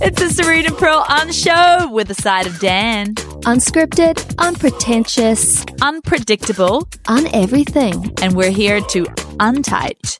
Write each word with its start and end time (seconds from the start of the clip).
It's 0.00 0.20
a 0.22 0.30
Serena 0.30 0.70
Pearl 0.72 1.04
on 1.08 1.32
show 1.32 1.88
with 1.92 2.10
a 2.10 2.14
side 2.14 2.46
of 2.46 2.58
Dan. 2.60 3.14
Unscripted, 3.44 4.34
unpretentious, 4.38 5.64
Unpredictable, 5.82 6.88
un 7.08 7.26
everything. 7.34 8.12
and 8.22 8.34
we're 8.34 8.50
here 8.50 8.80
to 8.80 9.04
untight 9.40 10.18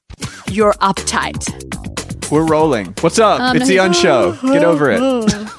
your 0.50 0.72
uptight. 0.74 2.30
We're 2.30 2.46
rolling. 2.46 2.94
What's 3.00 3.18
up? 3.18 3.40
Um, 3.40 3.56
it's 3.56 3.68
the 3.68 3.76
Unshow. 3.78 4.32
Get 4.52 4.64
over 4.64 4.90
it. 4.90 5.48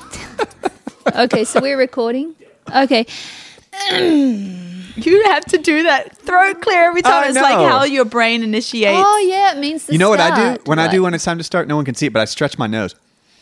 Okay, 1.15 1.43
so 1.43 1.59
we're 1.59 1.77
recording. 1.77 2.35
Okay. 2.75 3.07
You 3.91 5.23
have 5.25 5.43
to 5.45 5.57
do 5.57 5.81
that 5.83 6.15
throat 6.17 6.61
clear 6.61 6.83
every 6.83 7.01
time. 7.01 7.23
I 7.23 7.27
it's 7.29 7.35
like 7.35 7.55
how 7.55 7.83
your 7.83 8.05
brain 8.05 8.43
initiates. 8.43 9.01
Oh 9.03 9.17
yeah, 9.27 9.53
it 9.55 9.59
means 9.59 9.85
the 9.87 9.93
You 9.93 9.97
know 9.97 10.09
what 10.09 10.19
I 10.19 10.29
do? 10.29 10.35
start. 10.35 10.67
When 10.67 10.77
I 10.77 10.87
do 10.91 11.01
What? 11.01 11.05
when 11.07 11.13
it's 11.15 11.23
time 11.23 11.39
to 11.39 11.43
start, 11.43 11.67
no 11.67 11.75
one 11.77 11.83
can 11.85 11.95
see 11.95 12.05
it, 12.05 12.13
but 12.13 12.21
I 12.21 12.25
stretch 12.25 12.59
my 12.59 12.67
nose. 12.67 12.93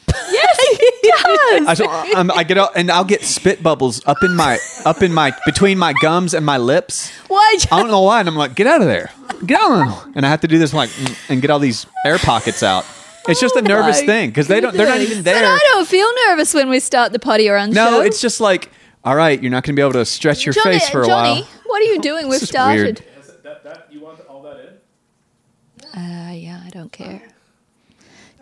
Yes, 0.07 0.57
he 0.69 0.91
does. 1.03 1.67
I, 1.67 1.73
so, 1.75 1.89
um, 2.15 2.31
I 2.31 2.43
get 2.43 2.57
out 2.57 2.71
and 2.75 2.89
I'll 2.91 3.03
get 3.05 3.23
spit 3.23 3.61
bubbles 3.61 4.01
up 4.05 4.17
in 4.23 4.35
my 4.35 4.57
up 4.85 5.01
in 5.01 5.13
my 5.13 5.33
between 5.45 5.77
my 5.77 5.93
gums 6.01 6.33
and 6.33 6.45
my 6.45 6.57
lips. 6.57 7.11
Why? 7.27 7.57
I 7.71 7.79
don't 7.81 7.91
know 7.91 8.01
why, 8.01 8.19
and 8.19 8.27
I'm 8.29 8.35
like, 8.35 8.55
get 8.55 8.67
out 8.67 8.81
of 8.81 8.87
there, 8.87 9.11
get 9.45 9.59
out, 9.59 9.71
of 9.71 10.03
there. 10.05 10.13
and 10.15 10.25
I 10.25 10.29
have 10.29 10.41
to 10.41 10.47
do 10.47 10.57
this 10.57 10.73
like 10.73 10.89
mm, 10.91 11.29
and 11.29 11.41
get 11.41 11.49
all 11.51 11.59
these 11.59 11.85
air 12.05 12.17
pockets 12.17 12.63
out. 12.63 12.85
It's 13.27 13.41
just 13.41 13.55
a 13.57 13.61
nervous 13.61 13.99
my 14.01 14.05
thing 14.05 14.29
because 14.29 14.47
they 14.47 14.61
don't. 14.61 14.73
They're 14.75 14.87
not 14.87 15.01
even 15.01 15.23
there. 15.23 15.35
But 15.35 15.41
there. 15.41 15.49
I 15.49 15.59
don't 15.73 15.87
feel 15.87 16.07
nervous 16.29 16.53
when 16.53 16.69
we 16.69 16.79
start 16.79 17.11
the 17.11 17.19
potty 17.19 17.49
or 17.49 17.57
on 17.57 17.71
No, 17.71 17.85
show. 17.89 18.01
it's 18.01 18.21
just 18.21 18.39
like, 18.39 18.71
all 19.03 19.15
right, 19.17 19.41
you're 19.41 19.51
not 19.51 19.63
going 19.63 19.75
to 19.75 19.79
be 19.79 19.81
able 19.81 19.93
to 19.93 20.05
stretch 20.05 20.45
your 20.45 20.53
Johnny, 20.53 20.79
face 20.79 20.89
for 20.89 21.01
a 21.01 21.05
Johnny, 21.07 21.41
while. 21.41 21.49
what 21.65 21.81
are 21.81 21.85
you 21.85 21.99
doing? 21.99 22.29
We've 22.29 22.41
is 22.41 22.51
weird. 22.53 23.03
That, 23.43 23.63
that 23.65 23.87
you 23.91 23.99
want 23.99 24.21
all 24.29 24.41
that 24.43 24.59
in? 24.59 25.99
Uh, 25.99 26.31
yeah, 26.31 26.61
I 26.65 26.69
don't 26.69 26.91
care. 26.91 27.21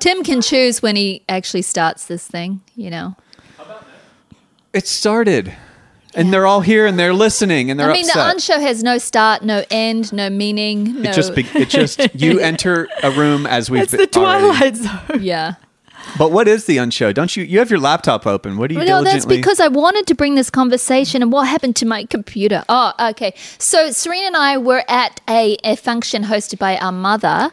Tim 0.06 0.24
can 0.24 0.40
choose 0.42 0.84
when 0.84 0.96
he 0.96 1.24
actually 1.28 1.64
starts 1.64 2.06
this 2.06 2.28
thing. 2.28 2.62
You 2.76 2.92
know. 2.92 3.16
It 4.72 4.86
started, 4.88 5.52
and 6.14 6.32
they're 6.32 6.46
all 6.46 6.62
here 6.62 6.86
and 6.86 7.00
they're 7.00 7.14
listening 7.14 7.72
and 7.72 7.80
they're 7.80 7.90
I 7.90 7.94
mean, 7.94 8.06
upset. 8.10 8.16
the 8.16 8.32
unshow 8.36 8.60
has 8.62 8.84
no 8.84 8.98
start, 9.00 9.42
no 9.42 9.64
end, 9.72 10.14
no 10.14 10.30
meaning. 10.30 11.02
No. 11.02 11.10
It 11.10 11.14
just 11.16 11.34
be, 11.34 11.44
it 11.56 11.70
just 11.70 12.00
you 12.14 12.40
enter 12.40 12.88
a 13.02 13.10
room 13.10 13.48
as 13.48 13.72
we've 13.72 13.84
It's 13.84 13.94
been 13.94 14.08
the 14.12 14.20
already- 14.20 14.76
Twilight 14.76 14.76
Zone. 14.76 15.24
yeah. 15.24 15.54
But 16.20 16.32
what 16.32 16.48
is 16.48 16.66
the 16.66 16.78
unshow? 16.78 17.12
Don't 17.14 17.36
you 17.36 17.44
you 17.44 17.58
have 17.58 17.72
your 17.72 17.80
laptop 17.80 18.28
open? 18.28 18.58
What 18.58 18.68
do 18.68 18.76
you 18.76 18.82
Well, 18.82 19.02
no, 19.02 19.10
that's 19.10 19.26
because 19.26 19.60
I 19.60 19.70
wanted 19.70 20.06
to 20.08 20.14
bring 20.14 20.36
this 20.36 20.52
conversation. 20.52 21.24
And 21.24 21.32
what 21.32 21.48
happened 21.48 21.76
to 21.78 21.86
my 21.88 22.04
computer? 22.06 22.64
Oh, 22.70 22.94
okay. 23.12 23.34
So 23.58 23.90
Serena 23.90 24.28
and 24.28 24.38
I 24.38 24.58
were 24.60 24.84
at 24.88 25.20
a, 25.28 25.58
a 25.64 25.76
function 25.76 26.24
hosted 26.26 26.60
by 26.60 26.78
our 26.78 26.92
mother. 26.92 27.52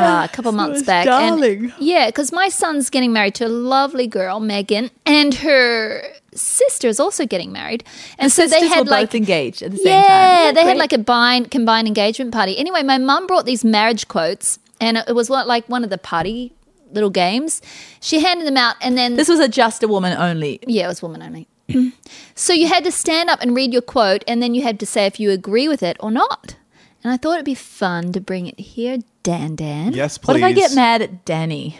Uh, 0.00 0.24
a 0.24 0.28
couple 0.28 0.52
months 0.52 0.82
back, 0.82 1.06
darling. 1.06 1.64
and 1.64 1.72
yeah, 1.78 2.06
because 2.06 2.32
my 2.32 2.48
son's 2.48 2.90
getting 2.90 3.12
married 3.12 3.34
to 3.36 3.46
a 3.46 3.48
lovely 3.48 4.06
girl, 4.06 4.40
Megan, 4.40 4.90
and 5.06 5.34
her 5.34 6.02
sister 6.34 6.88
is 6.88 6.98
also 6.98 7.26
getting 7.26 7.52
married, 7.52 7.84
and 8.18 8.32
so 8.32 8.46
they 8.46 8.66
had 8.66 8.88
like 8.88 9.08
both 9.08 9.14
engaged 9.14 9.62
at 9.62 9.70
the 9.70 9.76
same 9.76 9.86
yeah, 9.88 10.02
time. 10.02 10.44
Yeah, 10.46 10.52
they 10.52 10.64
had 10.64 10.76
like 10.76 10.92
a 10.92 10.98
bind, 10.98 11.50
combined 11.50 11.86
engagement 11.86 12.32
party. 12.32 12.56
Anyway, 12.58 12.82
my 12.82 12.98
mum 12.98 13.26
brought 13.26 13.46
these 13.46 13.64
marriage 13.64 14.08
quotes, 14.08 14.58
and 14.80 14.96
it 14.96 15.14
was 15.14 15.28
what, 15.28 15.46
like 15.46 15.68
one 15.68 15.84
of 15.84 15.90
the 15.90 15.98
party 15.98 16.52
little 16.92 17.10
games. 17.10 17.62
She 18.00 18.20
handed 18.20 18.46
them 18.46 18.56
out, 18.56 18.76
and 18.80 18.96
then 18.96 19.16
This 19.16 19.28
was 19.28 19.40
a 19.40 19.48
just 19.48 19.82
a 19.82 19.88
woman 19.88 20.16
only. 20.16 20.60
yeah, 20.66 20.84
it 20.84 20.88
was 20.88 21.02
woman 21.02 21.22
only. 21.22 21.48
so 22.34 22.52
you 22.52 22.68
had 22.68 22.84
to 22.84 22.92
stand 22.92 23.30
up 23.30 23.40
and 23.40 23.54
read 23.54 23.72
your 23.72 23.82
quote, 23.82 24.24
and 24.26 24.42
then 24.42 24.54
you 24.54 24.62
had 24.62 24.78
to 24.80 24.86
say 24.86 25.06
if 25.06 25.18
you 25.18 25.30
agree 25.30 25.68
with 25.68 25.82
it 25.82 25.96
or 26.00 26.10
not. 26.10 26.56
And 27.04 27.12
I 27.12 27.16
thought 27.16 27.34
it'd 27.34 27.44
be 27.44 27.54
fun 27.54 28.12
to 28.12 28.20
bring 28.20 28.46
it 28.46 28.58
here, 28.58 28.98
Dan 29.22 29.56
Dan. 29.56 29.92
yes, 29.92 30.18
please. 30.18 30.28
What 30.28 30.36
if 30.36 30.42
I 30.44 30.52
get 30.52 30.74
mad 30.74 31.02
at 31.02 31.24
Danny? 31.24 31.78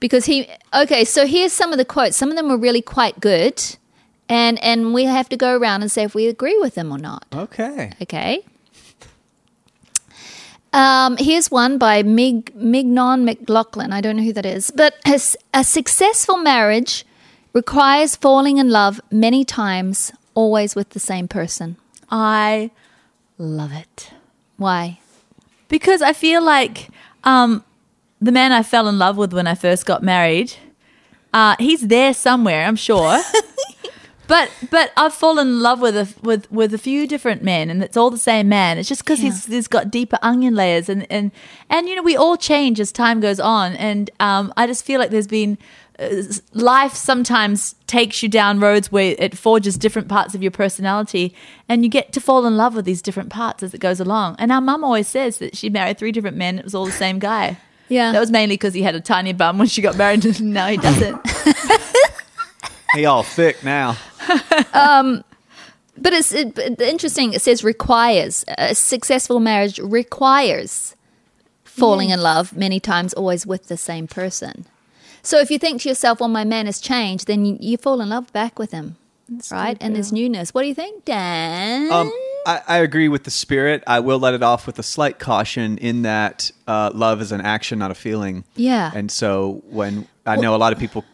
Because 0.00 0.26
he 0.26 0.48
okay, 0.74 1.04
so 1.04 1.26
here's 1.26 1.52
some 1.52 1.72
of 1.72 1.78
the 1.78 1.84
quotes. 1.84 2.16
Some 2.16 2.30
of 2.30 2.36
them 2.36 2.48
were 2.48 2.58
really 2.58 2.82
quite 2.82 3.20
good. 3.20 3.62
And 4.28 4.62
and 4.62 4.92
we 4.92 5.04
have 5.04 5.28
to 5.30 5.36
go 5.36 5.56
around 5.56 5.82
and 5.82 5.90
say 5.90 6.02
if 6.02 6.14
we 6.14 6.26
agree 6.26 6.58
with 6.58 6.74
them 6.74 6.92
or 6.92 6.98
not. 6.98 7.24
Okay. 7.32 7.92
Okay. 8.02 8.44
Um, 10.72 11.16
here's 11.16 11.50
one 11.50 11.78
by 11.78 12.02
Mig 12.02 12.54
Mignon 12.54 13.24
McLaughlin. 13.24 13.92
I 13.92 14.00
don't 14.00 14.16
know 14.16 14.22
who 14.22 14.34
that 14.34 14.44
is, 14.44 14.70
but 14.70 14.94
a 15.54 15.64
successful 15.64 16.36
marriage 16.36 17.06
requires 17.54 18.16
falling 18.16 18.58
in 18.58 18.68
love 18.68 19.00
many 19.10 19.44
times, 19.44 20.12
always 20.34 20.74
with 20.74 20.90
the 20.90 21.00
same 21.00 21.26
person. 21.26 21.76
I 22.10 22.70
love 23.38 23.72
it. 23.72 24.10
Why? 24.56 24.98
Because 25.68 26.02
I 26.02 26.12
feel 26.12 26.42
like 26.42 26.88
um, 27.24 27.64
the 28.20 28.32
man 28.32 28.52
I 28.52 28.62
fell 28.62 28.88
in 28.88 28.98
love 28.98 29.16
with 29.16 29.32
when 29.32 29.46
I 29.46 29.54
first 29.54 29.86
got 29.86 30.02
married, 30.02 30.54
uh, 31.32 31.56
he's 31.58 31.86
there 31.88 32.14
somewhere, 32.14 32.64
I'm 32.64 32.76
sure. 32.76 33.20
but 34.26 34.50
but 34.70 34.92
I've 34.96 35.14
fallen 35.14 35.48
in 35.48 35.60
love 35.60 35.80
with 35.80 35.96
a 35.96 36.14
with 36.22 36.50
with 36.50 36.74
a 36.74 36.78
few 36.78 37.06
different 37.06 37.42
men, 37.42 37.70
and 37.70 37.82
it's 37.82 37.96
all 37.96 38.10
the 38.10 38.18
same 38.18 38.48
man. 38.48 38.78
It's 38.78 38.88
just 38.88 39.04
because 39.04 39.20
he's 39.20 39.46
he's 39.46 39.68
got 39.68 39.90
deeper 39.90 40.18
onion 40.22 40.54
layers, 40.54 40.88
and 40.88 41.06
and 41.10 41.32
and 41.70 41.88
you 41.88 41.96
know 41.96 42.02
we 42.02 42.16
all 42.16 42.36
change 42.36 42.80
as 42.80 42.92
time 42.92 43.20
goes 43.20 43.40
on, 43.40 43.74
and 43.76 44.10
um, 44.20 44.52
I 44.56 44.66
just 44.66 44.84
feel 44.84 45.00
like 45.00 45.10
there's 45.10 45.26
been. 45.26 45.58
Uh, 45.98 46.22
life 46.54 46.94
sometimes 46.94 47.74
takes 47.88 48.22
you 48.22 48.28
down 48.28 48.60
roads 48.60 48.92
where 48.92 49.16
it 49.18 49.36
forges 49.36 49.76
different 49.76 50.06
parts 50.06 50.32
of 50.34 50.42
your 50.42 50.52
personality 50.52 51.34
and 51.68 51.82
you 51.82 51.90
get 51.90 52.12
to 52.12 52.20
fall 52.20 52.46
in 52.46 52.56
love 52.56 52.76
with 52.76 52.84
these 52.84 53.02
different 53.02 53.30
parts 53.30 53.62
as 53.64 53.74
it 53.74 53.80
goes 53.80 53.98
along 53.98 54.36
and 54.38 54.52
our 54.52 54.60
mum 54.60 54.84
always 54.84 55.08
says 55.08 55.38
that 55.38 55.56
she 55.56 55.68
married 55.68 55.98
three 55.98 56.12
different 56.12 56.36
men 56.36 56.56
it 56.56 56.64
was 56.64 56.72
all 56.74 56.86
the 56.86 56.92
same 56.92 57.18
guy 57.18 57.58
Yeah. 57.88 58.12
that 58.12 58.20
was 58.20 58.30
mainly 58.30 58.54
because 58.54 58.74
he 58.74 58.82
had 58.82 58.94
a 58.94 59.00
tiny 59.00 59.32
bum 59.32 59.58
when 59.58 59.66
she 59.66 59.82
got 59.82 59.96
married 59.96 60.24
and 60.24 60.40
now 60.54 60.68
he 60.68 60.76
doesn't 60.76 61.20
He 62.94 63.04
all 63.04 63.22
thick 63.22 63.62
now. 63.64 63.96
Um, 64.72 65.24
But 65.96 66.12
it's 66.12 66.32
it, 66.32 66.54
but 66.54 66.80
interesting. 66.80 67.32
It 67.32 67.42
says 67.42 67.64
requires 67.64 68.44
a 68.56 68.74
successful 68.74 69.40
marriage 69.40 69.78
requires 69.80 70.94
falling 71.64 72.10
in 72.10 72.20
love 72.22 72.56
many 72.56 72.78
times, 72.80 73.12
always 73.14 73.46
with 73.46 73.66
the 73.68 73.76
same 73.76 74.06
person. 74.06 74.66
So 75.28 75.38
if 75.38 75.50
you 75.50 75.58
think 75.58 75.82
to 75.82 75.90
yourself, 75.90 76.20
"Well, 76.20 76.30
my 76.30 76.44
man 76.44 76.64
has 76.64 76.80
changed," 76.80 77.26
then 77.26 77.44
you, 77.44 77.58
you 77.60 77.76
fall 77.76 78.00
in 78.00 78.08
love 78.08 78.32
back 78.32 78.58
with 78.58 78.70
him, 78.72 78.96
That's 79.28 79.52
right? 79.52 79.76
And 79.78 79.94
there's 79.94 80.10
newness. 80.10 80.54
What 80.54 80.62
do 80.62 80.68
you 80.68 80.74
think, 80.74 81.04
Dan? 81.04 81.92
Um, 81.92 82.10
I, 82.46 82.62
I 82.66 82.78
agree 82.78 83.08
with 83.08 83.24
the 83.24 83.30
spirit. 83.30 83.84
I 83.86 84.00
will 84.00 84.18
let 84.18 84.32
it 84.32 84.42
off 84.42 84.66
with 84.66 84.78
a 84.78 84.82
slight 84.82 85.18
caution 85.18 85.76
in 85.76 86.00
that 86.02 86.50
uh, 86.66 86.92
love 86.94 87.20
is 87.20 87.30
an 87.30 87.42
action, 87.42 87.78
not 87.78 87.90
a 87.90 87.94
feeling. 87.94 88.44
Yeah. 88.56 88.90
And 88.94 89.10
so 89.10 89.62
when 89.68 90.08
I 90.24 90.36
know 90.36 90.54
a 90.54 90.60
lot 90.64 90.72
of 90.72 90.78
people, 90.78 91.04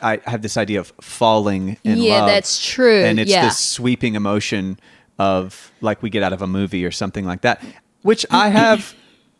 I 0.00 0.20
have 0.24 0.40
this 0.42 0.56
idea 0.56 0.78
of 0.78 0.92
falling 1.00 1.76
in 1.82 1.98
Yeah, 1.98 2.20
love. 2.20 2.28
Yeah, 2.28 2.34
that's 2.34 2.64
true. 2.64 3.02
And 3.02 3.18
it's 3.18 3.28
Yeah. 3.32 3.46
this 3.46 3.58
sweeping 3.58 4.14
emotion 4.14 4.78
of 5.18 5.72
like 5.80 6.00
we 6.00 6.10
get 6.10 6.22
out 6.22 6.32
of 6.32 6.42
a 6.42 6.46
movie 6.46 6.84
or 6.84 6.92
something 6.92 7.24
like 7.26 7.40
that, 7.40 7.60
which 8.02 8.24
I 8.30 8.50
have. 8.50 8.94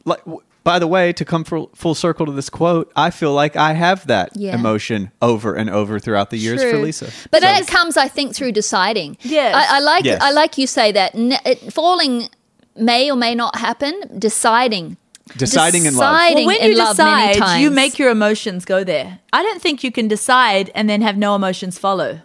like, 0.04 0.24
w- 0.24 0.42
by 0.64 0.78
the 0.78 0.86
way, 0.86 1.12
to 1.12 1.24
come 1.24 1.44
full, 1.44 1.70
full 1.74 1.94
circle 1.94 2.24
to 2.26 2.32
this 2.32 2.48
quote, 2.50 2.90
I 2.96 3.10
feel 3.10 3.32
like 3.34 3.54
I 3.54 3.74
have 3.74 4.06
that 4.06 4.30
Yeah. 4.34 4.54
emotion 4.54 5.10
over 5.20 5.54
and 5.54 5.68
over 5.70 5.98
throughout 5.98 6.30
the 6.30 6.38
years 6.38 6.62
for 6.62 6.78
Lisa. 6.78 7.10
But 7.30 7.42
So- 7.42 7.46
that 7.46 7.66
comes, 7.66 7.96
I 7.96 8.08
think, 8.08 8.34
through 8.34 8.52
deciding. 8.52 9.18
Yes. 9.22 9.54
I, 9.54 9.76
I 9.76 9.80
like 9.80 10.04
Yes. 10.04 10.20
I 10.22 10.30
like 10.32 10.56
you 10.58 10.66
say 10.66 10.90
that 10.92 11.14
N- 11.14 11.38
it, 11.44 11.72
falling 11.72 12.28
may 12.76 13.10
or 13.10 13.16
may 13.16 13.34
not 13.34 13.56
happen. 13.56 13.94
Deciding, 14.18 14.96
Deciding 15.36 15.86
in 15.86 15.96
love. 15.96 16.12
Deciding 16.14 16.46
well, 16.46 16.56
when 16.58 16.60
in 16.66 16.72
you 16.72 16.76
love 16.78 16.98
many 16.98 17.28
decide 17.32 17.38
times. 17.38 17.62
you 17.62 17.70
make 17.70 17.98
your 17.98 18.10
emotions 18.10 18.64
go 18.66 18.84
there 18.84 19.18
i 19.32 19.42
don't 19.42 19.60
think 19.60 19.82
you 19.82 19.90
can 19.90 20.06
decide 20.06 20.70
and 20.74 20.88
then 20.88 21.00
have 21.00 21.16
no 21.16 21.34
emotions 21.34 21.78
follow 21.78 22.20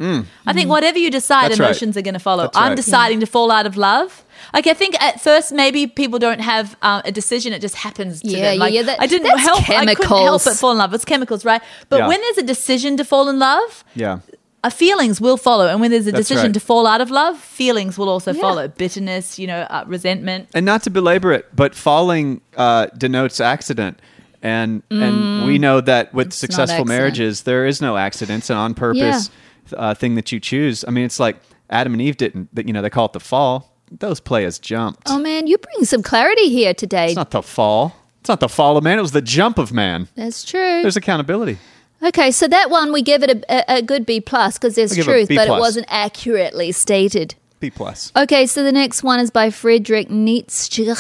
i 0.46 0.52
think 0.54 0.70
whatever 0.70 1.00
you 1.00 1.10
decide 1.10 1.46
Mm. 1.46 1.48
That's 1.50 1.60
right. 1.62 1.66
emotions 1.68 1.96
are 1.98 2.02
going 2.02 2.14
to 2.14 2.20
follow 2.20 2.44
That's 2.44 2.58
i'm 2.58 2.70
right. 2.72 2.76
deciding 2.76 3.20
to 3.22 3.26
fall 3.26 3.52
out 3.52 3.66
of 3.66 3.78
love 3.78 4.26
like 4.54 4.68
I 4.68 4.74
think 4.74 5.02
at 5.02 5.22
first 5.22 5.52
maybe 5.54 5.86
people 5.88 6.18
don't 6.18 6.40
have 6.40 6.78
uh, 6.82 7.02
a 7.04 7.12
decision; 7.12 7.52
it 7.52 7.60
just 7.60 7.76
happens 7.76 8.22
to 8.22 8.28
Yeah, 8.30 8.40
them. 8.40 8.54
yeah, 8.54 8.60
Like, 8.64 8.74
yeah, 8.74 8.84
that- 8.84 9.02
I 9.02 9.06
didn't 9.06 9.28
that's 9.28 9.42
help. 9.42 9.70
I 9.70 9.86
couldn't 9.94 10.08
help 10.30 10.44
but 10.46 10.56
fall 10.56 10.72
in 10.72 10.78
love. 10.78 10.94
It's 10.94 11.04
chemicals, 11.04 11.44
right? 11.44 11.62
But 11.90 11.98
Yeah. 12.00 12.08
when 12.08 12.20
there's 12.22 12.38
a 12.38 12.44
decision 12.44 12.96
to 12.98 13.04
fall 13.04 13.28
in 13.28 13.38
love, 13.38 13.84
yeah. 13.96 14.20
Uh, 14.64 14.70
feelings 14.70 15.22
will 15.22 15.38
follow, 15.38 15.68
and 15.68 15.80
when 15.80 15.92
there's 15.92 16.08
a 16.08 16.12
That's 16.12 16.28
decision 16.28 16.48
right. 16.48 16.54
to 16.54 16.60
fall 16.60 16.86
out 16.86 17.02
of 17.02 17.10
love, 17.12 17.38
feelings 17.38 17.98
will 17.98 18.10
also 18.10 18.34
follow. 18.34 18.68
Bitterness, 18.68 19.40
you 19.40 19.48
know, 19.48 19.62
uh, 19.62 19.84
resentment. 19.88 20.50
and 20.54 20.66
not 20.66 20.84
to 20.84 20.90
belabor 20.90 21.32
it, 21.32 21.48
but 21.56 21.76
falling 21.76 22.42
uh, 22.58 22.88
denotes 22.98 23.40
accident. 23.40 24.00
And 24.42 24.84
and 24.90 25.46
we 25.46 25.58
know 25.58 25.82
that 25.82 26.14
with 26.14 26.32
successful 26.32 26.86
marriages, 26.86 27.44
there 27.44 27.66
is 27.66 27.82
no 27.82 27.98
accidents, 27.98 28.50
and 28.50 28.58
on 28.58 28.74
purpose 28.74 29.30
uh, 29.76 29.94
thing 29.94 30.16
that 30.16 30.32
you 30.32 30.40
choose. 30.40 30.86
I 30.88 30.92
mean, 30.92 31.04
it's 31.06 31.20
like 31.20 31.38
Adam 31.70 31.94
and 31.94 32.02
Eve 32.02 32.18
didn't. 32.18 32.54
That 32.56 32.66
you 32.68 32.74
know 32.74 32.82
they 32.82 32.90
call 32.90 33.06
it 33.08 33.14
the 33.14 33.20
fall. 33.20 33.74
Those 33.92 34.20
players 34.20 34.60
jumped. 34.60 35.04
Oh 35.08 35.20
man, 35.20 35.48
you 35.48 35.58
bring 35.58 35.84
some 35.84 36.04
clarity 36.04 36.50
here 36.50 36.74
today. 36.74 37.08
It's 37.08 37.16
not 37.16 37.32
the 37.32 37.42
fall. 37.42 37.96
It's 38.22 38.30
not 38.30 38.40
the 38.40 38.50
fall 38.50 38.78
of 38.78 38.84
man. 38.84 38.98
It 38.98 39.02
was 39.02 39.12
the 39.12 39.22
jump 39.22 39.58
of 39.58 39.74
man. 39.74 40.08
That's 40.16 40.44
true. 40.44 40.82
There's 40.82 40.98
accountability. 40.98 41.58
Okay, 42.04 42.32
so 42.32 42.48
that 42.48 42.70
one 42.70 42.92
we 42.92 43.02
give 43.02 43.24
it 43.24 43.30
a, 43.30 43.74
a, 43.74 43.78
a 43.78 43.82
good 43.82 44.06
B 44.06 44.22
plus 44.22 44.58
because 44.58 44.76
there's 44.76 44.94
I 44.94 44.96
give 44.96 45.06
truth, 45.06 45.30
B 45.30 45.36
but 45.36 45.48
it 45.48 45.52
wasn't 45.52 45.88
accurately 45.90 46.72
stated. 46.72 47.36
B 47.60 47.70
plus. 47.70 48.12
Okay, 48.16 48.46
so 48.46 48.64
the 48.64 48.72
next 48.72 49.04
one 49.04 49.20
is 49.20 49.32
by 49.32 49.50
Friedrich 49.50 50.10
Nietzsche. 50.10 50.90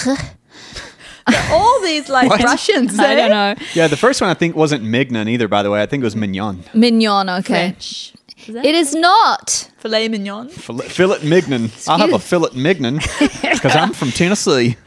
All 1.52 1.82
these 1.82 2.10
like 2.10 2.30
What? 2.30 2.44
Russians. 2.44 2.98
I 3.00 3.14
eh? 3.14 3.16
don't 3.16 3.30
know. 3.30 3.66
Yeah, 3.74 3.88
the 3.88 3.98
first 3.98 4.20
one 4.20 4.30
I 4.30 4.34
think 4.34 4.56
wasn't 4.56 4.84
Mignon 4.84 5.28
either. 5.28 5.48
By 5.48 5.64
the 5.64 5.70
way, 5.70 5.82
I 5.82 5.86
think 5.86 6.02
it 6.02 6.06
was 6.06 6.16
Mignon. 6.16 6.64
Mignon, 6.74 7.30
okay. 7.30 7.70
French. 7.70 8.14
Is 8.48 8.54
that 8.56 8.66
It 8.66 8.74
is 8.74 8.96
not. 8.96 9.70
filet 9.78 10.08
mignon? 10.08 10.50
Fillet, 10.50 10.88
fillet 10.88 11.24
Mignon. 11.24 11.70
I'll 11.88 12.00
have 12.00 12.14
a 12.14 12.20
fillet 12.20 12.56
Mignon 12.56 12.96
because 13.20 13.76
I'm 13.76 13.94
from 13.94 14.12
Tennessee. 14.12 14.78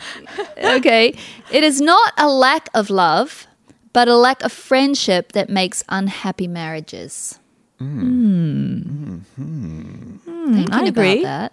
Okay. 0.59 1.15
It 1.53 1.63
is 1.63 1.81
not 1.81 2.13
a 2.17 2.29
lack 2.29 2.69
of 2.75 2.91
love, 2.91 3.47
but 3.93 4.09
a 4.09 4.17
lack 4.17 4.43
of 4.43 4.53
friendship 4.53 5.33
that 5.33 5.49
makes 5.49 5.85
unhappy 5.89 6.47
marriages. 6.49 7.39
Thinking 7.79 9.25
Hmm. 9.37 10.57
I 10.73 10.81
about 10.81 10.89
agree. 10.89 11.23
that. 11.23 11.53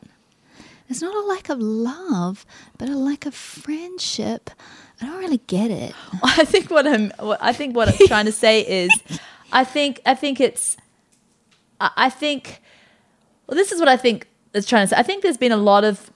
It's 0.90 1.02
not 1.02 1.14
a 1.16 1.28
lack 1.28 1.50
of 1.50 1.60
love, 1.60 2.46
but 2.78 2.90
a 2.90 2.96
lack 2.98 3.26
of 3.26 3.36
friendship. 3.36 4.50
I 5.02 5.06
don't 5.06 5.20
really 5.20 5.42
get 5.48 5.70
it. 5.72 5.94
I 6.24 6.46
think 6.46 6.72
what 6.72 6.88
I'm 6.88 7.12
I 7.40 7.54
think 7.54 7.76
what 7.76 7.90
I'm 7.90 8.08
trying 8.08 8.26
to 8.26 8.32
say 8.32 8.62
is 8.62 8.90
I 9.52 9.64
think 9.64 10.02
I 10.06 10.16
think 10.16 10.40
it's 10.40 10.78
I 11.80 11.92
I 11.96 12.10
think 12.10 12.62
well 13.48 13.56
this 13.56 13.72
is 13.72 13.80
what 13.80 13.88
I 13.88 13.98
think 13.98 14.28
is 14.54 14.66
trying 14.66 14.84
to 14.86 14.88
say. 14.88 14.96
I 14.98 15.04
think 15.04 15.22
there's 15.24 15.38
been 15.38 15.52
a 15.52 15.58
lot 15.58 15.84
of 15.84 16.10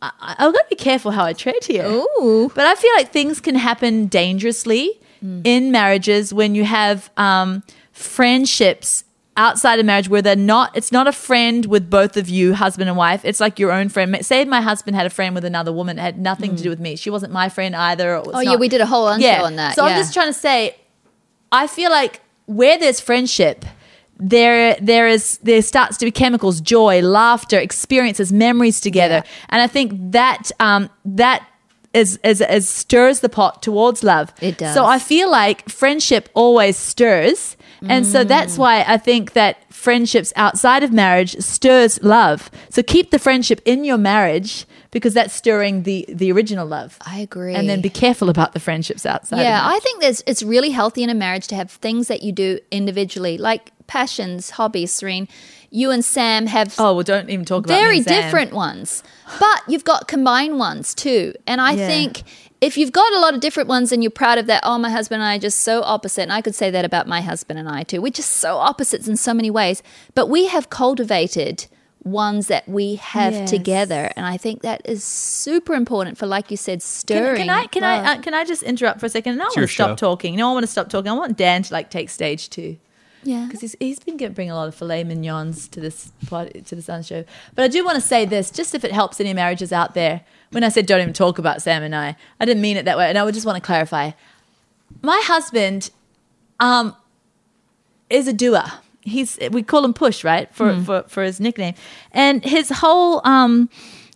I, 0.00 0.36
I've 0.38 0.52
got 0.52 0.60
to 0.60 0.66
be 0.70 0.76
careful 0.76 1.10
how 1.10 1.24
I 1.24 1.32
tread 1.32 1.64
here. 1.64 1.86
Ooh. 1.86 2.50
But 2.54 2.66
I 2.66 2.74
feel 2.74 2.92
like 2.96 3.10
things 3.10 3.40
can 3.40 3.54
happen 3.54 4.06
dangerously 4.06 5.00
in 5.20 5.72
marriages 5.72 6.32
when 6.32 6.54
you 6.54 6.64
have 6.64 7.10
um, 7.16 7.64
friendships 7.90 9.02
outside 9.36 9.80
of 9.80 9.86
marriage 9.86 10.08
where 10.08 10.22
they're 10.22 10.36
not, 10.36 10.76
it's 10.76 10.92
not 10.92 11.06
a 11.06 11.12
friend 11.12 11.66
with 11.66 11.88
both 11.90 12.16
of 12.16 12.28
you, 12.28 12.54
husband 12.54 12.88
and 12.88 12.96
wife. 12.96 13.24
It's 13.24 13.40
like 13.40 13.58
your 13.58 13.72
own 13.72 13.88
friend. 13.88 14.24
Say 14.24 14.44
my 14.44 14.60
husband 14.60 14.96
had 14.96 15.06
a 15.06 15.10
friend 15.10 15.34
with 15.34 15.44
another 15.44 15.72
woman, 15.72 15.98
it 15.98 16.02
had 16.02 16.18
nothing 16.18 16.54
to 16.56 16.62
do 16.62 16.70
with 16.70 16.80
me. 16.80 16.96
She 16.96 17.10
wasn't 17.10 17.32
my 17.32 17.48
friend 17.48 17.74
either. 17.74 18.22
Oh, 18.24 18.40
yeah, 18.40 18.56
we 18.56 18.68
did 18.68 18.80
a 18.80 18.86
whole 18.86 19.06
Unshow 19.06 19.42
on 19.42 19.56
that. 19.56 19.74
So 19.74 19.84
yeah. 19.84 19.92
I'm 19.92 20.00
just 20.00 20.14
trying 20.14 20.28
to 20.28 20.38
say, 20.38 20.76
I 21.50 21.66
feel 21.66 21.90
like 21.90 22.20
where 22.46 22.78
there's 22.78 23.00
friendship, 23.00 23.64
there 24.18 24.76
there 24.80 25.06
is 25.08 25.38
there 25.42 25.62
starts 25.62 25.96
to 25.98 26.04
be 26.04 26.10
chemicals, 26.10 26.60
joy, 26.60 27.00
laughter, 27.02 27.58
experiences, 27.58 28.32
memories 28.32 28.80
together, 28.80 29.22
Yeah. 29.24 29.30
and 29.50 29.62
I 29.62 29.66
think 29.66 29.92
that 30.12 30.50
um, 30.60 30.90
that 31.04 31.46
is, 31.94 32.18
is, 32.22 32.40
is 32.42 32.68
stirs 32.68 33.20
the 33.20 33.28
pot 33.30 33.62
towards 33.62 34.04
love. 34.04 34.32
It 34.42 34.58
does. 34.58 34.74
So 34.74 34.84
I 34.84 34.98
feel 34.98 35.30
like 35.30 35.68
friendship 35.68 36.28
always 36.34 36.76
stirs, 36.76 37.56
and 37.82 38.06
so 38.06 38.24
that's 38.24 38.54
Mm. 38.56 38.58
why 38.58 38.84
I 38.86 38.98
think 38.98 39.32
that 39.32 39.56
friendships 39.72 40.32
outside 40.36 40.82
of 40.82 40.92
marriage 40.92 41.36
stirs 41.38 42.02
love. 42.02 42.50
So 42.70 42.82
keep 42.82 43.10
the 43.10 43.18
friendship 43.18 43.60
in 43.64 43.84
your 43.84 43.98
marriage 43.98 44.66
because 44.90 45.14
that's 45.14 45.34
stirring 45.34 45.82
the 45.82 46.04
the 46.08 46.32
original 46.32 46.66
love. 46.66 46.98
I 47.04 47.18
agree. 47.20 47.54
And 47.54 47.68
then 47.68 47.80
be 47.80 47.90
careful 47.90 48.28
about 48.28 48.52
the 48.52 48.60
friendships 48.60 49.04
outside. 49.04 49.42
Yeah. 49.42 49.60
I 49.62 49.78
think 49.80 50.00
there's 50.00 50.22
it's 50.26 50.42
really 50.42 50.70
healthy 50.70 51.02
in 51.02 51.10
a 51.10 51.14
marriage 51.14 51.46
to 51.48 51.54
have 51.56 51.70
things 51.70 52.08
that 52.08 52.22
you 52.22 52.32
do 52.32 52.58
individually, 52.70 53.38
like 53.38 53.70
passions, 53.86 54.50
hobbies. 54.50 54.92
Serene, 54.92 55.28
you 55.70 55.90
and 55.90 56.04
Sam 56.04 56.46
have 56.46 56.74
Oh 56.78 56.94
well, 56.94 57.02
don't 57.04 57.30
even 57.30 57.44
talk 57.44 57.64
about 57.64 57.74
very 57.74 58.00
different 58.00 58.52
ones, 58.52 59.02
but 59.38 59.62
you've 59.68 59.84
got 59.84 60.08
combined 60.08 60.58
ones 60.58 60.94
too. 60.94 61.34
And 61.46 61.60
I 61.60 61.72
Yeah. 61.72 61.86
think 61.86 62.22
if 62.60 62.76
you've 62.76 62.90
got 62.92 63.12
a 63.12 63.20
lot 63.20 63.34
of 63.34 63.40
different 63.40 63.68
ones 63.68 63.92
and 63.92 64.02
you're 64.02 64.10
proud 64.10 64.36
of 64.36 64.46
that, 64.46 64.60
oh, 64.64 64.78
my 64.78 64.90
husband 64.90 65.22
and 65.22 65.28
I 65.28 65.36
are 65.36 65.38
just 65.38 65.60
so 65.60 65.82
opposite. 65.82 66.22
And 66.22 66.32
I 66.32 66.40
could 66.40 66.56
say 66.56 66.70
that 66.70 66.84
about 66.84 67.06
my 67.06 67.20
husband 67.20 67.56
and 67.58 67.68
I 67.68 67.84
too. 67.84 68.00
We're 68.02 68.10
just 68.10 68.32
so 68.32 68.56
opposites 68.56 69.06
in 69.06 69.16
so 69.16 69.32
many 69.32 69.50
ways, 69.50 69.80
but 70.14 70.28
we 70.28 70.46
have 70.48 70.68
cultivated 70.68 71.66
ones 72.12 72.46
that 72.48 72.68
we 72.68 72.96
have 72.96 73.32
Yes. 73.32 73.50
together 73.50 74.10
and 74.16 74.24
i 74.26 74.36
think 74.36 74.62
that 74.62 74.80
is 74.84 75.02
super 75.04 75.74
important 75.74 76.16
for 76.18 76.26
like 76.26 76.50
you 76.50 76.56
said 76.56 76.78
Can, 76.78 76.80
stirring 76.80 77.36
can 77.42 77.50
I 77.50 77.66
can 77.66 77.82
love. 77.82 78.04
I 78.06 78.12
uh, 78.14 78.22
can 78.22 78.34
I 78.34 78.44
just 78.44 78.62
interrupt 78.62 79.00
for 79.00 79.06
a 79.06 79.08
second? 79.08 79.32
And 79.34 79.42
I 79.42 79.46
want 79.46 79.54
to 79.56 79.66
stop 79.68 79.90
show. 79.90 79.94
talking. 79.96 80.36
No, 80.36 80.50
I 80.50 80.52
want 80.52 80.64
to 80.64 80.70
stop 80.70 80.88
talking. 80.88 81.10
I 81.10 81.14
want 81.14 81.36
Dan 81.36 81.62
to 81.64 81.72
like 81.72 81.90
take 81.90 82.08
stage 82.10 82.48
too. 82.50 82.76
yeah 83.24 83.44
because 83.46 83.60
he's, 83.60 83.76
he's 83.80 83.98
been 84.00 84.16
getting, 84.16 84.34
bringing 84.34 84.52
a 84.52 84.54
lot 84.54 84.68
of 84.68 84.74
filet 84.74 85.02
mignons 85.04 85.68
to 85.68 85.80
this 85.80 86.12
party, 86.28 86.60
to 86.62 86.74
the 86.76 86.82
Unshow. 86.92 87.24
But 87.54 87.62
I 87.64 87.68
do 87.68 87.84
want 87.84 87.96
to 87.96 88.00
say 88.00 88.24
this, 88.24 88.50
just 88.50 88.74
if 88.74 88.84
it 88.84 88.92
helps 88.92 89.20
any 89.20 89.32
marriages 89.34 89.72
out 89.72 89.94
there. 89.94 90.22
When 90.50 90.64
I 90.64 90.70
said 90.70 90.86
don't 90.86 91.00
even 91.02 91.12
talk 91.14 91.38
about 91.38 91.60
Sam 91.62 91.82
and 91.82 91.94
I, 91.94 92.16
I 92.40 92.44
didn't 92.46 92.62
mean 92.62 92.76
it 92.76 92.84
that 92.86 92.96
way, 92.96 93.08
and 93.08 93.18
I 93.18 93.24
would 93.24 93.34
just 93.34 93.44
want 93.46 93.56
to 93.62 93.66
clarify. 93.66 94.12
My 95.02 95.20
husband, 95.24 95.90
um, 96.60 96.94
is 98.08 98.26
a 98.28 98.32
doer. 98.32 98.64
He's 99.08 99.38
we 99.50 99.62
call 99.62 99.84
him 99.84 99.94
Push, 99.94 100.24
right, 100.24 100.52
for 100.54 100.80
for 100.82 101.04
for 101.08 101.22
his 101.22 101.40
nickname, 101.40 101.74
and 102.12 102.44
his 102.44 102.70
whole 102.70 103.20
um 103.24 103.68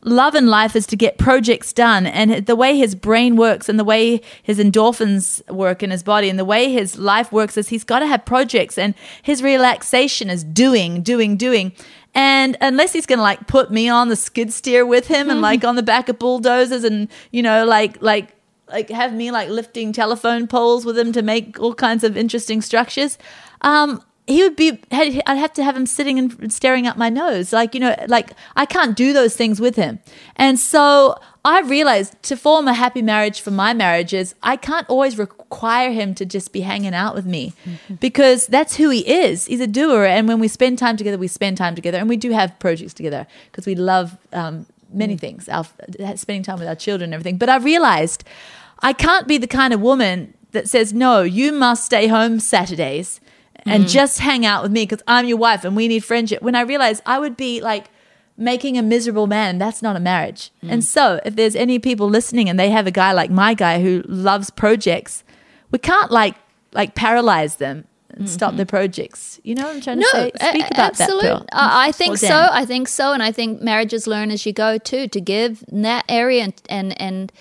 love 0.04 0.34
in 0.34 0.46
life 0.46 0.74
is 0.74 0.86
to 0.88 0.96
get 0.96 1.18
projects 1.18 1.72
done. 1.72 2.06
And 2.06 2.46
the 2.46 2.56
way 2.56 2.76
his 2.76 2.94
brain 2.94 3.36
works 3.36 3.68
and 3.68 3.78
the 3.78 3.84
way 3.84 4.20
his 4.42 4.58
endorphins 4.58 5.48
work 5.50 5.82
in 5.82 5.90
his 5.90 6.02
body 6.02 6.28
and 6.28 6.38
the 6.38 6.44
way 6.44 6.72
his 6.72 6.98
life 6.98 7.30
works 7.32 7.56
is 7.56 7.68
he's 7.68 7.84
got 7.84 8.00
to 8.00 8.06
have 8.06 8.24
projects 8.24 8.78
and 8.78 8.94
his 9.22 9.42
relaxation 9.42 10.28
is 10.30 10.44
doing 10.44 11.02
doing 11.02 11.36
doing. 11.36 11.72
And 12.14 12.58
unless 12.60 12.92
he's 12.92 13.06
going 13.06 13.18
to 13.18 13.22
like 13.22 13.46
put 13.46 13.70
me 13.70 13.88
on 13.88 14.08
the 14.08 14.16
skid 14.16 14.52
steer 14.52 14.84
with 14.84 15.06
him 15.06 15.30
and 15.30 15.40
like 15.40 15.64
on 15.64 15.76
the 15.76 15.82
back 15.82 16.08
of 16.08 16.18
bulldozers 16.18 16.84
and 16.84 17.08
you 17.30 17.42
know 17.42 17.64
like 17.64 18.02
like 18.02 18.34
like 18.68 18.90
have 18.90 19.14
me 19.14 19.30
like 19.30 19.48
lifting 19.48 19.92
telephone 19.92 20.46
poles 20.46 20.84
with 20.84 20.98
him 20.98 21.12
to 21.12 21.22
make 21.22 21.58
all 21.58 21.74
kinds 21.74 22.04
of 22.04 22.16
interesting 22.16 22.60
structures 22.60 23.16
um 23.62 24.02
he 24.26 24.42
would 24.42 24.54
be 24.54 24.80
I'd 24.90 25.22
have 25.26 25.52
to 25.54 25.64
have 25.64 25.76
him 25.76 25.86
sitting 25.86 26.18
and 26.18 26.52
staring 26.52 26.86
up 26.86 26.96
my 26.96 27.08
nose. 27.08 27.52
Like 27.52 27.74
you 27.74 27.80
know 27.80 27.96
like 28.06 28.30
I 28.54 28.66
can't 28.66 28.96
do 28.96 29.12
those 29.12 29.36
things 29.36 29.60
with 29.60 29.76
him. 29.76 29.98
And 30.36 30.58
so 30.58 31.16
I 31.44 31.60
realized 31.62 32.22
to 32.24 32.36
form 32.36 32.68
a 32.68 32.74
happy 32.74 33.02
marriage 33.02 33.40
for 33.40 33.50
my 33.50 33.74
marriage 33.74 34.14
is 34.14 34.34
I 34.42 34.56
can't 34.56 34.88
always 34.88 35.18
require 35.18 35.90
him 35.90 36.14
to 36.14 36.24
just 36.24 36.52
be 36.52 36.60
hanging 36.60 36.94
out 36.94 37.16
with 37.16 37.26
me 37.26 37.52
because 38.00 38.46
that's 38.46 38.76
who 38.76 38.90
he 38.90 39.00
is. 39.00 39.46
He's 39.46 39.60
a 39.60 39.66
doer. 39.66 40.04
And 40.04 40.28
when 40.28 40.38
we 40.38 40.46
spend 40.46 40.78
time 40.78 40.96
together 40.96 41.18
we 41.18 41.28
spend 41.28 41.56
time 41.56 41.74
together. 41.74 41.98
And 41.98 42.08
we 42.08 42.16
do 42.16 42.30
have 42.30 42.56
projects 42.60 42.94
together 42.94 43.26
because 43.50 43.66
we 43.66 43.74
love 43.74 44.16
um, 44.32 44.66
many 44.92 45.16
things 45.16 45.48
our 45.48 45.66
spending 46.14 46.44
time 46.44 46.60
with 46.60 46.68
our 46.68 46.76
children 46.76 47.08
and 47.08 47.14
everything. 47.14 47.38
But 47.38 47.48
I 47.48 47.56
realized 47.56 48.22
I 48.78 48.92
can't 48.92 49.26
be 49.26 49.36
the 49.36 49.48
kind 49.48 49.74
of 49.74 49.80
woman 49.80 50.34
that 50.52 50.68
says 50.68 50.92
no 50.92 51.22
you 51.22 51.50
must 51.50 51.84
stay 51.84 52.06
home 52.06 52.38
Saturdays 52.38 53.20
and 53.66 53.84
mm. 53.84 53.88
just 53.88 54.20
hang 54.20 54.44
out 54.44 54.62
with 54.62 54.72
me 54.72 54.84
because 54.84 55.02
I'm 55.06 55.26
your 55.26 55.36
wife 55.36 55.64
and 55.64 55.76
we 55.76 55.88
need 55.88 56.04
friendship. 56.04 56.42
When 56.42 56.54
I 56.54 56.62
realized 56.62 57.02
I 57.06 57.18
would 57.18 57.36
be 57.36 57.60
like 57.60 57.86
making 58.36 58.76
a 58.78 58.82
miserable 58.82 59.26
man, 59.26 59.58
that's 59.58 59.82
not 59.82 59.96
a 59.96 60.00
marriage. 60.00 60.50
Mm. 60.62 60.72
And 60.72 60.84
so, 60.84 61.20
if 61.24 61.36
there's 61.36 61.54
any 61.54 61.78
people 61.78 62.08
listening 62.08 62.48
and 62.48 62.58
they 62.58 62.70
have 62.70 62.86
a 62.86 62.90
guy 62.90 63.12
like 63.12 63.30
my 63.30 63.54
guy 63.54 63.80
who 63.80 64.02
loves 64.06 64.50
projects, 64.50 65.24
we 65.70 65.78
can't 65.78 66.10
like 66.10 66.36
like 66.72 66.94
paralyze 66.94 67.56
them 67.56 67.86
and 68.14 68.28
stop 68.28 68.56
their 68.56 68.66
projects. 68.66 69.40
You 69.42 69.54
know 69.54 69.64
what 69.64 69.76
I'm 69.76 69.80
trying 69.80 70.00
to 70.00 70.06
say? 70.06 70.32
Speak 70.48 70.64
a- 70.64 70.68
about 70.68 71.00
absolute. 71.00 71.22
that. 71.22 71.28
Pearl. 71.30 71.46
Uh, 71.52 71.70
I, 71.72 71.88
I 71.88 71.92
think 71.92 72.18
so. 72.18 72.48
I 72.50 72.64
think 72.64 72.88
so, 72.88 73.12
and 73.12 73.22
I 73.22 73.32
think 73.32 73.62
marriages 73.62 74.06
learn 74.06 74.30
as 74.30 74.44
you 74.46 74.52
go 74.52 74.78
too 74.78 75.08
to 75.08 75.20
give 75.20 75.64
in 75.68 75.82
that 75.82 76.04
area 76.08 76.44
and 76.44 76.54
and 76.68 77.00
and 77.00 77.32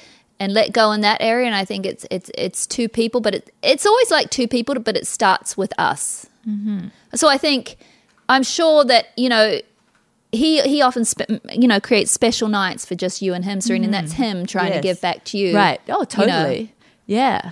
and 0.41 0.53
let 0.53 0.73
go 0.73 0.91
in 0.91 1.01
that 1.01 1.21
area. 1.21 1.45
And 1.45 1.55
I 1.55 1.63
think 1.65 1.85
it's 1.85 2.03
it's 2.09 2.31
it's 2.35 2.65
two 2.65 2.89
people, 2.89 3.21
but 3.21 3.35
it, 3.35 3.53
it's 3.61 3.85
always 3.85 4.09
like 4.09 4.31
two 4.31 4.47
people, 4.47 4.73
but 4.79 4.97
it 4.97 5.05
starts 5.05 5.55
with 5.55 5.71
us. 5.77 6.25
Mm-hmm. 6.49 6.87
So 7.13 7.29
I 7.29 7.37
think 7.37 7.77
I'm 8.27 8.43
sure 8.43 8.83
that 8.85 9.07
you 9.15 9.29
know. 9.29 9.59
He, 10.33 10.61
he 10.61 10.81
often 10.81 11.03
spe- 11.03 11.29
you 11.51 11.67
know 11.67 11.81
creates 11.81 12.09
special 12.09 12.47
nights 12.47 12.85
for 12.85 12.95
just 12.95 13.21
you 13.21 13.33
and 13.33 13.43
him, 13.43 13.59
Serena, 13.59 13.83
and 13.83 13.93
that's 13.93 14.13
him 14.13 14.45
trying 14.45 14.71
to 14.71 14.79
Mm. 14.79 14.81
Give 14.81 15.01
back 15.01 15.25
to 15.25 15.37
you, 15.37 15.53
Right. 15.53 15.81
Oh, 15.89 15.91
you 15.91 15.97
know. 15.99 16.05
totally. 16.05 16.73
Yeah. 17.05 17.51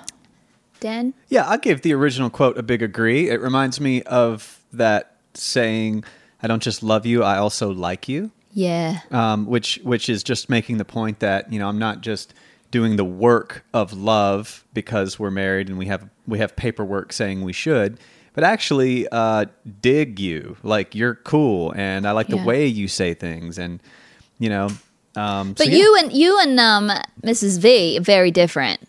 Dan. 0.80 1.14
Yeah, 1.28 1.46
I 1.46 1.58
give 1.58 1.82
the 1.82 1.94
original 1.94 2.30
quote 2.30 2.58
a 2.58 2.64
big 2.64 2.82
agree. 2.82 3.30
It 3.30 3.42
reminds 3.42 3.82
me 3.82 4.02
of 4.04 4.62
that 4.72 5.18
saying, 5.34 6.06
"I 6.42 6.48
don't 6.48 6.64
just 6.64 6.82
love 6.82 7.06
you, 7.06 7.22
I 7.22 7.36
also 7.38 7.70
like 7.70 8.08
you," 8.08 8.32
Yeah, 8.54 9.00
um, 9.12 9.46
which 9.46 9.82
which 9.84 10.08
is 10.08 10.24
just 10.24 10.50
making 10.50 10.78
the 10.78 10.86
point 10.86 11.20
that 11.20 11.52
you 11.52 11.60
know 11.60 11.68
I'm 11.68 11.80
not 11.80 12.00
just 12.00 12.34
doing 12.72 12.96
the 12.98 13.06
work 13.06 13.64
of 13.74 13.94
love 13.94 14.64
because 14.74 15.18
we're 15.20 15.32
married 15.32 15.70
and 15.70 15.78
we 15.78 15.86
have 15.88 16.08
we 16.28 16.40
have 16.40 16.56
paperwork 16.56 17.12
saying 17.14 17.42
we 17.42 17.54
should, 17.54 18.00
but 18.34 18.44
actually 18.44 19.08
uh, 19.12 19.46
dig 19.82 20.20
you 20.20 20.58
like 20.64 20.94
you're 20.96 21.16
cool 21.16 21.74
and 21.76 22.08
I 22.08 22.12
like 22.12 22.30
Yeah. 22.30 22.38
the 22.38 22.44
way 22.46 22.66
you 22.68 22.88
say 22.88 23.14
things 23.14 23.58
and 23.58 23.82
you 24.38 24.50
know. 24.50 24.70
Um, 25.16 25.54
but 25.54 25.66
so 25.66 25.72
yeah, 25.72 25.78
you 25.78 25.96
and 25.98 26.14
you 26.14 26.40
and 26.40 26.60
um, 26.60 26.92
Mrs. 27.24 27.60
V 27.60 28.00
very 28.00 28.32
different, 28.32 28.80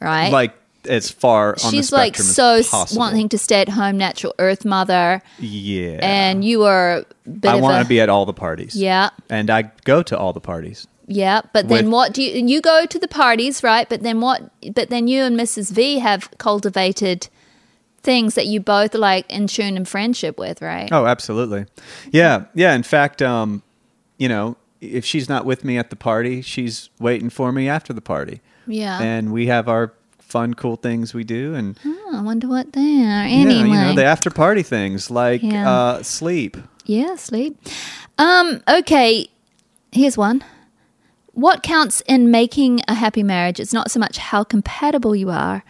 right? 0.00 0.30
like 0.30 0.54
as 0.88 1.10
far 1.10 1.50
on 1.50 1.56
the 1.56 1.76
she's 1.76 1.92
like 1.92 2.16
so 2.16 2.62
wanting 2.94 3.28
to 3.30 3.38
stay 3.38 3.60
at 3.60 3.68
home, 3.70 3.96
natural 3.98 4.34
earth 4.38 4.64
mother, 4.64 5.20
yeah, 5.38 5.98
and 6.02 6.44
you 6.44 6.64
are 6.64 7.04
I 7.44 7.56
want 7.56 7.82
to 7.82 7.88
be 7.88 8.00
at 8.00 8.08
all 8.08 8.24
the 8.26 8.32
parties. 8.34 8.76
yeah, 8.76 9.10
and 9.28 9.50
I 9.50 9.70
go 9.84 10.02
to 10.02 10.16
all 10.18 10.32
the 10.32 10.40
parties. 10.40 10.86
Yeah. 11.10 11.42
But 11.52 11.68
then 11.68 11.86
With- 11.86 11.92
what 11.92 12.14
do 12.14 12.22
you? 12.22 12.46
You 12.46 12.60
go 12.60 12.86
to 12.86 12.98
the 12.98 13.08
parties, 13.08 13.62
right? 13.62 13.88
But 13.88 14.02
then 14.02 14.20
what? 14.20 14.50
But 14.74 14.88
then 14.90 15.08
you 15.08 15.22
and 15.24 15.38
Mrs. 15.38 15.70
V 15.72 15.98
have 15.98 16.30
cultivated 16.38 17.28
things 18.02 18.34
that 18.34 18.46
you 18.46 18.60
both 18.60 18.94
like 18.94 19.30
in 19.30 19.46
tune 19.46 19.76
and 19.76 19.86
friendship 19.86 20.38
with, 20.38 20.62
right? 20.62 20.88
Oh, 20.90 21.04
absolutely. 21.06 21.66
Yeah, 22.10 22.44
yeah. 22.54 22.74
In 22.74 22.82
fact, 22.82 23.20
um, 23.20 23.62
you 24.16 24.28
know, 24.28 24.56
if 24.80 25.04
she's 25.04 25.28
not 25.28 25.44
with 25.44 25.64
me 25.64 25.76
at 25.76 25.90
the 25.90 25.96
party, 25.96 26.40
she's 26.40 26.88
waiting 26.98 27.28
for 27.28 27.52
me 27.52 27.68
after 27.68 27.92
the 27.92 28.00
party. 28.00 28.40
Yeah. 28.66 29.00
and 29.02 29.32
we 29.32 29.46
have 29.48 29.68
our 29.68 29.92
fun, 30.20 30.54
cool 30.54 30.76
things 30.76 31.12
we 31.12 31.24
do, 31.24 31.54
and 31.56 31.76
Oh, 31.84 32.10
I 32.14 32.22
wonder 32.22 32.46
what 32.46 32.72
they 32.72 32.80
are. 33.02 33.26
yeah, 33.26 33.40
Anyway. 33.44 33.68
you 33.68 33.74
know, 33.74 33.94
the 33.94 34.04
after 34.04 34.30
party 34.30 34.62
things 34.62 35.10
like 35.10 35.42
Yeah. 35.42 35.68
uh, 35.68 36.02
sleep. 36.04 36.56
Yeah, 36.86 37.16
sleep. 37.16 37.58
Um, 38.16 38.62
okay, 38.68 39.26
here's 39.90 40.16
one. 40.16 40.44
What 41.40 41.62
counts 41.62 42.02
in 42.02 42.30
making 42.30 42.82
a 42.86 42.92
happy 42.92 43.22
marriage 43.22 43.58
is 43.60 43.72
not 43.72 43.90
so 43.90 43.98
much 43.98 44.18
how 44.18 44.44
compatible 44.44 45.16
you 45.16 45.30
are, 45.30 45.64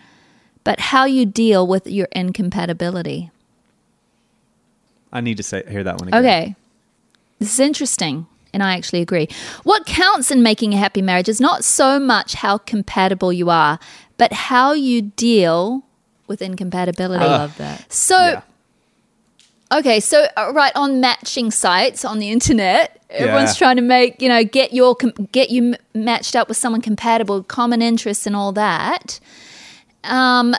but 0.64 0.80
how 0.80 1.04
you 1.04 1.24
deal 1.24 1.64
with 1.64 1.86
your 1.86 2.08
incompatibility. 2.10 3.30
I 5.12 5.20
need 5.20 5.36
to 5.36 5.44
say 5.44 5.62
hear 5.68 5.84
that 5.84 5.98
one 6.00 6.08
again. 6.08 6.24
Okay. 6.24 6.56
This 7.38 7.52
is 7.54 7.60
interesting, 7.60 8.26
and 8.52 8.64
I 8.64 8.74
actually 8.74 9.00
agree. 9.00 9.28
What 9.62 9.86
counts 9.86 10.32
in 10.32 10.42
making 10.42 10.74
a 10.74 10.76
happy 10.76 11.02
marriage 11.02 11.28
is 11.28 11.40
not 11.40 11.64
so 11.64 12.00
much 12.00 12.34
how 12.34 12.58
compatible 12.58 13.32
you 13.32 13.48
are, 13.48 13.78
but 14.16 14.32
how 14.32 14.72
you 14.72 15.02
deal 15.02 15.84
with 16.26 16.42
incompatibility. 16.42 17.24
I 17.24 17.28
love 17.28 17.56
that. 17.58 17.92
So, 17.92 18.18
Yeah. 18.18 18.40
Okay, 19.72 20.00
so 20.00 20.26
uh, 20.36 20.52
right 20.54 20.72
on 20.74 21.00
matching 21.00 21.50
sites 21.50 22.04
on 22.04 22.18
the 22.18 22.30
internet, 22.30 23.00
everyone's 23.10 23.50
Yeah. 23.54 23.58
trying 23.66 23.76
to 23.76 23.82
make 23.82 24.20
you 24.22 24.28
know 24.28 24.44
get 24.44 24.72
your 24.72 24.94
get 25.32 25.50
you 25.50 25.74
matched 25.94 26.34
up 26.36 26.48
with 26.48 26.56
someone 26.56 26.80
compatible, 26.80 27.42
common 27.42 27.82
interests, 27.82 28.26
and 28.26 28.34
all 28.36 28.52
that. 28.52 29.20
Um, 30.04 30.54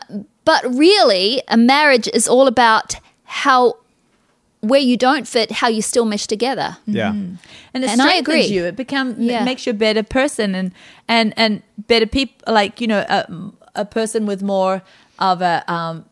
but 0.46 0.64
really, 0.74 1.42
a 1.48 1.58
marriage 1.58 2.08
is 2.14 2.28
all 2.28 2.48
about 2.48 2.96
how 3.24 3.78
where 4.62 4.80
you 4.80 4.96
don't 4.96 5.28
fit, 5.28 5.52
how 5.52 5.68
you 5.68 5.82
still 5.82 6.06
mesh 6.06 6.28
together. 6.28 6.78
Yeah. 6.86 7.10
and 7.12 7.40
it 7.84 7.90
And 7.90 8.00
I 8.02 8.14
agree. 8.14 8.46
you. 8.46 8.66
It 8.66 8.76
become 8.76 9.16
Yeah. 9.20 9.44
makes 9.44 9.66
you 9.66 9.72
a 9.72 9.76
better 9.76 10.04
person 10.04 10.54
and 10.56 10.72
and 11.08 11.34
and 11.38 11.64
better 11.88 12.06
people. 12.06 12.54
Like 12.54 12.80
you 12.82 12.88
know, 12.88 13.04
a, 13.10 13.26
a 13.76 13.86
person 13.86 14.26
with 14.28 14.44
more 14.44 14.84
of 15.18 15.42
a 15.42 15.64
um, 15.72 16.06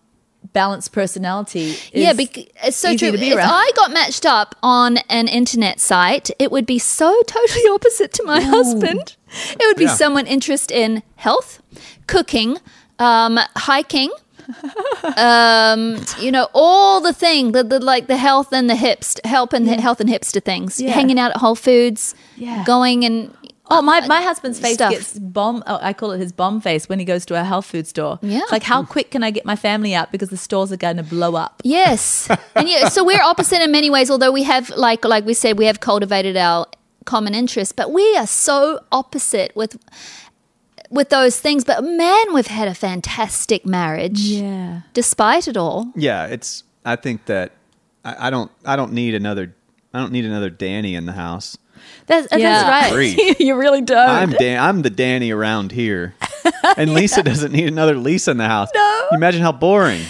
balanced 0.54 0.92
personality. 0.92 1.70
Is 1.72 1.92
yeah, 1.94 2.14
bec- 2.14 2.38
it's 2.64 2.78
so 2.78 2.90
easy 2.90 2.98
true. 2.98 3.12
to 3.12 3.18
be 3.18 3.30
If. 3.32 3.40
I 3.42 3.72
got 3.76 3.92
matched 3.92 4.26
up 4.26 4.56
on 4.64 4.98
an 5.10 5.28
internet 5.28 5.80
site, 5.80 6.30
it 6.40 6.52
would 6.52 6.66
be 6.66 6.80
so 6.80 7.22
totally 7.28 7.68
opposite 7.72 8.14
to 8.14 8.24
my 8.24 8.42
husband. 8.42 9.16
It 9.52 9.64
would 9.68 9.78
be 9.78 9.84
Yeah. 9.86 9.96
someone 9.96 10.26
interested 10.28 10.76
in 10.78 11.04
health, 11.16 11.62
cooking, 12.08 12.58
um, 12.98 13.40
hiking. 13.56 14.10
um, 15.18 15.98
you 16.20 16.32
know 16.32 16.48
all 16.54 17.02
the 17.02 17.14
thing, 17.14 17.52
the, 17.52 17.64
the 17.64 17.80
like 17.80 18.08
the 18.08 18.18
health 18.18 18.52
and 18.52 18.70
the 18.70 18.76
hips, 18.76 19.16
help 19.24 19.54
and 19.54 19.68
health 19.68 20.00
and 20.00 20.10
hipster 20.10 20.44
things. 20.44 20.82
Yeah. 20.82 20.92
Hanging 20.92 21.20
out 21.20 21.32
at 21.32 21.38
Whole 21.38 21.56
Foods, 21.56 22.16
Yeah. 22.36 22.64
going 22.66 23.06
and 23.06 23.32
Oh, 23.72 23.82
my, 23.82 24.06
my 24.08 24.22
husband's 24.22 24.60
face 24.60 24.74
stuff. 24.76 24.92
gets 24.92 25.18
bomb. 25.20 25.64
Oh, 25.68 25.78
I 25.82 25.94
call 25.94 26.12
it 26.12 26.20
his 26.20 26.32
bomb 26.32 26.60
face 26.62 26.90
when 26.90 27.00
he 27.00 27.06
goes 27.06 27.26
to 27.28 27.40
a 27.40 27.44
health 27.44 27.66
food 27.66 27.88
store. 27.88 28.20
Yeah. 28.22 28.40
It's 28.40 28.52
like, 28.52 28.64
how 28.64 28.84
quick 28.84 29.12
can 29.12 29.24
I 29.24 29.32
get 29.32 29.46
my 29.46 29.56
family 29.56 29.94
out 29.94 30.12
because 30.12 30.30
the 30.30 30.38
stores 30.38 30.72
are 30.72 30.78
going 30.78 30.98
to 30.98 31.04
blow 31.04 31.36
up? 31.36 31.62
Yes, 31.64 32.30
and 32.56 32.68
yeah, 32.68 32.90
so 32.90 33.04
we're 33.04 33.22
opposite 33.22 33.62
in 33.62 33.72
many 33.72 33.90
ways. 33.90 34.10
Although 34.10 34.32
we 34.32 34.44
have, 34.44 34.70
like, 34.72 35.06
like 35.06 35.26
we 35.26 35.34
said, 35.34 35.58
we 35.58 35.66
have 35.66 35.80
cultivated 35.80 36.36
our 36.38 36.66
common 37.06 37.34
interests, 37.36 37.72
but 37.72 37.92
we 37.92 38.16
are 38.18 38.28
so 38.28 38.80
opposite 38.92 39.56
with 39.56 39.78
with 40.90 41.10
those 41.10 41.40
things. 41.40 41.64
But 41.64 41.84
man, 41.84 42.34
we've 42.34 42.48
had 42.48 42.68
a 42.68 42.74
fantastic 42.74 43.66
marriage, 43.66 44.20
Yeah. 44.20 44.82
despite 44.94 45.48
it 45.48 45.58
all. 45.58 45.92
Yeah, 45.96 46.26
it's. 46.28 46.64
I 46.86 46.96
think 46.96 47.26
that 47.26 47.52
I, 48.04 48.28
I 48.28 48.30
don't. 48.30 48.52
I 48.66 48.76
don't 48.76 48.94
need 48.94 49.14
another. 49.16 49.54
I 49.94 50.00
don't 50.00 50.12
need 50.12 50.26
another 50.26 50.50
Danny 50.50 50.96
in 50.96 51.06
the 51.06 51.14
house. 51.14 51.58
That's, 52.08 52.28
Yeah. 52.36 52.64
that's 52.64 52.94
right. 52.96 53.40
You 53.40 53.56
really 53.56 53.82
don't. 53.82 53.98
I'm 54.10 54.32
Dan. 54.32 54.62
I'm 54.62 54.82
the 54.82 54.90
Danny 54.90 55.32
around 55.32 55.72
here, 55.72 56.14
and 56.78 56.94
Lisa 56.94 57.24
doesn't 57.24 57.52
need 57.52 57.68
another 57.68 57.96
Lisa 57.96 58.32
in 58.32 58.38
the 58.38 58.48
house. 58.48 58.70
No. 58.74 59.08
Imagine 59.14 59.42
how 59.42 59.52
boring. 59.52 60.02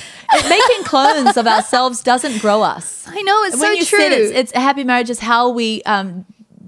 Making 0.47 0.83
clones 0.83 1.37
of 1.37 1.47
ourselves 1.47 2.03
doesn't 2.03 2.39
grow 2.41 2.61
us. 2.61 3.03
I 3.07 3.21
know 3.21 3.43
it's 3.45 3.55
when 3.59 3.71
so 3.73 3.79
you 3.79 3.85
true. 3.85 3.99
said 3.99 4.11
it's, 4.11 4.31
it's 4.31 4.53
a 4.53 4.59
happy 4.59 4.83
marriage 4.83 5.09
is 5.09 5.19
how 5.19 5.49
we 5.49 5.81
um, 5.83 6.25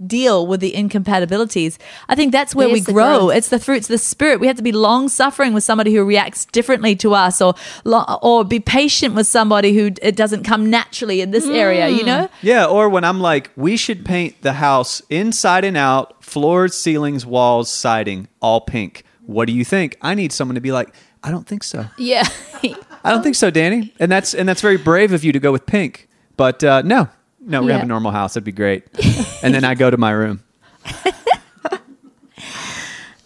deal 0.08 0.48
with 0.48 0.60
the 0.60 0.74
incompatibilities. 0.74 1.78
I 2.10 2.16
think 2.16 2.32
that's 2.32 2.56
where 2.56 2.68
There's 2.68 2.86
we 2.88 2.94
grow. 2.94 3.20
growth. 3.20 3.36
It's 3.36 3.50
the 3.50 3.60
fruits 3.60 3.88
of 3.88 3.94
the 3.94 3.98
spirit. 3.98 4.40
We 4.40 4.48
have 4.48 4.58
to 4.58 4.64
be 4.64 4.72
long 4.72 5.10
suffering 5.10 5.54
with 5.54 5.64
somebody 5.64 5.94
who 5.94 6.04
reacts 6.04 6.46
differently 6.46 6.96
to 6.98 7.14
us, 7.14 7.42
or 7.42 7.54
or 7.86 8.44
be 8.44 8.60
patient 8.60 9.16
with 9.16 9.28
somebody 9.28 9.74
who 9.74 9.92
it 10.02 10.16
doesn't 10.16 10.44
come 10.44 10.70
naturally 10.70 11.22
in 11.22 11.32
this 11.32 11.48
area. 11.48 11.88
Mm. 11.88 11.98
You 11.98 12.04
know, 12.06 12.30
Yeah, 12.42 12.66
or 12.66 12.90
when 12.90 13.04
I'm 13.04 13.20
like, 13.20 13.52
we 13.56 13.78
should 13.78 14.06
paint 14.06 14.42
the 14.42 14.54
house 14.54 15.02
inside 15.10 15.64
and 15.66 15.78
out, 15.78 16.24
floors, 16.24 16.76
ceilings, 16.76 17.26
walls, 17.26 17.70
siding, 17.72 18.28
all 18.42 18.62
pink. 18.62 19.04
What 19.26 19.46
do 19.48 19.54
you 19.54 19.64
think? 19.64 19.98
I 20.02 20.16
need 20.16 20.32
someone 20.32 20.56
to 20.56 20.62
be 20.62 20.72
like, 20.72 20.94
I 21.24 21.32
don't 21.32 21.48
think 21.48 21.64
so. 21.64 21.86
yeah. 21.98 22.24
I 23.04 23.12
don't 23.12 23.24
think 23.24 23.36
so, 23.36 23.50
Danny. 23.50 23.94
And 24.00 24.12
that's 24.12 24.34
and 24.36 24.48
that's 24.48 24.62
very 24.62 24.78
brave 24.78 25.12
of 25.14 25.24
you 25.24 25.32
to 25.32 25.40
go 25.40 25.52
with 25.52 25.66
pink. 25.66 26.08
But 26.38 26.64
uh, 26.64 26.82
no, 26.84 27.10
no, 27.42 27.62
we 27.64 27.72
have 27.72 27.82
a 27.84 27.86
normal 27.86 28.12
house. 28.12 28.34
That'd 28.34 28.44
be 28.46 28.52
great. 28.52 28.84
and 29.44 29.54
then 29.54 29.64
I 29.64 29.76
go 29.76 29.90
to 29.90 29.98
my 29.98 30.12
room. 30.12 30.42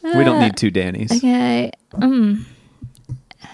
we 0.04 0.24
don't 0.24 0.40
need 0.40 0.56
two 0.58 0.72
Dannys. 0.72 1.12
okay. 1.16 1.72
Um, 1.94 2.46
Uh, 3.42 3.48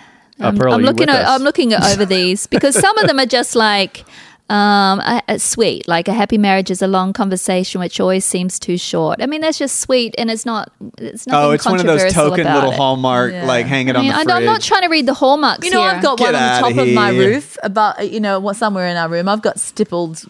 I'm, 0.47 0.57
Pearl, 0.57 0.73
I'm 0.73 0.81
looking. 0.81 1.07
with 1.07 1.09
o- 1.15 1.19
us? 1.19 1.27
I'm 1.29 1.43
looking 1.43 1.73
over 1.73 2.05
these 2.05 2.47
because 2.47 2.75
some 2.79 2.97
of 2.97 3.07
them 3.07 3.19
are 3.19 3.25
just 3.27 3.55
like 3.55 4.03
um, 4.49 4.99
a, 4.99 5.21
a 5.29 5.39
sweet. 5.39 5.87
Like 5.87 6.07
a 6.07 6.13
happy 6.13 6.37
marriage 6.39 6.71
is 6.71 6.81
a 6.81 6.87
long 6.87 7.13
conversation, 7.13 7.79
which 7.79 7.99
always 7.99 8.25
seems 8.25 8.57
too 8.59 8.77
short. 8.77 9.21
I 9.21 9.27
mean, 9.27 9.41
that's 9.41 9.57
just 9.59 9.79
sweet, 9.79 10.15
and 10.17 10.29
it's 10.31 10.45
not. 10.45 10.71
It's 10.97 11.27
nothing 11.27 11.49
Oh, 11.49 11.51
it's 11.51 11.65
one 11.65 11.79
of 11.79 11.85
those 11.85 12.11
token 12.11 12.45
little 12.51 12.71
it. 12.71 12.75
Hallmark, 12.75 13.31
Yeah. 13.33 13.45
like 13.45 13.65
hanging 13.67 13.95
I 13.95 13.99
on 13.99 14.05
the 14.05 14.11
I 14.11 14.15
fridge. 14.15 14.27
don't- 14.27 14.37
I'm 14.37 14.45
not 14.45 14.61
trying 14.61 14.81
to 14.81 14.89
read 14.89 15.05
the 15.05 15.13
hallmarks. 15.13 15.63
you 15.65 15.71
know, 15.71 15.81
here. 15.83 15.91
I've 15.91 16.01
got 16.03 16.17
Get 16.17 16.33
one 16.33 16.35
on 16.35 16.41
the 16.63 16.69
top 16.77 16.87
of 16.87 16.93
my 16.93 17.09
roof 17.11 17.57
about 17.63 18.11
you 18.11 18.19
know 18.19 18.39
what 18.39 18.55
somewhere 18.55 18.87
in 18.87 18.97
our 18.97 19.07
room. 19.07 19.29
I've 19.29 19.41
got 19.43 19.59
stippled, 19.59 20.25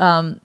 um, 0.00 0.40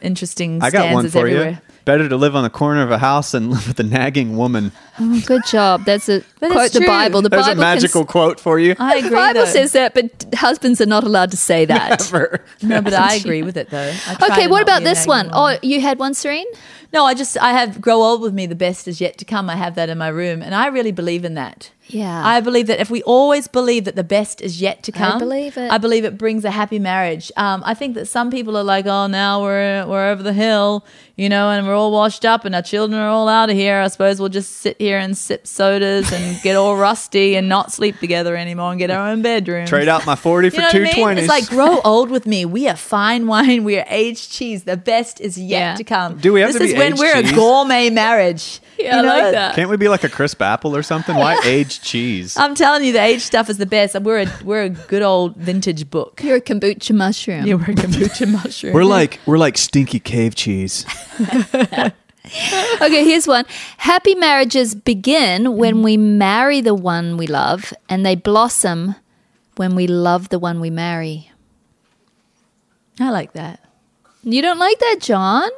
interesting. 0.00 0.62
I 0.62 0.70
got 0.70 0.92
one 0.92 1.08
for 1.08 1.18
everywhere. 1.18 1.50
you. 1.50 1.58
Better 1.84 2.08
to 2.08 2.16
live 2.16 2.34
on 2.34 2.42
the 2.42 2.50
corner 2.50 2.82
of 2.82 2.90
a 2.90 2.98
house 2.98 3.30
than 3.30 3.48
live 3.52 3.68
with 3.68 3.78
a 3.78 3.84
nagging 3.84 4.36
woman. 4.36 4.72
Oh, 4.98 5.22
good 5.24 5.42
job. 5.46 5.84
That's 5.84 6.08
a 6.08 6.22
But 6.40 6.50
quote. 6.50 6.72
The 6.72 6.80
true. 6.80 6.86
Bible. 6.88 7.22
The 7.22 7.28
There's 7.28 7.42
Bible 7.46 7.52
a 7.52 7.54
can- 7.54 7.74
magical 7.74 8.04
quote 8.04 8.40
for 8.40 8.58
you. 8.58 8.74
I 8.78 8.96
agree. 8.96 9.00
the 9.02 9.06
agree. 9.06 9.16
Bible 9.18 9.40
though. 9.44 9.52
says 9.52 9.72
that, 9.72 9.94
but 9.94 10.26
husbands 10.34 10.80
are 10.80 10.86
not 10.86 11.04
allowed 11.04 11.30
to 11.30 11.36
say 11.36 11.64
that. 11.64 12.00
Ever. 12.08 12.44
no, 12.62 12.82
but 12.82 12.92
I 12.92 13.14
agree 13.14 13.42
with 13.44 13.56
it 13.56 13.70
though. 13.70 13.92
Okay, 14.30 14.48
what 14.48 14.62
about 14.62 14.82
this 14.82 15.06
one? 15.06 15.26
nagging 15.26 15.36
woman. 15.40 15.58
Oh, 15.62 15.66
you 15.66 15.80
had 15.80 15.98
one, 16.00 16.14
Serene? 16.14 16.46
No, 16.92 17.04
I 17.04 17.14
just 17.14 17.38
I 17.38 17.52
have 17.52 17.80
grow 17.80 18.02
old 18.02 18.20
with 18.20 18.34
me. 18.34 18.46
The 18.46 18.54
best 18.56 18.88
is 18.88 19.00
yet 19.00 19.16
to 19.18 19.24
come. 19.24 19.48
I 19.48 19.54
have 19.56 19.76
that 19.76 19.88
in 19.88 19.96
my 19.98 20.08
room, 20.08 20.42
and 20.42 20.54
I 20.56 20.66
really 20.66 20.92
believe 20.92 21.24
in 21.24 21.34
that. 21.34 21.70
Yeah. 21.88 22.26
I 22.26 22.40
believe 22.40 22.66
that 22.66 22.80
if 22.80 22.90
we 22.90 23.02
always 23.04 23.46
believe 23.46 23.84
that 23.84 23.94
the 23.96 24.02
best 24.04 24.40
is 24.40 24.60
yet 24.60 24.82
to 24.84 24.92
come, 24.92 25.12
I 25.16 25.18
believe 25.18 25.56
it. 25.56 25.70
I 25.70 25.78
believe 25.78 26.04
it 26.04 26.18
brings 26.18 26.44
a 26.44 26.50
happy 26.50 26.78
marriage. 26.78 27.30
Um, 27.36 27.62
I 27.64 27.74
think 27.74 27.94
that 27.94 28.06
some 28.06 28.30
people 28.30 28.56
are 28.56 28.64
like, 28.64 28.86
oh, 28.86 29.06
now 29.06 29.42
we're 29.42 29.86
we're 29.86 30.08
over 30.10 30.22
the 30.22 30.32
hill, 30.32 30.84
you 31.16 31.28
know, 31.28 31.50
and 31.50 31.66
we're 31.66 31.76
all 31.76 31.92
washed 31.92 32.24
up, 32.24 32.44
and 32.44 32.54
our 32.56 32.62
children 32.62 33.00
are 33.00 33.08
all 33.08 33.28
out 33.28 33.50
of 33.50 33.56
here. 33.56 33.78
I 33.80 33.86
suppose 33.88 34.18
we'll 34.18 34.28
just 34.30 34.56
sit 34.56 34.76
here 34.80 34.98
and 34.98 35.16
sip 35.16 35.46
sodas 35.46 36.12
and 36.12 36.40
get 36.42 36.56
all 36.56 36.76
rusty 36.76 37.36
and 37.36 37.48
not 37.48 37.72
sleep 37.72 37.98
together 38.00 38.34
anymore 38.36 38.70
and 38.72 38.78
get 38.80 38.90
our 38.90 39.08
own 39.08 39.22
bedroom. 39.22 39.66
Trade 39.66 39.88
out 39.88 40.04
my 40.06 40.16
40 40.16 40.50
for 40.50 40.56
You 40.56 40.62
know 40.62 40.70
two 40.70 40.80
what 40.82 41.10
I 41.12 41.14
mean? 41.14 41.18
It's 41.18 41.28
like 41.28 41.48
grow 41.48 41.80
old 41.84 42.10
with 42.10 42.26
me. 42.26 42.44
We 42.44 42.68
are 42.68 42.74
fine 42.76 43.28
wine. 43.28 43.62
We 43.62 43.78
are 43.78 43.86
aged 43.88 44.32
cheese. 44.32 44.64
The 44.64 44.76
best 44.76 45.20
is 45.20 45.38
yet 45.38 45.60
Yeah. 45.60 45.74
to 45.76 45.84
come. 45.84 46.18
Do 46.18 46.32
we 46.32 46.40
have 46.40 46.52
this 46.52 46.58
to 46.60 46.64
is 46.66 46.72
be 46.72 46.78
when 46.78 46.92
aged 46.94 47.00
we're 47.00 47.22
cheese? 47.22 47.30
a 47.30 47.34
gourmet 47.34 47.90
marriage. 47.90 48.60
Yeah, 48.78 49.00
You 49.00 49.08
I 49.08 49.22
like 49.22 49.32
that. 49.32 49.54
Can't 49.54 49.70
we 49.70 49.78
be 49.78 49.88
like 49.88 50.04
a 50.04 50.08
crisp 50.10 50.42
apple 50.42 50.76
or 50.76 50.82
something? 50.82 51.16
Why 51.16 51.38
aged 51.76 51.84
cheese? 51.84 52.36
I'm 52.36 52.54
telling 52.54 52.84
you, 52.84 52.92
the 52.92 53.00
aged 53.02 53.22
stuff 53.22 53.48
is 53.48 53.58
the 53.58 53.66
best. 53.66 53.98
We're 54.00 54.22
a 54.22 54.32
we're 54.44 54.62
a 54.62 54.70
good 54.70 55.02
old 55.02 55.36
vintage 55.36 55.88
book. 55.90 56.20
You're 56.22 56.36
a 56.36 56.40
kombucha 56.40 56.94
mushroom. 56.94 57.46
Yeah, 57.46 57.54
we're 57.54 57.64
a 57.64 57.74
kombucha 57.74 58.30
mushroom. 58.44 58.72
We're 58.74 58.84
like 58.84 59.20
we're 59.26 59.38
like 59.38 59.58
stinky 59.58 60.00
cave 60.00 60.34
cheese. 60.34 60.84
Okay, 62.82 63.04
here's 63.04 63.28
one. 63.28 63.44
Happy 63.76 64.16
marriages 64.16 64.74
begin 64.74 65.56
when 65.56 65.84
we 65.84 65.96
marry 65.96 66.60
the 66.60 66.74
one 66.74 67.16
we 67.16 67.28
love, 67.28 67.72
and 67.88 68.04
they 68.04 68.16
blossom 68.16 68.96
when 69.54 69.76
we 69.76 69.86
love 69.86 70.30
the 70.30 70.40
one 70.40 70.58
we 70.58 70.68
marry. 70.68 71.30
I 72.98 73.10
like 73.10 73.32
that. 73.34 73.60
You 74.24 74.42
don't 74.42 74.58
like 74.58 74.76
that, 74.80 74.96
John? 75.00 75.48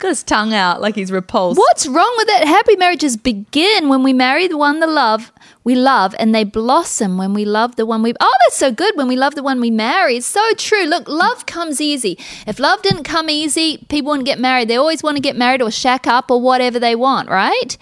Got 0.00 0.08
his 0.08 0.22
tongue 0.22 0.54
out 0.54 0.80
like 0.80 0.94
he's 0.94 1.12
repulsed. 1.12 1.58
What's 1.58 1.86
wrong 1.86 2.14
with 2.16 2.26
that? 2.28 2.46
Happy 2.46 2.74
marriages 2.74 3.18
begin 3.18 3.90
when 3.90 4.02
we 4.02 4.14
marry 4.14 4.48
the 4.48 4.56
one 4.56 4.80
the 4.80 4.86
love 4.86 5.30
we 5.62 5.74
love, 5.74 6.14
and 6.18 6.34
they 6.34 6.42
blossom 6.42 7.18
when 7.18 7.34
we 7.34 7.44
love 7.44 7.76
the 7.76 7.84
one 7.84 8.02
we. 8.02 8.14
Oh, 8.18 8.36
that's 8.40 8.56
so 8.56 8.72
good. 8.72 8.96
When 8.96 9.08
we 9.08 9.16
love 9.16 9.34
the 9.34 9.42
one 9.42 9.60
we 9.60 9.70
marry, 9.70 10.16
it's 10.16 10.26
so 10.26 10.54
true. 10.54 10.84
Look, 10.84 11.06
love 11.06 11.44
comes 11.44 11.82
easy. 11.82 12.18
If 12.46 12.58
love 12.58 12.80
didn't 12.80 13.04
come 13.04 13.28
easy, 13.28 13.84
people 13.90 14.10
wouldn't 14.12 14.24
get 14.24 14.38
married. 14.38 14.68
They 14.68 14.76
always 14.76 15.02
want 15.02 15.18
to 15.18 15.22
get 15.22 15.36
married 15.36 15.60
or 15.60 15.70
shack 15.70 16.06
up 16.06 16.30
or 16.30 16.40
whatever 16.40 16.78
they 16.78 16.96
want, 16.96 17.28
right? 17.28 17.76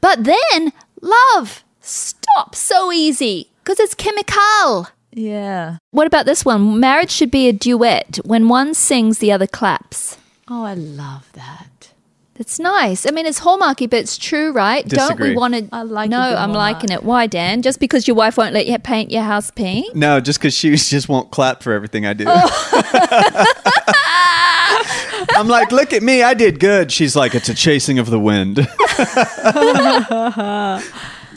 But 0.00 0.24
then 0.24 0.72
love 1.02 1.64
stops 1.80 2.58
so 2.58 2.90
easy 2.92 3.50
because 3.62 3.78
it's 3.78 3.94
chemical. 3.94 4.88
Yeah. 5.12 5.78
What 5.90 6.06
about 6.06 6.26
this 6.26 6.44
one? 6.44 6.80
Marriage 6.80 7.10
should 7.10 7.30
be 7.30 7.48
a 7.48 7.52
duet. 7.52 8.20
When 8.24 8.48
one 8.48 8.74
sings, 8.74 9.18
the 9.18 9.32
other 9.32 9.46
claps. 9.46 10.17
Oh, 10.50 10.64
I 10.64 10.74
love 10.74 11.30
that. 11.34 11.92
That's 12.34 12.60
nice. 12.60 13.04
I 13.04 13.10
mean, 13.10 13.26
it's 13.26 13.40
hallmarky, 13.40 13.90
but 13.90 13.98
it's 13.98 14.16
true, 14.16 14.52
right? 14.52 14.86
Don't 14.86 15.18
we 15.18 15.34
want 15.34 15.54
to? 15.54 15.68
I 15.72 15.82
like 15.82 16.08
No, 16.08 16.20
I'm 16.20 16.50
Hallmark. 16.50 16.56
liking 16.56 16.90
it. 16.90 17.02
Why, 17.02 17.26
Dan? 17.26 17.62
Just 17.62 17.80
because 17.80 18.06
your 18.06 18.14
wife 18.14 18.36
won't 18.36 18.54
let 18.54 18.66
you 18.66 18.78
paint 18.78 19.10
your 19.10 19.24
house 19.24 19.50
pink? 19.50 19.92
No, 19.96 20.20
just 20.20 20.38
because 20.38 20.54
she 20.54 20.70
just 20.76 21.08
won't 21.08 21.32
clap 21.32 21.64
for 21.64 21.72
everything 21.72 22.06
I 22.06 22.12
do. 22.12 22.26
I'm 25.36 25.48
like, 25.48 25.72
look 25.72 25.92
at 25.92 26.04
me, 26.04 26.22
I 26.22 26.34
did 26.34 26.60
good. 26.60 26.92
She's 26.92 27.16
like, 27.16 27.34
it's 27.34 27.48
a 27.48 27.54
chasing 27.54 27.98
of 27.98 28.08
the 28.08 28.20
wind. 28.20 28.58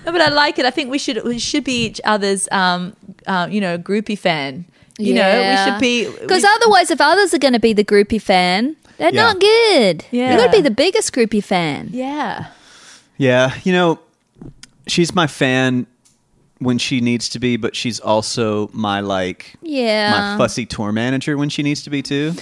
No, 0.03 0.11
but 0.11 0.19
I 0.21 0.29
like 0.29 0.57
it. 0.57 0.65
I 0.65 0.71
think 0.71 0.89
we 0.89 0.97
should 0.97 1.23
we 1.23 1.37
should 1.37 1.63
be 1.63 1.85
each 1.85 2.01
other's 2.03 2.49
um 2.51 2.95
uh, 3.27 3.47
you 3.51 3.61
know 3.61 3.77
groupie 3.77 4.17
fan. 4.17 4.65
You 4.97 5.13
know, 5.13 5.51
we 5.51 5.71
should 5.71 5.79
be 5.79 6.09
Because 6.21 6.43
otherwise, 6.43 6.89
if 6.89 6.99
others 6.99 7.35
are 7.35 7.37
going 7.37 7.53
to 7.53 7.59
be 7.59 7.73
the 7.73 7.83
groupie 7.83 8.21
fan, 8.21 8.75
they're 9.01 9.13
Yeah. 9.13 9.23
not 9.33 9.39
good. 9.39 10.05
Yeah. 10.11 10.31
You 10.31 10.37
got 10.37 10.45
to 10.51 10.57
be 10.57 10.61
the 10.61 10.71
biggest 10.71 11.13
groupie 11.13 11.43
fan. 11.43 11.89
yeah. 11.91 12.47
yeah, 13.17 13.53
you 13.63 13.71
know, 13.73 13.99
she's 14.87 15.13
my 15.13 15.27
fan 15.27 15.85
when 16.59 16.77
she 16.77 17.01
needs 17.01 17.27
to 17.29 17.39
be, 17.39 17.57
but 17.57 17.75
she's 17.75 17.99
also 17.99 18.69
my 18.73 18.99
like 18.99 19.55
Yeah. 19.61 20.11
my 20.11 20.37
fussy 20.37 20.65
tour 20.65 20.91
manager 20.91 21.37
when 21.37 21.49
she 21.49 21.63
needs 21.63 21.83
to 21.83 21.89
be 21.89 22.01
too. 22.01 22.33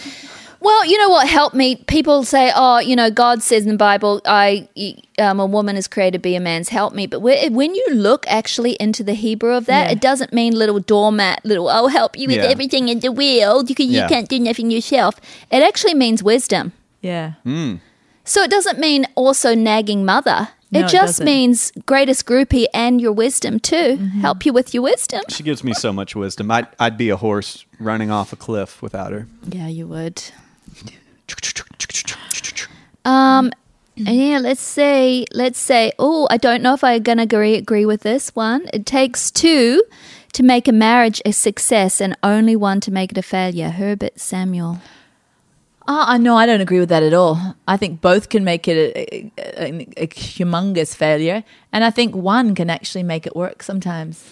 Well, 0.62 0.86
you 0.86 0.98
know 0.98 1.10
what 1.10 1.28
helped 1.28 1.56
me? 1.56 1.76
People 1.76 2.24
say, 2.26 2.52
"Oh, 2.54 2.80
you 2.80 2.96
know, 2.96 3.10
God 3.10 3.42
says 3.42 3.64
in 3.64 3.70
the 3.72 3.78
Bible, 3.78 4.22
I 4.26 4.68
um, 5.18 5.40
a 5.40 5.46
woman 5.46 5.78
is 5.78 5.88
created 5.88 6.14
to 6.18 6.20
be 6.20 6.36
a 6.36 6.40
man's 6.42 6.68
help 6.70 6.94
me." 6.94 7.08
But 7.08 7.22
when 7.22 7.76
you 7.76 7.86
look 7.92 8.26
actually 8.28 8.74
into 8.74 9.02
the 9.04 9.14
Hebrew 9.14 9.54
of 9.54 9.66
that, 9.68 9.86
Yeah. 9.88 9.92
it 9.94 10.02
doesn't 10.02 10.34
mean 10.34 10.54
little 10.56 10.80
doormat, 10.80 11.46
little 11.46 11.70
"I'll 11.70 11.88
help 11.88 12.18
you 12.18 12.28
with 12.28 12.38
Yeah. 12.38 12.44
everything 12.52 12.90
in 12.90 13.00
the 13.00 13.12
world." 13.12 13.70
You 13.70 13.76
can, 13.76 13.88
you 13.88 14.00
Yeah. 14.00 14.08
can't 14.10 14.28
do 14.28 14.38
nothing 14.40 14.70
yourself. 14.70 15.16
It 15.50 15.64
actually 15.64 15.94
means 15.94 16.22
wisdom. 16.22 16.74
Yeah. 17.02 17.34
So 18.26 18.42
it 18.44 18.52
doesn't 18.52 18.80
mean 18.80 19.06
also 19.16 19.56
nagging 19.56 20.04
mother. 20.06 20.50
No, 20.72 20.82
it 20.82 20.86
it 20.86 20.90
just 20.90 21.14
doesn't. 21.20 21.26
means 21.26 21.72
greatest 21.88 22.26
groupie 22.28 22.66
and 22.76 23.02
your 23.02 23.12
wisdom 23.14 23.60
too. 23.60 23.96
Help 24.22 24.46
you 24.46 24.54
with 24.54 24.74
your 24.74 24.84
wisdom. 24.84 25.22
She 25.30 25.42
gives 25.42 25.64
me 25.64 25.74
so 25.74 25.92
much 25.92 26.16
wisdom. 26.16 26.52
I'd, 26.52 26.68
I'd 26.80 26.96
be 26.98 27.10
a 27.10 27.18
horse 27.18 27.66
running 27.80 28.12
off 28.12 28.32
a 28.34 28.36
cliff 28.36 28.82
without 28.82 29.12
her. 29.14 29.26
Yeah, 29.50 29.68
you 29.68 29.88
would. 29.88 30.22
Um, 33.06 33.52
yeah, 33.96 34.40
let's 34.40 34.62
say, 34.62 35.26
let's 35.34 35.60
say, 35.60 35.92
oh, 36.00 36.28
I 36.30 36.38
don't 36.38 36.62
know 36.62 36.74
if 36.74 36.84
I'm 36.84 37.04
gonna 37.04 37.24
agree 37.24 37.56
agree 37.56 37.86
with 37.86 38.02
this 38.02 38.36
one. 38.36 38.70
It 38.74 38.86
takes 38.86 39.32
two 39.32 39.84
to 40.34 40.44
make 40.44 40.68
a 40.68 40.72
marriage 40.72 41.22
a 41.26 41.34
success, 41.34 42.00
and 42.00 42.18
only 42.24 42.56
one 42.56 42.80
to 42.82 42.92
make 42.92 43.12
it 43.12 43.18
a 43.18 43.22
failure. 43.22 43.70
Herbert 43.70 44.20
Samuel. 44.20 44.80
Oh, 45.88 46.04
I 46.08 46.18
know. 46.18 46.38
I 46.38 46.46
don't 46.46 46.62
agree 46.62 46.80
with 46.80 46.90
that 46.90 47.02
at 47.02 47.14
all. 47.14 47.56
I 47.68 47.76
think 47.76 48.00
both 48.00 48.30
can 48.30 48.44
make 48.44 48.68
it 48.68 48.78
a, 48.96 49.32
a, 49.38 49.88
a 49.98 50.08
humongous 50.08 50.96
failure, 50.96 51.44
and 51.74 51.84
I 51.84 51.90
think 51.90 52.16
one 52.16 52.54
can 52.54 52.70
actually 52.70 53.04
make 53.04 53.26
it 53.26 53.36
work 53.36 53.64
sometimes. 53.64 54.24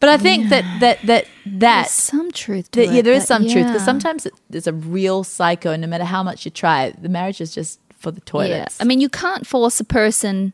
But 0.00 0.08
I 0.10 0.16
think 0.16 0.48
that 0.50 0.64
that 0.80 0.98
that 1.06 1.26
that 1.46 1.82
There's 1.84 1.90
some 1.90 2.30
truth 2.32 2.70
to 2.72 2.80
that, 2.80 2.86
it. 2.88 2.92
yeah, 2.94 3.02
there 3.02 3.14
is 3.14 3.22
but 3.22 3.28
some 3.28 3.42
truth 3.48 3.66
because 3.66 3.84
sometimes 3.84 4.26
it, 4.26 4.34
there's 4.50 4.66
a 4.66 4.72
real 4.72 5.24
psycho. 5.24 5.70
and 5.72 5.80
No 5.80 5.86
matter 5.88 6.04
how 6.04 6.22
much 6.22 6.44
you 6.44 6.50
try, 6.50 6.90
the 7.00 7.08
marriage 7.08 7.40
is 7.40 7.54
just 7.54 7.78
for 7.98 8.10
the 8.10 8.20
Yeah, 8.20 8.24
toilets. 8.26 8.80
I 8.80 8.84
mean, 8.84 9.00
you 9.00 9.08
can't 9.08 9.46
force 9.46 9.80
a 9.80 9.84
person. 9.84 10.52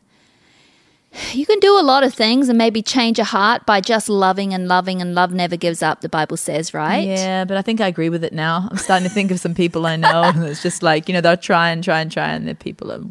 You 1.33 1.45
can 1.45 1.59
do 1.59 1.77
a 1.77 1.83
lot 1.83 2.05
of 2.05 2.13
things 2.13 2.47
and 2.47 2.57
maybe 2.57 2.81
change 2.81 3.19
a 3.19 3.25
heart 3.25 3.65
by 3.65 3.81
just 3.81 4.07
loving 4.07 4.53
and 4.53 4.69
loving, 4.69 5.01
and 5.01 5.13
love 5.13 5.33
never 5.33 5.57
gives 5.57 5.83
up. 5.83 5.99
The 5.99 6.07
Bible 6.07 6.37
says, 6.37 6.73
right? 6.73 7.05
Yeah, 7.05 7.43
but 7.43 7.57
I 7.57 7.61
think 7.61 7.81
I 7.81 7.87
agree 7.87 8.07
with 8.07 8.23
it 8.23 8.31
now. 8.31 8.69
I'm 8.71 8.77
starting 8.77 9.05
to 9.09 9.13
think 9.13 9.29
of 9.31 9.39
some 9.41 9.53
people 9.53 9.85
I 9.85 9.97
know, 9.97 10.23
and 10.23 10.43
it's 10.45 10.63
just 10.63 10.81
like 10.81 11.09
you 11.09 11.13
know 11.13 11.19
they'll 11.19 11.35
try 11.35 11.69
and 11.71 11.83
try 11.83 11.99
and 11.99 12.09
try, 12.09 12.29
and 12.29 12.47
the 12.47 12.55
people 12.55 12.91
are 12.93 13.01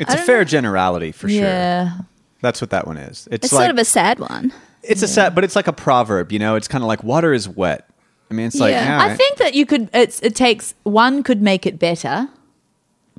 It's 0.00 0.10
I 0.10 0.14
a 0.14 0.16
don't 0.16 0.26
fair 0.26 0.44
generality 0.44 1.12
for 1.12 1.28
sure. 1.28 1.38
yeah. 1.38 1.98
That's 2.40 2.60
what 2.60 2.70
that 2.70 2.86
one 2.88 2.96
is. 2.98 3.28
It's, 3.30 3.44
It's 3.46 3.52
like 3.52 3.60
sort 3.66 3.70
of 3.70 3.78
a 3.78 3.84
sad 3.84 4.18
one. 4.18 4.52
It's 4.88 5.02
a 5.02 5.08
set, 5.08 5.34
but 5.34 5.44
it's 5.44 5.56
like 5.56 5.66
a 5.68 5.72
proverb. 5.72 6.32
You 6.32 6.38
know, 6.38 6.54
it's 6.56 6.68
kind 6.68 6.82
of 6.84 6.88
like 6.88 7.02
water 7.04 7.32
is 7.32 7.48
wet. 7.48 7.88
I 8.30 8.34
mean, 8.34 8.46
it's 8.46 8.56
like 8.58 8.72
Yeah. 8.72 8.94
all 9.02 9.10
I 9.10 9.14
think 9.16 9.38
that 9.38 9.54
you 9.54 9.66
could. 9.66 9.88
It's 9.92 10.20
it 10.20 10.34
takes 10.34 10.74
one 10.84 11.22
could 11.22 11.42
make 11.42 11.66
it 11.66 11.78
better. 11.78 12.28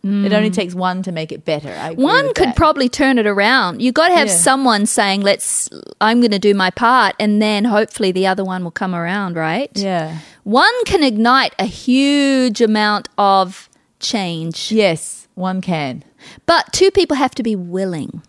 It 0.08 0.34
only 0.34 0.51
takes 0.51 0.75
one 0.75 1.01
to 1.01 1.12
make 1.12 1.32
it 1.32 1.45
better. 1.45 1.69
I 1.69 1.89
agree 1.89 2.04
Mm. 2.04 2.08
One 2.08 2.34
could 2.36 2.49
that. 2.49 2.56
probably 2.56 2.88
turn 2.89 3.17
it 3.17 3.25
around. 3.25 3.82
You 3.82 3.91
got 3.91 4.10
to 4.10 4.13
have 4.15 4.28
Yeah. 4.28 4.36
someone 4.36 4.86
saying, 4.86 5.21
"Let's." 5.21 5.67
I'm 5.99 6.19
going 6.21 6.30
to 6.30 6.38
do 6.38 6.54
my 6.54 6.69
part, 6.69 7.15
and 7.19 7.41
then 7.41 7.65
hopefully 7.65 8.12
the 8.12 8.28
other 8.28 8.43
one 8.45 8.63
will 8.63 8.69
come 8.69 8.93
around, 8.93 9.36
right? 9.36 9.71
Yeah. 9.73 10.17
One 10.43 10.71
can 10.86 11.01
ignite 11.01 11.56
a 11.58 11.65
huge 11.65 12.62
amount 12.62 13.10
of 13.17 13.67
change, 13.99 14.71
Yes, 14.71 15.28
one 15.34 15.60
can. 15.60 16.04
but 16.45 16.71
two 16.71 16.91
people 16.91 17.17
have 17.17 17.34
to 17.36 17.41
be 17.41 17.56
willing. 17.56 18.21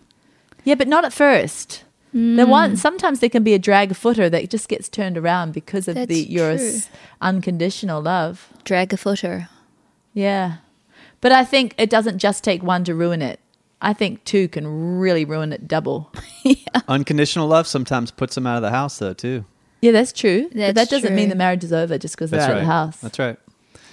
Yeah, 0.64 0.76
but 0.76 0.88
not 0.88 1.04
at 1.04 1.12
first. 1.12 1.82
Mm. 2.16 2.36
The 2.36 2.46
one 2.46 2.76
sometimes 2.78 3.20
there 3.20 3.28
can 3.28 3.42
be 3.42 3.52
a 3.52 3.58
drag 3.58 3.94
footer 3.94 4.30
that 4.30 4.48
just 4.48 4.68
gets 4.68 4.88
turned 4.88 5.18
around 5.18 5.52
because 5.52 5.86
of 5.86 5.96
That's 5.96 6.08
the 6.08 6.20
your 6.22 6.56
true. 6.56 6.66
s- 6.66 6.88
unconditional 7.20 8.00
love. 8.00 8.48
Drag 8.64 8.92
a 8.92 8.96
footer. 8.96 9.48
Yeah. 10.14 10.56
But 11.20 11.32
I 11.32 11.44
think 11.44 11.74
it 11.76 11.90
doesn't 11.90 12.18
just 12.18 12.42
take 12.42 12.62
one 12.62 12.84
to 12.84 12.94
ruin 12.94 13.20
it. 13.20 13.38
I 13.82 13.92
think 13.92 14.24
two 14.24 14.48
can 14.48 14.98
really 14.98 15.24
ruin 15.26 15.52
it 15.52 15.68
double. 15.68 16.10
unconditional 16.88 17.46
love 17.46 17.66
sometimes 17.66 18.10
puts 18.10 18.34
them 18.34 18.46
out 18.46 18.56
of 18.56 18.62
the 18.62 18.70
house, 18.70 18.98
though, 18.98 19.12
too. 19.12 19.44
Yeah, 19.82 19.92
that's 19.92 20.12
true. 20.12 20.48
but 20.54 20.74
that 20.74 20.88
doesn't 20.88 21.14
mean 21.14 21.28
the 21.28 21.34
marriage 21.34 21.62
is 21.64 21.72
over 21.72 21.98
just 21.98 22.16
because 22.16 22.30
they're 22.30 22.40
That's 22.40 22.50
out 22.50 22.54
right. 22.54 22.60
of 22.62 22.66
the 22.66 22.72
house. 22.72 23.00
That's 23.00 23.18
right. 23.18 23.36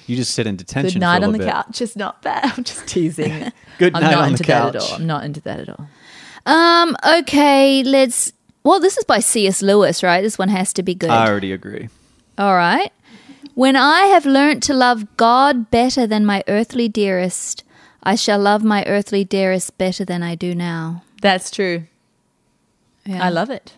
You 0.08 0.16
just 0.16 0.34
sit 0.34 0.48
in 0.48 0.56
detention 0.56 0.94
Good 0.94 1.00
night 1.02 1.20
for 1.20 1.24
a 1.26 1.28
on 1.28 1.34
the 1.34 1.40
bit. 1.40 1.48
couch 1.50 1.82
is 1.82 1.96
not 1.98 2.22
bad. 2.22 2.54
I'm 2.58 2.64
just 2.64 2.88
teasing. 2.88 3.52
Good 3.78 3.96
I'm 3.96 4.02
night 4.04 4.12
not 4.12 4.18
on 4.20 4.24
the 4.24 4.30
into 4.32 4.44
that 4.44 4.68
at 4.68 4.74
couch. 4.82 4.92
all. 4.92 4.96
I'm 4.98 5.08
not 5.08 5.24
into 5.26 5.42
that 5.42 5.60
at 5.60 5.70
all. 5.70 5.88
Um. 6.46 6.96
Okay. 7.20 7.84
Let's. 7.84 8.34
Well, 8.64 8.80
this 8.80 8.98
is 8.98 9.04
by 9.06 9.20
C.S. 9.20 9.62
Lewis, 9.62 10.04
right? 10.04 10.22
This 10.22 10.38
one 10.38 10.50
has 10.50 10.72
to 10.74 10.84
be 10.84 10.96
good. 10.96 11.10
I 11.10 11.28
already 11.28 11.52
agree. 11.52 11.90
All 12.38 12.56
right. 12.56 12.92
When 13.56 13.76
I 13.76 14.04
have 14.06 14.26
learnt 14.26 14.64
to 14.64 14.74
love 14.74 15.06
God 15.18 15.70
better 15.70 16.08
than 16.08 16.26
my 16.26 16.44
earthly 16.48 16.88
dearest, 16.88 17.64
I 18.02 18.16
shall 18.16 18.40
love 18.40 18.64
my 18.64 18.84
earthly 18.86 19.24
dearest 19.24 19.78
better 19.78 20.04
than 20.06 20.24
I 20.24 20.36
do 20.36 20.56
now. 20.56 21.04
That's 21.22 21.52
true. 21.52 21.84
Yeah. 23.06 23.24
I 23.24 23.30
love 23.30 23.50
it. 23.50 23.74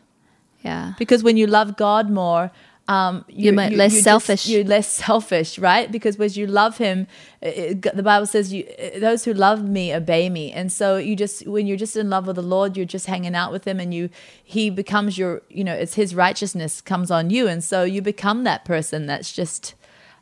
Yeah. 0.63 0.93
because 0.97 1.21
when 1.23 1.37
you 1.37 1.45
love 1.45 1.77
God 1.77 2.09
more, 2.09 2.51
um, 2.87 3.25
you, 3.27 3.45
You're 3.45 3.53
mo- 3.53 3.67
less 3.69 3.93
just- 3.93 4.03
selfish. 4.03 4.47
you're 4.47 4.63
less 4.63 4.87
selfish, 4.87 5.57
right? 5.57 5.91
Because 5.91 6.17
when 6.19 6.29
you 6.33 6.45
love 6.45 6.77
Him, 6.77 7.07
it, 7.41 7.83
it- 7.85 7.95
the 7.95 8.03
Bible 8.03 8.27
says, 8.27 8.53
"You 8.53 8.67
those 8.99 9.25
who 9.25 9.33
love 9.33 9.63
Me 9.67 9.91
obey 9.93 10.29
Me." 10.29 10.51
And 10.51 10.71
so 10.71 10.97
you 10.97 11.15
just 11.15 11.47
when 11.47 11.65
you're 11.67 11.77
just 11.77 11.95
in 11.95 12.09
love 12.11 12.27
with 12.27 12.35
the 12.35 12.43
Lord, 12.43 12.77
you're 12.77 12.85
just 12.85 13.07
hanging 13.07 13.33
out 13.35 13.51
with 13.51 13.65
Him, 13.65 13.79
and 13.79 13.91
you 13.93 14.09
He 14.43 14.69
becomes 14.69 15.17
your, 15.17 15.41
you 15.49 15.63
know, 15.63 15.73
it's 15.73 15.95
His 15.95 16.13
righteousness 16.13 16.79
comes 16.81 17.09
on 17.09 17.29
you, 17.31 17.47
and 17.47 17.63
so 17.63 17.83
you 17.83 18.01
become 18.03 18.43
that 18.43 18.65
person 18.65 19.07
that's 19.07 19.31
just 19.33 19.73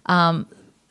um, 0.06 0.48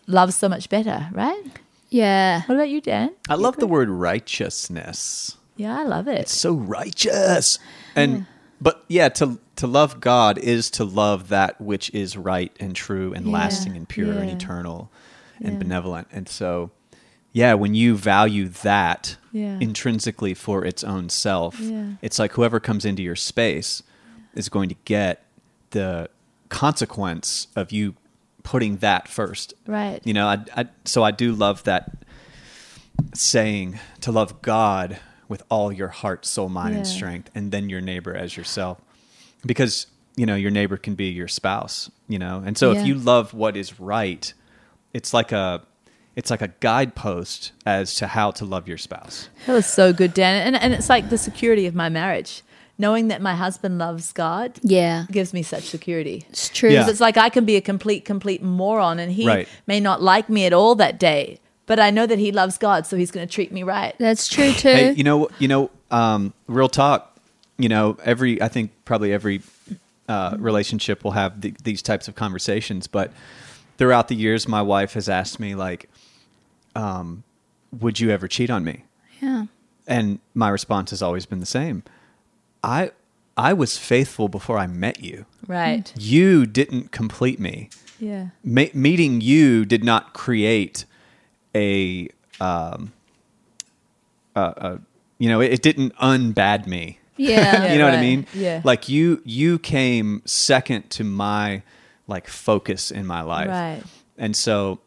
loves 0.06 0.34
so 0.36 0.48
much 0.50 0.68
better, 0.68 1.08
right? 1.12 1.42
Yeah. 1.88 2.42
What 2.46 2.54
about 2.56 2.68
you, 2.70 2.80
Dan? 2.82 3.14
I 3.28 3.34
love 3.34 3.56
the 3.56 3.66
word 3.66 3.88
righteousness. 3.90 5.36
Yeah, 5.56 5.78
I 5.78 5.84
love 5.84 6.08
it. 6.08 6.20
It's 6.20 6.32
so 6.38 6.54
righteous. 6.54 7.58
And 7.94 8.26
but 8.62 8.84
yeah, 8.88 9.08
to 9.10 9.38
to 9.56 9.66
love 9.66 10.00
God 10.00 10.38
is 10.38 10.70
to 10.70 10.84
love 10.84 11.28
that 11.28 11.60
which 11.60 11.90
is 11.94 12.16
right 12.16 12.52
and 12.60 12.74
true 12.74 13.12
and 13.12 13.26
Yeah. 13.26 13.32
lasting 13.32 13.76
and 13.76 13.88
pure 13.88 14.12
and 14.18 14.30
eternal 14.30 14.90
and 15.40 15.52
Yeah. 15.54 15.58
benevolent. 15.58 16.08
And 16.12 16.28
so 16.28 16.70
yeah, 17.32 17.54
when 17.54 17.74
you 17.74 17.96
value 17.96 18.48
that 18.48 19.16
Yeah. 19.32 19.56
intrinsically 19.60 20.34
for 20.34 20.64
its 20.64 20.84
own 20.84 21.08
self, 21.08 21.58
Yeah. 21.60 21.92
it's 22.02 22.18
like 22.18 22.32
whoever 22.32 22.60
comes 22.60 22.84
into 22.84 23.02
your 23.02 23.16
space 23.16 23.82
is 24.34 24.48
going 24.48 24.68
to 24.68 24.76
get 24.84 25.24
the 25.70 26.08
consequence 26.48 27.48
of 27.56 27.72
you 27.72 27.94
putting 28.42 28.76
that 28.78 29.08
first. 29.08 29.54
Right. 29.66 30.00
You 30.04 30.12
know, 30.14 30.26
I, 30.26 30.38
I 30.56 30.66
so 30.84 31.02
I 31.02 31.10
do 31.10 31.32
love 31.32 31.62
that 31.64 31.90
saying 33.14 33.78
to 34.00 34.12
love 34.12 34.42
God 34.42 34.98
with 35.32 35.42
all 35.48 35.72
your 35.72 35.88
heart, 35.88 36.26
soul, 36.26 36.50
mind, 36.50 36.74
and 36.76 36.86
strength, 36.86 37.30
and 37.34 37.50
then 37.52 37.70
your 37.70 37.80
neighbor 37.80 38.14
as 38.14 38.36
yourself. 38.36 38.76
Because, 39.46 39.86
you 40.14 40.26
know, 40.26 40.34
your 40.34 40.50
neighbor 40.50 40.76
can 40.76 40.94
be 40.94 41.06
your 41.06 41.26
spouse, 41.26 41.90
you 42.06 42.18
know. 42.18 42.42
And 42.44 42.58
so 42.58 42.70
Yeah. 42.70 42.80
if 42.80 42.86
you 42.86 42.94
love 42.96 43.32
what 43.32 43.56
is 43.56 43.80
right, 43.80 44.32
it's 44.92 45.14
like 45.14 45.32
a 45.32 45.62
it's 46.14 46.30
like 46.30 46.42
a 46.42 46.48
guidepost 46.60 47.52
as 47.64 47.94
to 47.94 48.06
how 48.06 48.30
to 48.32 48.44
love 48.44 48.68
your 48.68 48.76
spouse. 48.76 49.30
That 49.46 49.54
was 49.54 49.64
so 49.64 49.94
good, 49.94 50.12
Dan. 50.12 50.46
And, 50.46 50.54
and 50.62 50.74
it's 50.74 50.90
like 50.90 51.08
the 51.08 51.16
security 51.16 51.64
of 51.66 51.74
my 51.74 51.88
marriage. 51.88 52.42
Knowing 52.76 53.08
that 53.08 53.22
my 53.22 53.34
husband 53.34 53.78
loves 53.78 54.12
God 54.12 54.58
Yeah. 54.62 55.06
gives 55.10 55.32
me 55.32 55.42
such 55.42 55.62
security. 55.64 56.26
It's 56.28 56.50
true. 56.50 56.68
Yeah. 56.70 56.86
It's 56.90 57.00
like 57.00 57.16
I 57.16 57.30
can 57.30 57.46
be 57.46 57.56
a 57.56 57.62
complete, 57.62 58.04
complete 58.04 58.42
moron 58.42 58.98
and 58.98 59.10
he 59.12 59.26
Right. 59.26 59.48
may 59.66 59.80
not 59.80 60.02
like 60.02 60.28
me 60.28 60.44
at 60.44 60.52
all 60.52 60.74
that 60.74 60.98
day, 61.00 61.38
but 61.66 61.78
I 61.78 61.90
know 61.90 62.06
that 62.06 62.18
he 62.18 62.32
loves 62.32 62.58
God, 62.58 62.86
so 62.86 62.96
he's 62.96 63.10
going 63.10 63.26
to 63.26 63.32
treat 63.32 63.52
me 63.52 63.62
right. 63.62 63.94
That's 63.98 64.28
true 64.28 64.52
too. 64.52 64.68
Hey, 64.68 64.92
you 64.92 65.04
know, 65.04 65.28
you 65.38 65.48
know, 65.48 65.70
um, 65.90 66.32
real 66.46 66.68
talk. 66.68 67.08
You 67.58 67.68
know, 67.68 67.96
every 68.04 68.40
I 68.42 68.48
think 68.48 68.72
probably 68.84 69.12
every 69.12 69.42
uh, 70.08 70.36
relationship 70.38 71.04
will 71.04 71.12
have 71.12 71.40
th- 71.40 71.54
these 71.62 71.82
types 71.82 72.08
of 72.08 72.14
conversations. 72.14 72.86
But 72.86 73.12
throughout 73.78 74.08
the 74.08 74.16
years, 74.16 74.48
my 74.48 74.62
wife 74.62 74.94
has 74.94 75.08
asked 75.08 75.38
me 75.38 75.54
like, 75.54 75.88
um, 76.74 77.22
would 77.80 78.00
you 78.00 78.10
ever 78.10 78.28
cheat 78.28 78.50
on 78.50 78.64
me? 78.64 78.84
Yeah. 79.20 79.46
And 79.86 80.18
my 80.34 80.48
response 80.48 80.90
has 80.90 81.02
always 81.02 81.26
been 81.26 81.40
the 81.40 81.46
same. 81.46 81.82
I 82.62 82.90
I 83.36 83.52
was 83.52 83.78
faithful 83.78 84.28
before 84.28 84.58
I 84.58 84.66
met 84.66 85.02
you. 85.02 85.26
Right. 85.46 85.92
You 85.98 86.46
didn't 86.46 86.92
complete 86.92 87.40
me. 87.40 87.70
Yeah. 87.98 88.28
Ma- 88.44 88.66
meeting 88.74 89.20
you 89.20 89.64
did 89.64 89.84
not 89.84 90.12
create 90.12 90.84
a 91.54 92.08
um 92.40 92.92
uh, 94.34 94.38
uh 94.38 94.78
you 95.18 95.28
know, 95.28 95.40
it, 95.40 95.52
it 95.52 95.62
didn't 95.62 95.94
unbad 95.96 96.66
me. 96.66 96.98
Yeah. 97.16 97.72
you 97.72 97.78
know 97.78 97.84
what 97.84 97.94
I 97.94 98.00
mean? 98.00 98.26
Yeah. 98.34 98.60
Like 98.64 98.88
you 98.88 99.20
you 99.24 99.58
came 99.58 100.22
second 100.24 100.90
to 100.90 101.04
my 101.04 101.62
like 102.08 102.26
focus 102.28 102.90
in 102.90 103.06
my 103.06 103.22
life. 103.22 103.48
Right. 103.48 103.82
And 104.18 104.34
so, 104.36 104.80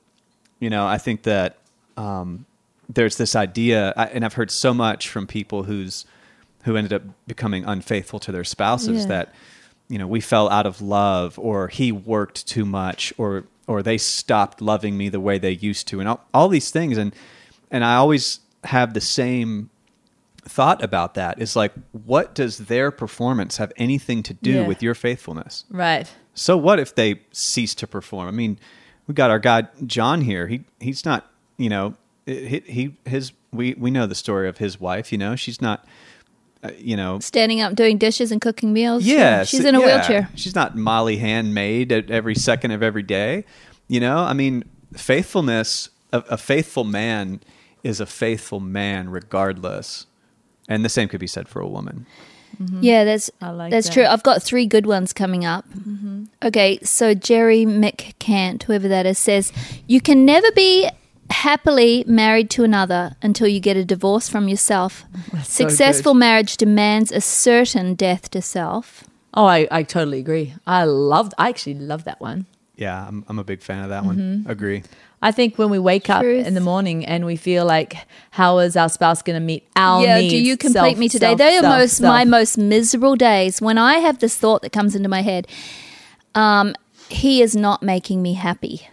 you 0.59 0.69
know, 0.69 0.85
I 0.85 0.97
think 0.97 1.23
that 1.23 1.57
um, 1.97 2.45
there's 2.89 3.15
this 3.17 3.35
idea, 3.35 3.93
I, 3.95 4.05
and 4.07 4.25
I've 4.25 4.33
heard 4.33 4.51
so 4.51 4.73
much 4.73 5.07
from 5.09 5.25
people 5.27 5.63
who's 5.63 6.05
who 6.63 6.75
ended 6.75 6.93
up 6.93 7.03
becoming 7.27 7.63
unfaithful 7.63 8.19
to 8.19 8.31
their 8.31 8.43
spouses 8.43 9.01
Yeah. 9.03 9.07
that 9.07 9.35
you 9.87 9.99
know 9.99 10.07
we 10.07 10.19
fell 10.19 10.49
out 10.49 10.65
of 10.65 10.81
love, 10.81 11.37
or 11.39 11.67
he 11.67 11.91
worked 11.91 12.47
too 12.47 12.65
much, 12.65 13.13
or 13.17 13.45
or 13.67 13.81
they 13.81 13.97
stopped 13.97 14.61
loving 14.61 14.97
me 14.97 15.09
the 15.09 15.19
way 15.19 15.37
they 15.39 15.51
used 15.51 15.87
to, 15.89 15.99
and 15.99 16.07
all, 16.09 16.21
all 16.33 16.47
these 16.49 16.71
things. 16.71 16.97
And 16.97 17.13
and 17.71 17.83
I 17.83 17.95
always 17.95 18.39
have 18.65 18.93
the 18.93 19.01
same 19.01 19.69
thought 20.47 20.83
about 20.83 21.15
that 21.15 21.41
is 21.41 21.55
like 21.55 21.73
what 21.91 22.35
does 22.35 22.57
their 22.59 22.91
performance 22.91 23.57
have 23.57 23.73
anything 23.77 24.21
to 24.21 24.33
do 24.35 24.51
Yeah. 24.51 24.67
with 24.67 24.83
your 24.83 24.93
faithfulness 24.93 25.65
Right. 25.71 26.07
so 26.35 26.55
what 26.55 26.79
if 26.79 26.93
they 26.93 27.21
cease 27.31 27.73
to 27.75 27.87
perform? 27.87 28.27
I 28.27 28.31
mean, 28.31 28.59
we 29.07 29.15
got 29.15 29.31
our 29.31 29.39
guy 29.39 29.67
John 29.87 30.21
here. 30.21 30.47
He 30.47 30.63
he's 30.79 31.03
not, 31.05 31.25
you 31.57 31.69
know, 31.69 31.95
he, 32.27 32.61
he 32.65 32.95
his 33.05 33.31
we 33.51 33.73
we 33.75 33.89
know 33.89 34.05
the 34.05 34.15
story 34.15 34.47
of 34.47 34.57
his 34.59 34.79
wife. 34.79 35.11
You 35.11 35.17
know, 35.17 35.35
she's 35.35 35.61
not, 35.61 35.85
uh, 36.63 36.71
you 36.77 36.95
know, 36.95 37.19
Standing 37.19 37.61
up, 37.61 37.75
doing 37.75 37.97
dishes, 37.97 38.31
and 38.31 38.41
cooking 38.41 38.73
meals. 38.73 39.03
yeah, 39.03 39.43
She's 39.43 39.63
in 39.65 39.75
a 39.75 39.79
yeah. 39.79 39.85
wheelchair. 39.85 40.29
She's 40.35 40.55
not 40.55 40.75
Molly 40.75 41.17
handmade 41.17 41.91
at 41.91 42.09
every 42.09 42.35
second 42.35 42.71
of 42.71 42.81
every 42.83 43.03
day. 43.03 43.45
You 43.87 43.99
know, 43.99 44.17
I 44.17 44.33
mean, 44.33 44.63
faithfulness. 44.93 45.89
A, 46.13 46.19
a 46.31 46.37
faithful 46.37 46.83
man 46.83 47.41
is 47.83 47.99
a 47.99 48.05
faithful 48.05 48.59
man, 48.59 49.09
regardless. 49.09 50.05
And 50.67 50.83
the 50.83 50.89
same 50.89 51.07
could 51.07 51.19
be 51.19 51.27
said 51.27 51.47
for 51.47 51.61
a 51.61 51.67
woman. 51.67 52.05
Yeah, 52.79 53.03
that's 53.03 53.29
I 53.41 53.49
like 53.49 53.69
that's 53.69 53.87
that. 53.87 53.93
true. 53.93 54.05
I've 54.05 54.23
got 54.23 54.41
three 54.41 54.65
good 54.65 54.85
ones 54.85 55.11
coming 55.11 55.43
up. 55.43 55.65
Okay, 56.43 56.79
so 56.83 57.13
Jerry 57.13 57.65
McCant, 57.65 58.63
whoever 58.63 58.87
that 58.87 59.05
is, 59.05 59.19
says 59.19 59.51
you 59.87 59.99
can 59.99 60.25
never 60.25 60.49
be 60.53 60.89
happily 61.29 62.03
married 62.07 62.49
to 62.51 62.63
another 62.63 63.15
until 63.21 63.47
you 63.47 63.59
get 63.59 63.77
a 63.77 63.85
divorce 63.85 64.29
from 64.29 64.47
yourself. 64.47 65.05
so 65.43 65.67
Successful 65.67 66.13
good. 66.13 66.19
marriage 66.19 66.57
demands 66.57 67.11
a 67.11 67.21
certain 67.21 67.95
death 67.95 68.29
to 68.31 68.41
self. 68.41 69.03
Oh, 69.33 69.45
I, 69.45 69.67
I 69.69 69.83
totally 69.83 70.19
agree. 70.19 70.53
I 70.65 70.85
loved. 70.85 71.33
I 71.37 71.49
actually 71.49 71.75
love 71.75 72.05
that 72.05 72.21
one. 72.21 72.45
Yeah, 72.77 73.07
I'm 73.07 73.23
I'm 73.27 73.39
a 73.39 73.43
big 73.43 73.61
fan 73.61 73.83
of 73.83 73.89
that 73.89 74.03
one. 74.03 74.45
Agree. 74.47 74.83
I 75.21 75.31
think 75.31 75.57
when 75.57 75.69
we 75.69 75.79
wake 75.79 76.09
up 76.09 76.23
in 76.23 76.53
the 76.53 76.61
morning 76.61 77.05
and 77.05 77.25
we 77.25 77.35
feel 77.35 77.65
like, 77.65 77.95
how 78.31 78.59
is 78.59 78.77
our 78.77 78.89
spouse 78.89 79.21
going 79.21 79.35
to 79.35 79.39
meet 79.39 79.67
our 79.75 80.03
yeah, 80.03 80.19
needs? 80.19 80.33
Yeah, 80.33 80.39
do 80.39 80.45
you 80.45 80.57
complete 80.57 80.73
Self, 80.73 80.97
me 80.97 81.09
today? 81.09 81.27
self, 81.27 81.37
they 81.39 81.57
are 81.57 81.61
self, 81.61 81.79
most 81.79 81.97
self. 81.97 82.07
my 82.13 82.25
most 82.25 82.57
miserable 82.57 83.15
days 83.15 83.61
when 83.61 83.77
I 83.77 83.99
have 83.99 84.19
this 84.19 84.37
thought 84.37 84.61
that 84.61 84.71
comes 84.71 84.93
into 84.95 85.09
my 85.09 85.21
head. 85.21 85.47
Um, 86.35 86.75
he 87.09 87.41
is 87.41 87.55
not 87.55 87.81
making 87.81 88.21
me 88.21 88.33
happy. 88.33 88.87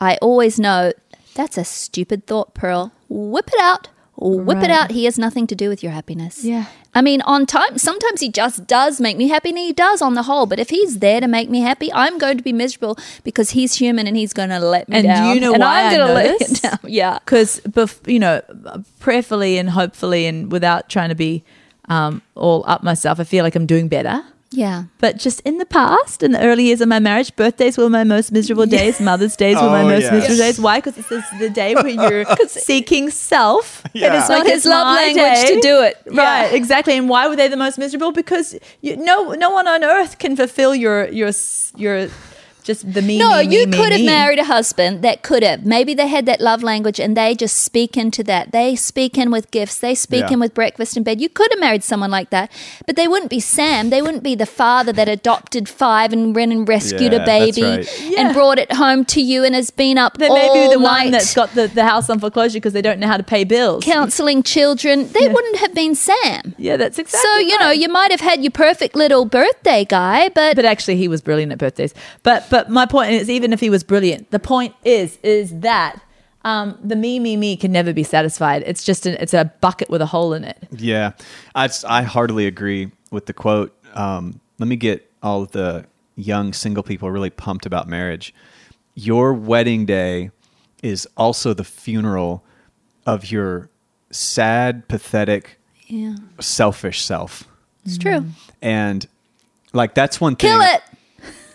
I 0.00 0.16
always 0.16 0.58
know 0.60 0.92
that's 1.38 1.56
a 1.56 1.64
stupid 1.64 2.26
thought, 2.26 2.52
Pearl. 2.52 2.90
Whip 3.08 3.48
it 3.48 3.60
out. 3.60 3.88
Whip 4.20 4.58
it 4.58 4.70
out. 4.70 4.90
He 4.90 5.04
has 5.04 5.16
nothing 5.16 5.46
to 5.46 5.54
do 5.54 5.68
with 5.68 5.80
your 5.84 5.92
happiness. 5.92 6.44
Yeah. 6.44 6.64
I 6.92 7.02
mean, 7.02 7.20
on 7.22 7.46
time, 7.46 7.78
sometimes 7.78 8.20
he 8.20 8.28
just 8.28 8.66
does 8.66 9.00
make 9.00 9.16
me 9.16 9.28
happy, 9.28 9.50
and 9.50 9.58
he 9.58 9.72
does 9.72 10.02
on 10.02 10.14
the 10.14 10.24
whole. 10.24 10.46
But 10.46 10.58
if 10.58 10.70
he's 10.70 10.98
there 10.98 11.20
to 11.20 11.28
make 11.28 11.48
me 11.48 11.60
happy, 11.60 11.92
I'm 11.92 12.18
going 12.18 12.36
to 12.36 12.42
be 12.42 12.52
miserable 12.52 12.98
because 13.22 13.50
he's 13.50 13.74
human 13.74 14.08
and 14.08 14.16
he's 14.16 14.32
going 14.32 14.48
to 14.48 14.58
let 14.58 14.88
me 14.88 14.96
And 14.96 15.04
do 15.04 15.08
down. 15.08 15.34
you 15.36 15.40
know 15.40 15.52
and 15.54 15.60
why 15.62 15.82
I'm 15.84 15.96
gonna 15.96 16.12
let 16.12 16.38
this? 16.40 16.48
him 16.48 16.70
down. 16.70 16.78
Yeah. 16.90 17.18
because 17.20 17.60
bef- 17.60 18.10
you 18.10 18.18
know 18.18 18.42
prayerfully 18.98 19.56
and 19.58 19.70
hopefully 19.70 20.26
and 20.26 20.50
without 20.50 20.88
trying 20.88 21.10
to 21.10 21.14
be 21.14 21.44
um, 21.88 22.20
all 22.34 22.64
up 22.66 22.82
myself 22.82 23.18
i 23.20 23.24
feel 23.24 23.44
like 23.44 23.54
i'm 23.54 23.66
doing 23.66 23.88
better 23.88 24.22
Yeah. 24.50 24.84
but 24.98 25.18
just 25.18 25.40
in 25.40 25.58
the 25.58 25.66
past 25.66 26.22
in 26.22 26.32
the 26.32 26.40
early 26.42 26.64
years 26.64 26.80
of 26.80 26.88
my 26.88 26.98
marriage 27.00 27.36
birthdays 27.36 27.76
were 27.76 27.90
my 27.90 28.02
most 28.04 28.32
miserable 28.32 28.64
days 28.64 28.98
mother's 28.98 29.36
days 29.36 29.56
were 29.56 29.62
oh, 29.68 29.68
my 29.70 29.82
Oh, 29.82 29.88
most 29.88 30.02
yes. 30.04 30.12
miserable 30.12 30.36
days 30.38 30.58
why 30.60 30.78
because 30.78 30.94
this 30.94 31.12
is 31.12 31.24
the 31.38 31.50
day 31.50 31.74
where 31.74 31.88
you're 31.88 32.24
seeking 32.48 33.10
self 33.10 33.82
Yeah. 33.92 34.06
and 34.06 34.14
it's 34.16 34.28
Not 34.30 34.38
like 34.44 34.52
his 34.52 34.64
love 34.64 34.96
language 34.96 35.40
day. 35.48 35.54
to 35.54 35.60
do 35.60 35.82
it. 35.82 35.96
right 36.06 36.48
Yeah. 36.50 36.56
exactly 36.56 36.96
and 36.96 37.08
why 37.10 37.28
were 37.28 37.36
they 37.36 37.48
the 37.48 37.56
most 37.58 37.76
miserable 37.78 38.10
because 38.12 38.56
you, 38.80 38.96
no 38.96 39.32
no 39.32 39.50
one 39.50 39.68
on 39.68 39.84
earth 39.84 40.18
can 40.18 40.34
fulfill 40.34 40.74
your 40.74 41.08
your 41.08 41.30
your 41.76 42.08
just 42.68 42.92
the 42.92 43.02
me 43.02 43.18
No, 43.18 43.38
me, 43.40 43.46
me, 43.48 43.56
you 43.56 43.66
me, 43.66 43.76
could 43.76 43.92
have 43.92 44.00
me. 44.02 44.06
married 44.06 44.38
a 44.38 44.44
husband 44.44 45.02
that 45.02 45.22
could 45.22 45.42
have. 45.42 45.64
Maybe 45.66 45.92
they 45.94 46.06
had 46.06 46.26
that 46.26 46.40
love 46.40 46.62
language 46.62 47.00
and 47.00 47.16
they 47.16 47.34
just 47.34 47.56
speak 47.56 47.96
into 47.96 48.22
that. 48.24 48.52
They 48.52 48.76
speak 48.76 49.16
in 49.18 49.30
with 49.30 49.50
gifts. 49.50 49.78
They 49.78 49.94
speak 49.94 50.24
Yeah. 50.26 50.34
in 50.34 50.40
with 50.40 50.52
breakfast 50.54 50.96
in 50.96 51.02
bed. 51.02 51.20
You 51.20 51.28
could 51.30 51.50
have 51.50 51.58
married 51.60 51.82
someone 51.82 52.10
like 52.10 52.30
that, 52.30 52.52
but 52.86 52.94
they 52.96 53.08
wouldn't 53.08 53.30
be 53.30 53.40
Sam. 53.40 53.88
They 53.90 54.02
wouldn't 54.02 54.22
be 54.22 54.34
the 54.34 54.46
father 54.46 54.92
that 54.92 55.08
adopted 55.08 55.68
five 55.68 56.12
and 56.12 56.36
ran 56.36 56.52
and 56.52 56.68
rescued 56.68 57.12
Yeah, 57.12 57.22
a 57.22 57.26
baby 57.26 57.62
right. 57.62 58.00
Yeah. 58.02 58.20
and 58.20 58.34
brought 58.34 58.58
it 58.58 58.70
home 58.72 59.04
to 59.06 59.20
you 59.22 59.44
and 59.44 59.54
has 59.54 59.70
been 59.70 59.96
up 59.98 60.18
they 60.18 60.28
all 60.28 60.36
may 60.36 60.48
be 60.68 60.74
the 60.74 60.80
night 60.80 61.04
one 61.04 61.10
that's 61.12 61.34
got 61.34 61.54
the, 61.54 61.68
the 61.68 61.84
house 61.84 62.10
on 62.10 62.18
foreclosure 62.20 62.58
because 62.60 62.74
they 62.74 62.82
don't 62.82 63.00
know 63.00 63.06
how 63.06 63.16
to 63.16 63.22
pay 63.22 63.44
bills 63.44 63.82
counseling 63.82 64.42
children. 64.42 65.08
They 65.18 65.26
wouldn't 65.28 65.56
have 65.64 65.72
been 65.74 65.94
Sam. 65.94 66.54
Yeah, 66.58 66.76
that's 66.76 66.98
exactly. 66.98 67.30
so 67.32 67.38
you 67.38 67.58
know, 67.58 67.70
you 67.70 67.88
might 67.88 68.10
have 68.10 68.20
had 68.20 68.42
your 68.42 68.50
perfect 68.50 68.94
little 68.94 69.24
birthday 69.24 69.84
guy, 69.86 70.28
but, 70.28 70.54
but 70.56 70.64
actually, 70.66 70.96
he 70.96 71.08
was 71.08 71.20
brilliant 71.22 71.52
at 71.52 71.58
birthdays. 71.58 71.94
But 72.22 72.46
but 72.50 72.57
my 72.68 72.86
point 72.86 73.12
is, 73.12 73.28
even 73.30 73.52
if 73.52 73.60
he 73.60 73.70
was 73.70 73.84
brilliant, 73.84 74.30
the 74.30 74.38
point 74.38 74.74
is 74.84 75.18
is 75.22 75.60
that 75.60 76.00
um, 76.44 76.78
the 76.82 76.96
me 76.96 77.18
me 77.18 77.36
me 77.36 77.56
can 77.56 77.72
never 77.72 77.92
be 77.92 78.02
satisfied. 78.02 78.62
It's 78.66 78.84
just 78.84 79.06
an, 79.06 79.14
it's 79.14 79.34
a 79.34 79.52
bucket 79.60 79.90
with 79.90 80.00
a 80.00 80.06
hole 80.06 80.32
in 80.32 80.44
it. 80.44 80.68
Yeah, 80.70 81.12
I, 81.54 81.68
I 81.86 82.02
heartily 82.02 82.46
agree 82.46 82.90
with 83.10 83.26
the 83.26 83.32
quote. 83.32 83.74
Um, 83.94 84.40
let 84.58 84.68
me 84.68 84.76
get 84.76 85.10
all 85.22 85.42
of 85.42 85.52
the 85.52 85.86
young 86.16 86.52
single 86.52 86.82
people 86.82 87.10
really 87.10 87.30
pumped 87.30 87.66
about 87.66 87.88
marriage. 87.88 88.34
Your 88.94 89.32
wedding 89.32 89.86
day 89.86 90.30
is 90.82 91.08
also 91.16 91.54
the 91.54 91.64
funeral 91.64 92.44
of 93.06 93.30
your 93.30 93.70
sad, 94.10 94.88
pathetic, 94.88 95.58
yeah, 95.86 96.16
selfish 96.40 97.02
self. 97.02 97.44
it's 97.84 97.98
true. 97.98 98.24
And 98.62 99.06
like 99.72 99.94
that's 99.94 100.20
one 100.20 100.36
thing. 100.36 100.50
Kill 100.50 100.60
it, 100.60 100.82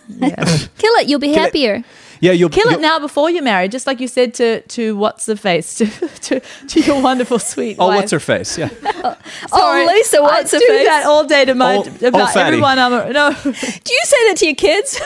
Yeah. 0.09 0.35
kill 0.77 0.93
it. 0.95 1.07
You'll 1.07 1.19
be 1.19 1.27
Kill 1.33 1.37
it. 1.37 1.41
happier. 1.45 1.83
Yeah, 2.19 2.31
you'll 2.31 2.49
Kill 2.49 2.69
you'll- 2.71 2.79
it 2.79 2.81
now 2.81 2.99
before 2.99 3.29
you're 3.29 3.43
married, 3.43 3.71
just 3.71 3.85
like 3.85 3.99
you 3.99 4.07
said 4.07 4.33
to 4.35 4.61
to 4.61 4.95
what's 4.95 5.25
the 5.25 5.35
face 5.35 5.75
to 5.79 5.85
to, 5.87 6.39
to 6.69 6.79
your 6.81 7.01
wonderful 7.01 7.37
sweet. 7.39 7.75
Oh, 7.79 7.87
wife. 7.87 7.95
what's 7.97 8.11
her 8.11 8.19
face? 8.19 8.57
Yeah. 8.57 8.69
Oh, 9.05 9.17
oh, 9.51 9.85
Lisa, 9.93 10.21
what's 10.21 10.53
I 10.53 10.57
her 10.57 10.59
do 10.59 10.67
face? 10.67 10.87
that 10.87 11.05
all 11.05 11.25
day 11.25 11.45
to 11.45 11.53
my 11.55 11.75
Old- 11.77 12.03
about 12.03 12.35
everyone. 12.37 12.79
I'm 12.79 12.93
a, 12.93 13.11
no, 13.11 13.31
Do 13.43 13.49
you 13.49 14.01
say 14.03 14.27
that 14.29 14.35
to 14.37 14.45
your 14.45 14.55
kids? 14.55 14.99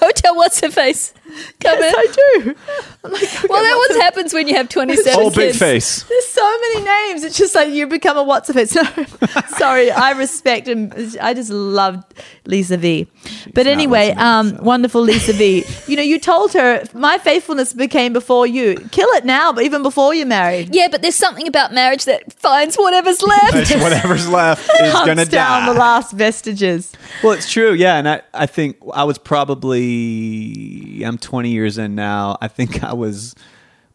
Go 0.00 0.10
tell 0.12 0.34
what's 0.36 0.60
her 0.60 0.70
face. 0.70 1.12
Come 1.60 1.78
in. 1.82 1.94
I 1.96 2.06
do. 2.12 2.54
I'm 3.04 3.12
like, 3.12 3.22
okay, 3.22 3.46
Well, 3.48 3.62
that 3.62 3.74
what 3.88 4.00
happens 4.02 4.32
when 4.34 4.48
you 4.48 4.54
have 4.56 4.68
27 4.68 5.12
Oh, 5.20 5.30
big 5.30 5.36
kids. 5.48 5.58
face. 5.58 6.02
There's 6.04 6.28
so 6.28 6.58
many 6.60 6.84
names. 6.84 7.24
It's 7.24 7.36
just 7.38 7.54
like 7.54 7.70
you 7.72 7.86
become 7.86 8.16
a 8.16 8.22
what's 8.22 8.48
of 8.48 8.56
it. 8.56 8.72
No, 8.82 8.82
sorry. 9.56 9.90
I 9.90 10.12
respect 10.12 10.68
and 10.68 10.92
I 11.20 11.34
just 11.34 11.50
loved 11.50 12.02
Lisa 12.46 12.76
V. 12.76 13.06
But 13.54 13.66
not 13.66 13.72
anyway, 13.72 14.08
listening, 14.08 14.24
um, 14.24 14.56
so. 14.56 14.62
wonderful 14.62 15.00
Lisa 15.02 15.32
V. 15.32 15.64
You 15.86 15.96
know, 15.96 16.02
you 16.02 16.18
told 16.18 16.52
her 16.54 16.82
my 16.94 17.18
faithfulness 17.18 17.72
became 17.72 18.12
before 18.12 18.46
you. 18.46 18.76
Kill 18.92 19.08
it 19.10 19.24
now, 19.24 19.52
but 19.52 19.64
even 19.64 19.82
before 19.82 20.14
you're 20.14 20.26
married. 20.26 20.74
Yeah, 20.74 20.88
but 20.90 21.02
there's 21.02 21.14
something 21.14 21.46
about 21.46 21.72
marriage 21.72 22.04
that 22.06 22.32
finds 22.32 22.76
whatever's 22.76 23.22
left. 23.22 23.70
Whatever's 23.82 24.28
left 24.28 24.68
is 24.80 24.92
gonna 24.92 25.24
down 25.26 25.66
die. 25.66 25.72
the 25.72 25.78
last 25.78 26.12
vestiges. 26.12 26.92
Well, 27.22 27.32
it's 27.32 27.50
true, 27.50 27.72
yeah, 27.72 27.96
and 27.96 28.08
I, 28.08 28.22
I 28.34 28.46
think 28.46 28.76
I 28.94 29.04
was 29.04 29.18
probably 29.18 31.02
I'm 31.04 31.18
20 31.22 31.50
years 31.50 31.78
in 31.78 31.94
now. 31.94 32.36
I 32.40 32.48
think 32.48 32.82
I 32.84 32.92
was 32.92 33.34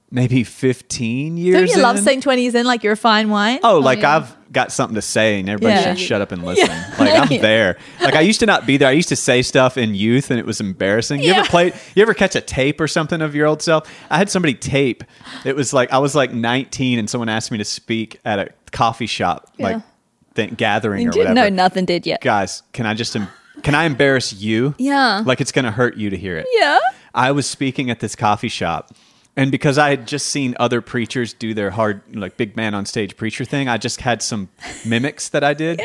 maybe 0.10 0.44
15 0.44 1.38
years. 1.38 1.56
Don't 1.56 1.78
you 1.78 1.84
love 1.84 1.98
in. 1.98 2.04
saying 2.04 2.22
20 2.22 2.42
years 2.42 2.56
in 2.56 2.66
like 2.66 2.84
you're 2.84 2.94
a 2.94 2.98
fine 2.98 3.30
wine? 3.30 3.60
Oh, 3.64 3.80
like 3.80 4.00
yeah. 4.00 4.18
I've 4.18 4.52
got 4.54 4.72
something 4.72 4.96
to 4.96 5.02
say, 5.02 5.40
and 5.42 5.50
everybody 5.50 5.74
Yeah. 5.76 5.94
should 5.96 6.00
shut 6.00 6.22
up 6.22 6.32
and 6.32 6.44
listen. 6.46 6.70
Like 6.98 7.14
I'm 7.20 7.32
Yeah. 7.32 7.42
there. 7.42 7.78
Like 8.02 8.16
I 8.16 8.22
used 8.22 8.40
to 8.40 8.46
not 8.46 8.66
be 8.66 8.78
there. 8.78 8.88
I 8.88 8.92
used 8.94 9.10
to 9.10 9.16
say 9.18 9.42
stuff 9.42 9.78
in 9.78 9.94
youth, 9.94 10.32
and 10.32 10.40
it 10.40 10.46
was 10.46 10.62
embarrassing. 10.62 11.20
You 11.22 11.32
Yeah. 11.32 11.40
ever 11.40 11.50
play? 11.50 11.74
You 11.96 12.02
ever 12.02 12.14
catch 12.14 12.36
a 12.36 12.42
tape 12.42 12.80
or 12.82 12.88
something 12.88 13.22
of 13.22 13.36
your 13.36 13.46
old 13.48 13.62
self? 13.62 13.92
I 14.10 14.18
had 14.18 14.30
somebody 14.30 14.54
tape. 14.54 15.04
It 15.46 15.56
was 15.56 15.74
like 15.74 15.92
I 15.92 15.98
was 16.00 16.16
like 16.16 16.34
19, 16.34 16.98
and 17.00 17.10
someone 17.10 17.28
asked 17.30 17.52
me 17.52 17.58
to 17.58 17.66
speak 17.66 18.20
at 18.24 18.40
a 18.40 18.50
coffee 18.72 19.06
shop, 19.08 19.52
like 19.60 19.76
Yeah. 19.76 19.82
th- 20.36 20.56
gathering 20.58 21.02
You 21.04 21.10
or 21.10 21.12
didn't 21.12 21.30
whatever. 21.36 21.50
No, 21.50 21.56
nothing 21.64 21.84
did 21.86 22.08
yet. 22.08 22.22
Guys, 22.22 22.64
can 22.72 22.86
I 22.86 22.94
just 22.94 23.16
can 23.64 23.76
I 23.76 23.84
embarrass 23.84 24.32
you? 24.34 24.74
Yeah. 24.78 25.22
Like 25.26 25.42
it's 25.42 25.52
gonna 25.52 25.72
hurt 25.72 25.98
you 25.98 26.10
to 26.10 26.18
hear 26.18 26.38
it. 26.38 26.46
Yeah. 26.54 26.80
I 27.18 27.32
was 27.32 27.50
speaking 27.50 27.90
at 27.90 28.00
this 28.00 28.16
coffee 28.16 28.48
shop 28.48 28.94
And 29.36 29.52
because 29.52 29.78
I 29.78 29.90
had 29.90 30.08
just 30.08 30.28
seen 30.28 30.56
other 30.60 30.82
preachers 30.82 31.34
do 31.34 31.54
their 31.54 31.72
hard, 31.72 32.02
like 32.16 32.38
big 32.38 32.56
man 32.56 32.74
on 32.74 32.86
stage 32.86 33.18
preacher 33.18 33.44
thing, 33.44 33.68
I 33.68 33.78
just 33.78 34.02
had 34.02 34.22
some 34.22 34.50
mimics 34.86 35.30
that 35.30 35.44
I 35.44 35.54
did. 35.54 35.82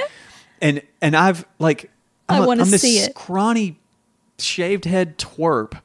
And 0.61 0.83
and 1.01 1.17
I've 1.17 1.45
like 1.59 1.91
I 2.29 2.39
I'm, 2.39 2.49
I'm 2.49 2.71
this 2.71 2.83
see 2.83 2.99
it. 2.99 3.11
scrawny, 3.11 3.79
shaved 4.39 4.85
head 4.85 5.19
twerp 5.19 5.81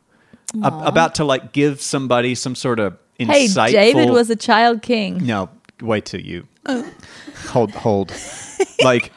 ab- 0.63 0.87
about 0.87 1.15
to 1.15 1.25
like 1.25 1.51
give 1.51 1.81
somebody 1.81 2.35
some 2.35 2.55
sort 2.55 2.79
of 2.79 2.97
insight 3.17 3.71
Hey. 3.71 3.93
David 3.93 4.11
was 4.11 4.29
a 4.29 4.35
child 4.35 4.81
king. 4.81 5.25
No, 5.25 5.49
wait 5.81 6.05
till 6.05 6.21
you 6.21 6.47
oh. 6.67 6.89
hold 7.47 7.71
hold. 7.71 8.13
like 8.83 9.11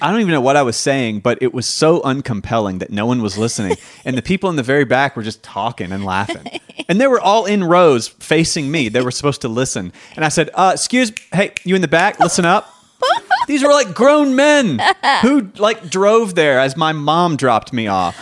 I 0.00 0.10
don't 0.10 0.20
even 0.20 0.32
know 0.32 0.40
what 0.40 0.56
I 0.56 0.62
was 0.62 0.76
saying, 0.76 1.20
but 1.20 1.38
it 1.42 1.54
was 1.54 1.66
so 1.66 2.00
uncompelling 2.00 2.78
that 2.80 2.90
no 2.90 3.06
one 3.06 3.22
was 3.22 3.38
listening, 3.38 3.76
and 4.04 4.16
the 4.16 4.22
people 4.22 4.50
in 4.50 4.56
the 4.56 4.62
very 4.62 4.84
back 4.84 5.16
were 5.16 5.22
just 5.22 5.42
talking 5.42 5.92
and 5.92 6.04
laughing, 6.04 6.60
and 6.88 7.00
they 7.00 7.06
were 7.06 7.20
all 7.20 7.46
in 7.46 7.64
rows 7.64 8.08
facing 8.08 8.70
me. 8.70 8.88
They 8.88 9.02
were 9.02 9.10
supposed 9.10 9.40
to 9.42 9.48
listen, 9.48 9.92
and 10.14 10.24
I 10.24 10.28
said, 10.28 10.50
uh, 10.54 10.72
"Excuse, 10.74 11.12
hey, 11.32 11.52
you 11.64 11.74
in 11.74 11.82
the 11.82 11.88
back, 11.88 12.20
listen 12.20 12.44
up." 12.44 12.72
These 13.46 13.62
were 13.62 13.70
like 13.70 13.94
grown 13.94 14.34
men 14.34 14.80
who 15.22 15.50
like 15.58 15.88
drove 15.88 16.34
there 16.34 16.58
as 16.58 16.76
my 16.76 16.92
mom 16.92 17.36
dropped 17.36 17.72
me 17.72 17.86
off. 17.86 18.16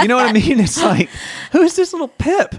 You 0.00 0.08
know 0.08 0.16
what 0.16 0.26
I 0.26 0.32
mean? 0.32 0.58
It's 0.58 0.82
like, 0.82 1.08
who's 1.52 1.76
this 1.76 1.92
little 1.92 2.08
pip? 2.08 2.56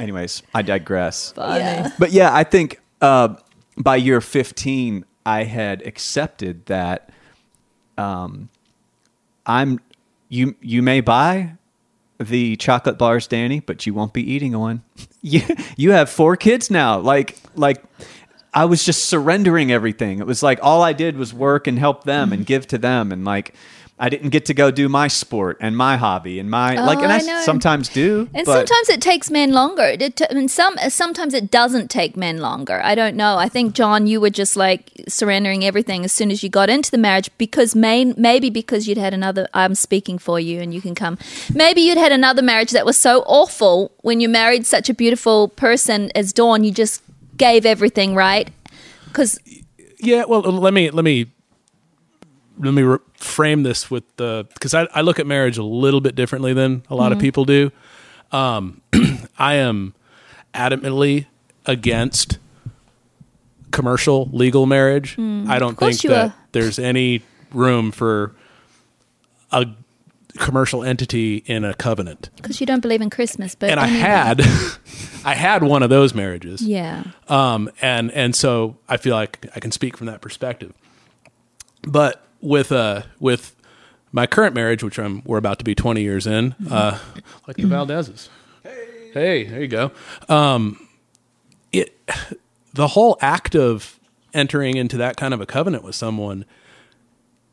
Anyways, 0.00 0.42
I 0.54 0.62
digress. 0.62 1.32
Funny. 1.32 1.90
But 1.98 2.12
yeah, 2.12 2.34
I 2.34 2.44
think 2.44 2.80
uh, 3.00 3.36
by 3.76 3.96
year 3.96 4.20
15, 4.20 5.04
I 5.26 5.44
had 5.44 5.86
accepted 5.86 6.66
that 6.66 7.10
um, 7.98 8.48
I'm 9.46 9.80
you. 10.28 10.56
You 10.60 10.82
may 10.82 11.00
buy 11.00 11.54
the 12.18 12.56
chocolate 12.56 12.98
bars, 12.98 13.26
Danny, 13.26 13.60
but 13.60 13.86
you 13.86 13.94
won't 13.94 14.12
be 14.12 14.22
eating 14.32 14.58
one. 14.58 14.82
you 15.22 15.42
you 15.76 15.92
have 15.92 16.10
four 16.10 16.36
kids 16.36 16.70
now. 16.70 16.98
Like 16.98 17.36
like. 17.54 17.82
I 18.56 18.66
was 18.66 18.84
just 18.84 19.06
surrendering 19.06 19.72
everything. 19.72 20.20
It 20.20 20.28
was 20.28 20.40
like 20.40 20.60
all 20.62 20.80
I 20.80 20.92
did 20.92 21.16
was 21.16 21.34
work 21.34 21.66
and 21.66 21.76
help 21.76 22.04
them 22.04 22.32
and 22.32 22.46
give 22.46 22.68
to 22.68 22.78
them, 22.78 23.10
and 23.10 23.24
like 23.24 23.52
I 23.96 24.08
didn't 24.08 24.30
get 24.30 24.46
to 24.46 24.54
go 24.54 24.72
do 24.72 24.88
my 24.88 25.06
sport 25.06 25.56
and 25.60 25.76
my 25.76 25.96
hobby 25.96 26.40
and 26.40 26.50
my 26.50 26.74
like, 26.74 26.98
and 26.98 27.12
Oh, 27.12 27.32
I, 27.32 27.40
I 27.40 27.44
sometimes 27.44 27.88
do. 27.88 28.28
And 28.34 28.44
sometimes 28.44 28.88
it 28.88 29.00
takes 29.00 29.30
men 29.30 29.52
longer. 29.52 29.84
It 29.84 30.16
t- 30.16 30.26
and 30.28 30.50
some 30.50 30.76
sometimes 30.88 31.32
it 31.32 31.48
doesn't 31.48 31.92
take 31.92 32.16
men 32.16 32.38
longer. 32.38 32.80
I 32.82 32.96
don't 32.96 33.14
know. 33.14 33.36
I 33.36 33.48
think 33.48 33.72
John, 33.72 34.08
you 34.08 34.20
were 34.20 34.30
just 34.30 34.56
like 34.56 34.90
surrendering 35.06 35.64
everything 35.64 36.04
as 36.04 36.12
soon 36.12 36.32
as 36.32 36.42
you 36.42 36.48
got 36.48 36.68
into 36.68 36.90
the 36.90 36.98
marriage 36.98 37.30
because 37.38 37.76
main 37.76 38.14
maybe 38.16 38.50
because 38.50 38.88
you'd 38.88 38.98
had 38.98 39.14
another. 39.14 39.46
I'm 39.54 39.76
speaking 39.76 40.18
for 40.18 40.40
you, 40.40 40.60
and 40.60 40.74
you 40.74 40.80
can 40.80 40.96
come. 40.96 41.16
Maybe 41.54 41.82
you'd 41.82 41.98
had 41.98 42.10
another 42.10 42.42
marriage 42.42 42.72
that 42.72 42.84
was 42.84 42.96
so 42.96 43.22
awful 43.26 43.92
when 43.98 44.20
you 44.20 44.28
married 44.28 44.66
such 44.66 44.90
a 44.90 44.94
beautiful 44.94 45.48
person 45.48 46.10
as 46.16 46.32
Dawn. 46.32 46.64
You 46.64 46.72
just 46.72 47.00
gave 47.36 47.64
everything 47.64 48.16
right 48.16 48.50
because 49.06 49.38
Yeah, 50.00 50.24
well, 50.24 50.40
let 50.40 50.74
me 50.74 50.90
let 50.90 51.04
me 51.04 51.30
let 52.58 52.72
me 52.74 52.82
re- 52.82 52.98
frame 53.16 53.62
this 53.62 53.90
with 53.90 54.04
the 54.16 54.46
because 54.54 54.74
I, 54.74 54.86
I 54.94 55.00
look 55.00 55.18
at 55.18 55.26
marriage 55.26 55.58
a 55.58 55.62
little 55.64 56.00
bit 56.00 56.14
differently 56.14 56.52
than 56.52 56.84
a 56.88 56.94
lot 56.94 57.12
of 57.12 57.18
people 57.18 57.44
do. 57.44 57.70
Um, 58.32 58.80
I 59.38 59.54
am 59.54 59.94
adamantly 60.52 61.26
against 61.66 62.38
commercial 63.70 64.28
legal 64.32 64.66
marriage. 64.66 65.18
I 65.18 65.58
don't 65.58 65.78
think 65.78 66.00
that 66.02 66.26
are. 66.26 66.34
there's 66.52 66.78
any 66.78 67.22
room 67.52 67.90
for 67.92 68.34
a 69.52 69.66
commercial 70.38 70.82
entity 70.82 71.36
in 71.46 71.64
a 71.64 71.74
covenant. 71.74 72.30
because 72.36 72.60
you 72.60 72.66
don't 72.66 72.80
believe 72.80 73.00
in 73.00 73.10
Christmas. 73.10 73.54
But 73.54 73.70
And 73.70 73.80
I 73.80 73.86
had 73.86 74.40
I 75.24 75.34
had 75.34 75.62
one 75.62 75.82
of 75.82 75.90
those 75.90 76.14
marriages. 76.14 76.60
yeah. 76.62 77.04
um, 77.28 77.70
and 77.80 78.10
and 78.12 78.34
so 78.34 78.76
I 78.88 78.96
feel 78.96 79.14
like 79.14 79.46
I 79.56 79.60
can 79.60 79.70
speak 79.72 79.96
from 79.96 80.06
that 80.06 80.20
perspective. 80.20 80.72
But 81.86 82.24
with 82.40 82.72
uh 82.72 83.02
with 83.20 83.54
my 84.12 84.26
current 84.26 84.54
marriage, 84.54 84.82
which 84.82 84.98
I'm 84.98 85.22
we're 85.24 85.38
about 85.38 85.58
to 85.58 85.64
be 85.64 85.74
20 85.74 86.02
years 86.02 86.26
in, 86.26 86.54
uh, 86.70 86.98
like 87.46 87.56
the 87.56 87.64
Valdezes. 87.64 88.28
Hey, 88.62 89.10
hey, 89.12 89.44
there 89.44 89.60
you 89.60 89.68
go. 89.68 89.90
Um, 90.28 90.88
it 91.72 91.98
the 92.72 92.88
whole 92.88 93.16
act 93.20 93.54
of 93.56 93.98
entering 94.32 94.76
into 94.76 94.96
that 94.98 95.16
kind 95.16 95.32
of 95.34 95.40
a 95.40 95.46
covenant 95.46 95.84
with 95.84 95.94
someone 95.94 96.44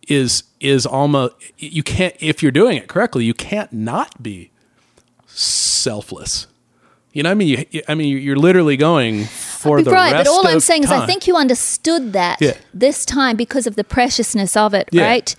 is 0.07 0.43
is 0.59 0.85
almost 0.85 1.33
you 1.57 1.83
can't 1.83 2.15
if 2.19 2.41
you're 2.41 2.51
doing 2.51 2.75
it 2.77 2.87
correctly 2.87 3.23
you 3.23 3.35
can't 3.35 3.71
not 3.71 4.21
be 4.23 4.49
selfless 5.27 6.47
you 7.13 7.21
know 7.21 7.29
what 7.29 7.33
i 7.33 7.35
mean 7.35 7.65
you- 7.69 7.81
i 7.87 7.93
mean 7.93 8.17
you're 8.17 8.35
literally 8.35 8.75
going 8.75 9.27
for 9.61 9.81
the 9.81 9.91
right, 9.91 10.13
rest 10.13 10.25
but 10.25 10.31
all 10.31 10.47
I'm 10.47 10.59
saying 10.59 10.83
is 10.83 10.91
I 10.91 11.05
think 11.05 11.27
you 11.27 11.35
understood 11.35 12.13
that 12.13 12.37
Yeah. 12.41 12.53
this 12.73 13.05
time 13.05 13.35
because 13.37 13.67
of 13.67 13.75
the 13.75 13.83
preciousness 13.83 14.55
of 14.57 14.73
it, 14.73 14.89
Yeah. 14.91 15.05
right? 15.05 15.35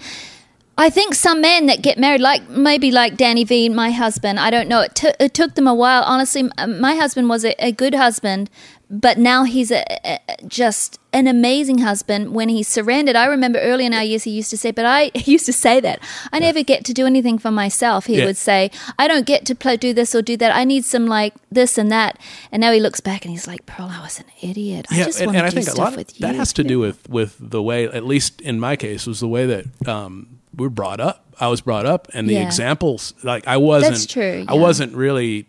I 0.78 0.88
think 0.88 1.14
some 1.14 1.40
men 1.42 1.66
that 1.66 1.82
get 1.82 1.98
married, 1.98 2.22
like 2.22 2.48
maybe 2.48 2.90
like 2.90 3.16
Danny 3.16 3.44
V, 3.44 3.68
my 3.68 3.90
husband, 3.90 4.40
I 4.40 4.50
don't 4.50 4.68
know. 4.68 4.80
It, 4.80 4.94
t- 4.94 5.12
it 5.20 5.34
took 5.34 5.54
them 5.54 5.66
a 5.66 5.74
while. 5.74 6.02
Honestly, 6.02 6.48
my 6.66 6.94
husband 6.96 7.28
was 7.28 7.44
a, 7.44 7.52
a 7.64 7.72
good 7.72 7.94
husband, 7.94 8.48
but 8.92 9.16
now 9.16 9.44
he's 9.44 9.70
a, 9.72 9.82
a, 10.04 10.18
just 10.46 11.00
an 11.14 11.26
amazing 11.26 11.78
husband. 11.78 12.34
When 12.34 12.50
he 12.50 12.62
surrendered, 12.62 13.16
I 13.16 13.24
remember 13.24 13.58
early 13.58 13.86
in 13.86 13.94
our 13.94 14.02
years 14.04 14.24
he 14.24 14.30
used 14.30 14.50
to 14.50 14.56
say, 14.58 14.70
"But 14.70 14.84
I 14.84 15.10
he 15.14 15.32
used 15.32 15.46
to 15.46 15.52
say 15.52 15.80
that 15.80 15.98
I 16.30 16.38
never 16.38 16.62
get 16.62 16.84
to 16.84 16.92
do 16.92 17.06
anything 17.06 17.38
for 17.38 17.50
myself." 17.50 18.04
He 18.06 18.18
Yeah. 18.18 18.26
would 18.26 18.36
say, 18.36 18.70
"I 18.98 19.08
don't 19.08 19.24
get 19.26 19.46
to 19.46 19.54
play, 19.54 19.78
do 19.78 19.94
this 19.94 20.14
or 20.14 20.20
do 20.20 20.36
that. 20.36 20.54
I 20.54 20.64
need 20.64 20.84
some 20.84 21.06
like 21.06 21.32
this 21.50 21.78
and 21.78 21.90
that." 21.90 22.18
And 22.52 22.60
now 22.60 22.70
he 22.72 22.80
looks 22.80 23.00
back 23.00 23.24
and 23.24 23.32
he's 23.32 23.46
like, 23.46 23.64
"Pearl, 23.66 23.88
I 23.90 24.00
was 24.02 24.18
an 24.20 24.26
idiot. 24.42 24.86
I 24.90 25.04
just 25.04 25.18
and, 25.20 25.28
want 25.28 25.38
to 25.38 25.44
I 25.44 25.48
do 25.48 25.54
think 25.56 25.68
a 25.68 25.70
stuff 25.70 25.78
lot 25.78 25.92
of 25.94 25.96
with 25.96 26.20
you." 26.20 26.26
that 26.26 26.34
has 26.34 26.52
to 26.52 26.62
do 26.64 26.78
with 26.78 27.08
with 27.08 27.36
the 27.40 27.62
way, 27.62 27.84
at 27.86 28.04
least 28.04 28.40
in 28.42 28.60
my 28.60 28.76
case, 28.76 29.06
was 29.06 29.20
the 29.20 29.28
way 29.28 29.46
that 29.46 29.88
um, 29.88 30.38
we 30.54 30.66
were 30.66 30.70
brought 30.70 31.00
up. 31.00 31.24
I 31.40 31.48
was 31.48 31.62
brought 31.62 31.86
up, 31.86 32.08
and 32.12 32.28
the 32.28 32.34
Yeah. 32.34 32.42
examples, 32.46 33.14
like 33.24 33.48
I 33.48 33.56
wasn't, 33.56 33.92
That's 33.94 34.06
true, 34.06 34.44
I 34.46 34.54
wasn't 34.54 34.94
really 34.94 35.46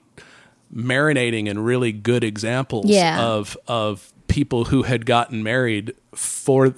marinating 0.74 1.48
in 1.48 1.60
really 1.60 1.92
good 1.92 2.24
examples 2.24 2.86
Yeah. 2.88 3.22
of 3.22 3.58
of 3.68 4.12
people 4.28 4.66
who 4.66 4.84
had 4.84 5.06
gotten 5.06 5.44
married 5.44 5.94
for. 6.16 6.74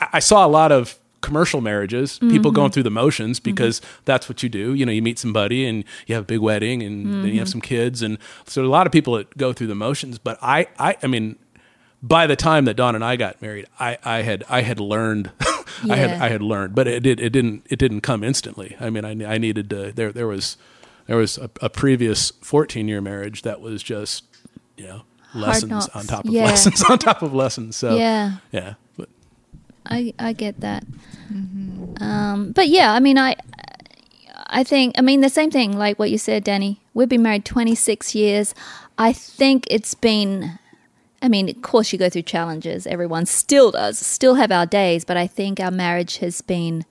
I 0.00 0.18
saw 0.20 0.46
a 0.46 0.48
lot 0.48 0.72
of 0.72 0.98
commercial 1.20 1.60
marriages, 1.60 2.18
Mm-hmm. 2.18 2.30
people 2.30 2.50
going 2.52 2.70
through 2.70 2.84
the 2.84 2.90
motions 2.90 3.40
because 3.40 3.80
that's 4.04 4.28
what 4.28 4.42
you 4.42 4.48
do. 4.48 4.72
You 4.74 4.86
know, 4.86 4.92
you 4.92 5.02
meet 5.02 5.18
somebody 5.18 5.66
and 5.66 5.84
you 6.06 6.14
have 6.14 6.24
a 6.24 6.26
big 6.26 6.40
wedding 6.40 6.82
and 6.82 7.06
then 7.06 7.12
you 7.24 7.30
Mm-hmm. 7.30 7.38
have 7.38 7.48
some 7.48 7.60
kids, 7.60 8.02
and 8.02 8.18
so 8.46 8.64
a 8.64 8.66
lot 8.66 8.86
of 8.86 8.92
people 8.92 9.14
that 9.14 9.36
go 9.36 9.52
through 9.52 9.66
the 9.68 9.74
motions. 9.74 10.18
But 10.18 10.38
I, 10.42 10.66
I, 10.78 10.96
I 11.02 11.06
mean, 11.08 11.36
by 12.02 12.26
the 12.28 12.36
time 12.36 12.64
that 12.66 12.74
Dawn 12.74 12.94
and 12.94 13.04
I 13.04 13.16
got 13.16 13.42
married, 13.42 13.66
I, 13.80 13.98
I 14.04 14.22
had 14.22 14.44
I 14.48 14.62
had 14.62 14.78
learned 14.80 15.30
I 15.90 15.96
had 15.96 16.10
I 16.22 16.28
had 16.28 16.42
learned, 16.42 16.74
but 16.74 16.86
it 16.86 17.00
did 17.02 17.18
it 17.20 17.30
didn't 17.30 17.66
it 17.68 17.78
didn't 17.78 18.00
come 18.02 18.22
instantly. 18.22 18.76
I 18.80 18.88
mean, 18.90 19.04
I, 19.04 19.34
I 19.34 19.38
needed 19.38 19.68
to 19.70 19.92
there 19.92 20.12
there 20.12 20.28
was 20.28 20.56
there 21.08 21.16
was 21.16 21.36
a, 21.38 21.50
a 21.60 21.68
previous 21.68 22.30
14 22.42 22.86
year 22.86 23.00
marriage 23.00 23.42
that 23.42 23.60
was 23.60 23.82
just 23.82 24.22
you 24.76 24.86
know 24.86 25.02
lessons 25.34 25.88
on 25.88 26.04
top 26.06 26.24
of 26.24 26.30
Yeah. 26.30 26.44
lessons 26.44 26.84
on 26.88 26.98
top 27.00 27.22
of 27.22 27.34
lessons. 27.34 27.74
So 27.76 27.96
Yeah. 27.96 28.36
yeah, 28.52 28.74
but 28.96 29.08
I 29.86 30.14
I 30.20 30.32
get 30.32 30.60
that. 30.60 30.84
Um, 32.00 32.52
but 32.52 32.68
yeah, 32.68 32.92
I 32.92 33.00
mean, 33.00 33.18
I 33.18 33.34
I 34.46 34.64
think 34.64 34.94
I 34.96 35.02
mean 35.02 35.20
the 35.20 35.28
same 35.28 35.50
thing 35.50 35.76
like 35.76 35.98
what 35.98 36.10
you 36.10 36.18
said, 36.18 36.44
Danny. 36.44 36.80
We've 36.94 37.08
been 37.08 37.22
married 37.22 37.44
26 37.44 38.14
years. 38.14 38.54
I 38.96 39.12
think 39.12 39.66
it's 39.70 39.94
been. 39.94 40.58
I 41.20 41.28
mean, 41.28 41.48
of 41.48 41.60
course, 41.62 41.92
you 41.92 41.98
go 41.98 42.08
through 42.08 42.22
challenges. 42.22 42.86
Everyone 42.86 43.26
still 43.26 43.72
does. 43.72 43.98
Still 43.98 44.36
have 44.36 44.52
our 44.52 44.66
days, 44.66 45.04
but 45.04 45.16
I 45.16 45.26
think 45.26 45.58
our 45.58 45.70
marriage 45.72 46.18
has 46.18 46.40
been, 46.42 46.84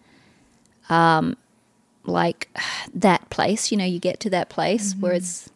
um, 0.89 1.37
like 2.07 2.49
that 2.93 3.29
place. 3.29 3.71
You 3.71 3.77
know, 3.77 3.85
you 3.85 3.99
get 3.99 4.19
to 4.21 4.29
that 4.31 4.49
place 4.49 4.93
where 4.99 5.13
it's 5.13 5.49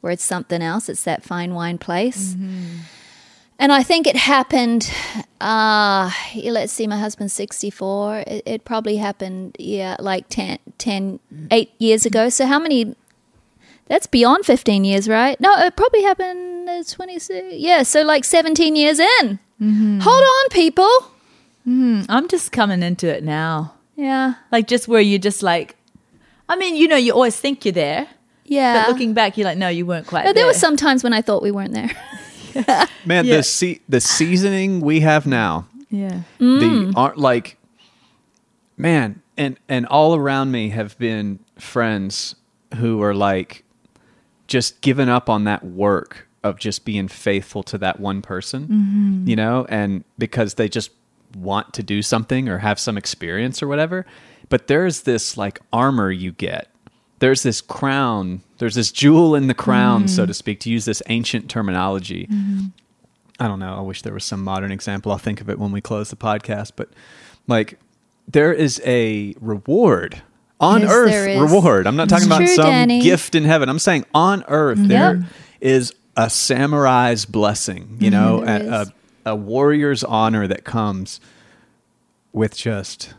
where 0.00 0.12
it's 0.12 0.24
something 0.24 0.62
else. 0.62 0.88
It's 0.88 1.02
that 1.04 1.22
fine 1.24 1.54
wine 1.54 1.78
place. 1.78 2.34
And 3.60 3.72
I 3.72 3.82
think 3.82 4.06
it 4.06 4.14
happened. 4.16 4.88
Uh, 5.40 6.12
let's 6.44 6.72
see, 6.72 6.86
my 6.86 6.96
husband's 6.98 7.32
64. 7.32 8.18
It, 8.26 8.42
it 8.46 8.64
probably 8.64 8.98
happened, 8.98 9.56
yeah, 9.58 9.96
like 9.98 10.28
10, 10.28 10.58
10, 10.78 11.18
8 11.50 11.72
years 11.78 12.06
ago. 12.06 12.28
So 12.28 12.46
how 12.46 12.60
many? 12.60 12.94
That's 13.86 14.06
beyond 14.06 14.44
15 14.44 14.84
years, 14.84 15.08
right? 15.08 15.40
No, 15.40 15.52
it 15.58 15.74
probably 15.74 16.02
happened 16.02 16.68
uh, 16.68 16.84
26. 16.84 17.54
Yeah, 17.54 17.82
so 17.82 18.02
like 18.02 18.24
17 18.24 18.76
years 18.76 19.00
in. 19.00 19.40
Hold 20.02 20.22
on, 20.22 20.48
people. 20.50 21.10
I'm 22.08 22.28
just 22.28 22.52
coming 22.52 22.82
into 22.84 23.08
it 23.08 23.24
now. 23.24 23.74
Yeah. 23.96 24.34
Like 24.52 24.68
just 24.68 24.86
where 24.86 25.00
you 25.00 25.18
just 25.18 25.42
like, 25.42 25.74
I 26.48 26.56
mean, 26.56 26.76
you 26.76 26.88
know, 26.88 26.96
you 26.96 27.12
always 27.12 27.38
think 27.38 27.64
you're 27.64 27.72
there, 27.72 28.06
Yeah. 28.44 28.82
but 28.84 28.88
looking 28.92 29.12
back, 29.14 29.36
you're 29.36 29.44
like, 29.46 29.58
no, 29.58 29.68
you 29.68 29.84
weren't 29.86 30.06
quite. 30.06 30.20
no, 30.24 30.32
there 30.32 30.34
there 30.34 30.46
were 30.46 30.54
some 30.54 30.76
times 30.76 31.02
when 31.04 31.12
I 31.12 31.20
thought 31.22 31.42
we 31.42 31.50
weren't 31.50 31.74
there. 31.74 31.90
Man, 33.04 33.26
Yeah. 33.26 33.36
the 33.36 33.42
se- 33.42 33.80
the 33.88 34.00
seasoning 34.00 34.80
we 34.80 35.00
have 35.00 35.26
now, 35.26 35.66
Yeah. 35.90 36.22
Mm. 36.40 36.92
the 36.92 36.98
aren't 36.98 37.18
like, 37.18 37.56
man, 38.76 39.22
and 39.36 39.58
and 39.68 39.86
all 39.86 40.14
around 40.14 40.50
me 40.50 40.70
have 40.70 40.98
been 40.98 41.38
friends 41.58 42.34
who 42.76 43.02
are 43.02 43.14
like, 43.14 43.64
just 44.46 44.80
given 44.80 45.08
up 45.08 45.28
on 45.28 45.44
that 45.44 45.64
work 45.64 46.26
of 46.44 46.58
just 46.58 46.84
being 46.84 47.08
faithful 47.08 47.62
to 47.64 47.78
that 47.78 47.98
one 48.00 48.22
person, 48.22 48.62
Mm-hmm. 48.68 49.28
you 49.28 49.36
know, 49.36 49.66
and 49.68 50.04
because 50.18 50.54
they 50.54 50.68
just 50.68 50.90
want 51.36 51.74
to 51.74 51.82
do 51.82 52.00
something 52.02 52.48
or 52.48 52.58
have 52.58 52.78
some 52.78 52.96
experience 52.96 53.62
or 53.62 53.68
whatever. 53.68 54.06
But 54.48 54.66
there's 54.66 55.02
this 55.02 55.36
like 55.36 55.60
armor 55.72 56.10
you 56.10 56.32
get. 56.32 56.68
There's 57.20 57.42
this 57.42 57.60
crown, 57.60 58.42
there's 58.58 58.76
this 58.76 58.92
jewel 58.92 59.34
in 59.34 59.48
the 59.48 59.54
crown, 59.54 60.04
Mm. 60.04 60.08
so 60.08 60.24
to 60.24 60.32
speak, 60.32 60.60
to 60.60 60.70
use 60.70 60.84
this 60.84 61.02
ancient 61.08 61.50
terminology. 61.50 62.28
I 63.40 63.46
don't 63.48 63.58
know. 63.58 63.76
I 63.76 63.80
wish 63.80 64.02
there 64.02 64.12
was 64.14 64.24
some 64.24 64.42
modern 64.44 64.70
example. 64.72 65.10
I'll 65.12 65.18
think 65.18 65.40
of 65.40 65.50
it 65.50 65.58
when 65.58 65.72
we 65.72 65.80
close 65.80 66.10
the 66.10 66.16
podcast. 66.16 66.72
But 66.76 66.90
like, 67.48 67.78
there 68.28 68.52
is 68.52 68.80
a 68.84 69.34
reward 69.40 70.22
on 70.60 70.82
Yes, 70.82 70.90
earth. 70.92 71.40
Reward. 71.40 71.86
I'm 71.86 71.96
not 71.96 72.08
talking 72.08 72.24
It's 72.24 72.26
about 72.26 72.38
true, 72.38 72.46
some 72.54 72.66
Danny. 72.66 73.00
gift 73.00 73.34
in 73.34 73.44
heaven. 73.44 73.68
I'm 73.68 73.78
saying 73.78 74.06
on 74.14 74.44
earth 74.48 74.78
there 74.80 75.24
is 75.60 75.92
a 76.16 76.28
samurai's 76.30 77.24
blessing. 77.26 77.96
You 78.00 78.10
know, 78.10 78.44
There 78.44 78.62
a, 78.70 78.86
a, 79.26 79.30
a 79.32 79.36
warrior's 79.36 80.02
honor 80.04 80.46
that 80.48 80.64
comes 80.64 81.20
with 82.32 82.56
just 82.56 83.14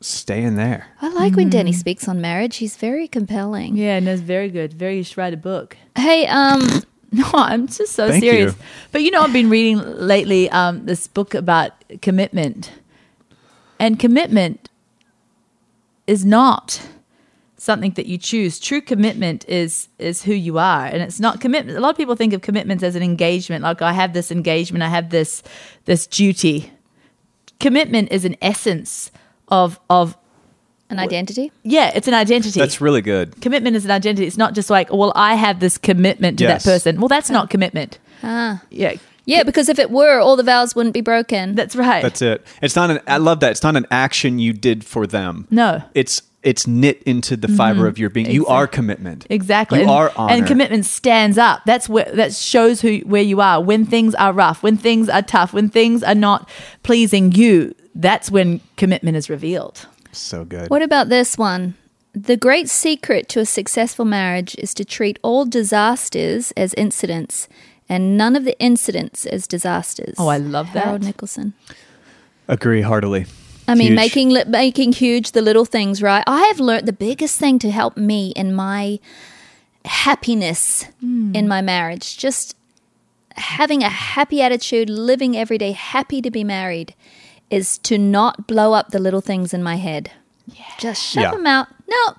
staying 0.00 0.54
there. 0.56 0.86
I 1.02 1.08
like 1.10 1.34
when 1.36 1.50
Danny 1.50 1.72
Mm. 1.72 1.78
speaks 1.78 2.08
on 2.08 2.20
marriage. 2.20 2.56
He's 2.56 2.76
very 2.76 3.08
compelling. 3.08 3.76
Yeah, 3.76 3.98
no, 4.00 4.12
it's 4.12 4.22
very 4.22 4.48
good. 4.48 4.72
Very, 4.72 4.98
you 4.98 5.02
should 5.04 5.18
write 5.18 5.34
a 5.34 5.38
book. 5.38 5.76
Hey, 5.96 6.26
um, 6.26 6.82
No, 7.10 7.24
I'm 7.32 7.66
just 7.68 7.92
so 7.94 8.08
Thank 8.08 8.22
serious. 8.22 8.52
you. 8.52 8.58
But 8.92 9.02
you 9.02 9.10
know, 9.10 9.22
I've 9.22 9.32
been 9.32 9.48
reading 9.48 9.78
lately 9.78 10.50
um, 10.50 10.84
this 10.84 11.06
book 11.06 11.32
about 11.34 11.72
commitment, 12.02 12.70
and 13.80 13.98
commitment 13.98 14.68
is 16.06 16.24
not 16.26 16.86
something 17.56 17.92
that 17.92 18.04
you 18.04 18.18
choose. 18.18 18.60
True 18.60 18.82
commitment 18.82 19.48
is 19.48 19.88
is 19.98 20.22
who 20.24 20.34
you 20.34 20.58
are, 20.58 20.84
and 20.84 21.00
it's 21.02 21.18
not 21.18 21.40
commitment. 21.40 21.78
A 21.78 21.80
lot 21.80 21.88
of 21.90 21.96
people 21.96 22.14
think 22.14 22.34
of 22.34 22.42
commitments 22.42 22.84
as 22.84 22.94
an 22.94 23.02
engagement, 23.02 23.62
like 23.64 23.80
I 23.80 23.92
have 23.94 24.12
this 24.12 24.30
engagement, 24.30 24.82
I 24.82 24.88
have 24.88 25.08
this 25.08 25.42
this 25.86 26.06
duty. 26.06 26.70
Commitment 27.58 28.12
is 28.12 28.26
an 28.26 28.36
essence 28.42 29.10
of 29.50 29.78
of 29.90 30.16
an 30.90 30.98
identity. 30.98 31.52
yeah, 31.64 31.92
it's 31.94 32.08
an 32.08 32.14
identity. 32.14 32.58
That's 32.58 32.80
really 32.80 33.02
good. 33.02 33.40
commitment 33.42 33.76
is 33.76 33.84
an 33.84 33.90
identity. 33.90 34.26
It's 34.26 34.38
not 34.38 34.54
just 34.54 34.70
like, 34.70 34.90
well, 34.92 35.12
I 35.14 35.34
have 35.34 35.60
this 35.60 35.76
commitment 35.76 36.38
to 36.38 36.44
Yes. 36.44 36.64
that 36.64 36.70
person. 36.70 36.98
Well, 37.00 37.08
that's 37.08 37.28
not 37.30 37.50
commitment. 37.50 37.98
Ah. 38.22 38.62
Yeah, 38.70 38.94
Yeah, 39.26 39.42
because 39.42 39.68
if 39.68 39.78
it 39.78 39.90
were, 39.90 40.18
all 40.18 40.34
the 40.36 40.42
vows 40.42 40.74
wouldn't 40.74 40.94
be 40.94 41.02
broken. 41.02 41.54
that's 41.54 41.76
right. 41.76 42.02
That's 42.02 42.22
it. 42.22 42.46
It's 42.62 42.74
not 42.74 42.90
an. 42.90 43.00
I 43.06 43.18
love 43.18 43.40
that. 43.40 43.50
It's 43.50 43.62
not 43.62 43.76
an 43.76 43.86
action 43.90 44.38
you 44.38 44.52
did 44.54 44.82
for 44.84 45.06
them. 45.06 45.46
No. 45.50 45.82
It's 45.94 46.22
it's 46.42 46.66
knit 46.66 47.02
into 47.02 47.36
the 47.36 47.48
fiber 47.48 47.86
of 47.88 47.98
your 47.98 48.08
being. 48.10 48.26
You 48.26 48.42
Exactly. 48.42 48.54
are 48.56 48.66
commitment. 48.68 49.26
Exactly. 49.28 49.78
You 49.80 49.82
and, 49.84 49.90
are 49.90 50.12
honor. 50.16 50.32
and 50.34 50.46
commitment 50.46 50.86
stands 50.86 51.36
up. 51.36 51.62
That's 51.66 51.88
where 51.88 52.10
that 52.14 52.32
shows 52.32 52.80
who 52.80 52.98
where 53.00 53.22
you 53.22 53.40
are. 53.42 53.60
When 53.60 53.84
things 53.84 54.14
are 54.14 54.32
rough, 54.32 54.62
when 54.62 54.76
things 54.78 55.08
are 55.10 55.20
tough, 55.20 55.52
when 55.52 55.68
things 55.68 56.02
are 56.02 56.14
not 56.14 56.48
pleasing 56.82 57.32
you, 57.32 57.74
that's 57.98 58.30
when 58.30 58.60
commitment 58.76 59.16
is 59.16 59.28
revealed. 59.28 59.86
So 60.12 60.44
good. 60.44 60.70
What 60.70 60.82
about 60.82 61.10
this 61.10 61.36
one? 61.36 61.74
The 62.14 62.36
great 62.36 62.70
secret 62.70 63.28
to 63.30 63.40
a 63.40 63.46
successful 63.46 64.04
marriage 64.04 64.54
is 64.56 64.72
to 64.74 64.84
treat 64.84 65.18
all 65.22 65.44
disasters 65.44 66.52
as 66.56 66.72
incidents 66.74 67.48
and 67.88 68.16
none 68.16 68.36
of 68.36 68.44
the 68.44 68.58
incidents 68.58 69.26
as 69.26 69.46
disasters. 69.46 70.14
Oh, 70.18 70.28
I 70.28 70.38
love 70.38 70.72
that. 70.72 70.84
Harold 70.84 71.02
Nicolson. 71.02 71.52
Agree 72.46 72.80
heartily. 72.80 73.26
I 73.66 73.74
mean, 73.74 73.88
Huge. 73.88 73.96
making 73.96 74.30
li- 74.30 74.44
making 74.46 74.92
huge 74.92 75.32
the 75.32 75.42
little 75.42 75.66
things, 75.66 76.02
right? 76.02 76.24
I 76.26 76.46
have 76.46 76.58
learned 76.58 76.88
the 76.88 76.92
biggest 76.92 77.38
thing 77.38 77.58
to 77.58 77.70
help 77.70 77.98
me 77.98 78.30
in 78.30 78.54
my 78.54 78.98
happiness 79.84 80.84
hmm. 81.00 81.34
in 81.34 81.46
my 81.46 81.60
marriage, 81.60 82.16
just 82.16 82.56
having 83.36 83.82
a 83.82 83.88
happy 83.88 84.40
attitude, 84.40 84.88
living 84.88 85.36
every 85.36 85.58
day 85.58 85.72
happy 85.72 86.22
to 86.22 86.30
be 86.30 86.44
married, 86.44 86.94
is 87.50 87.78
to 87.78 87.98
not 87.98 88.46
blow 88.46 88.72
up 88.74 88.90
the 88.90 88.98
little 88.98 89.20
things 89.20 89.54
in 89.54 89.62
my 89.62 89.76
head. 89.76 90.10
Yeah. 90.46 90.64
Just 90.78 91.02
shut 91.02 91.22
Yeah. 91.22 91.30
them 91.32 91.46
out. 91.46 91.68
No, 91.88 92.14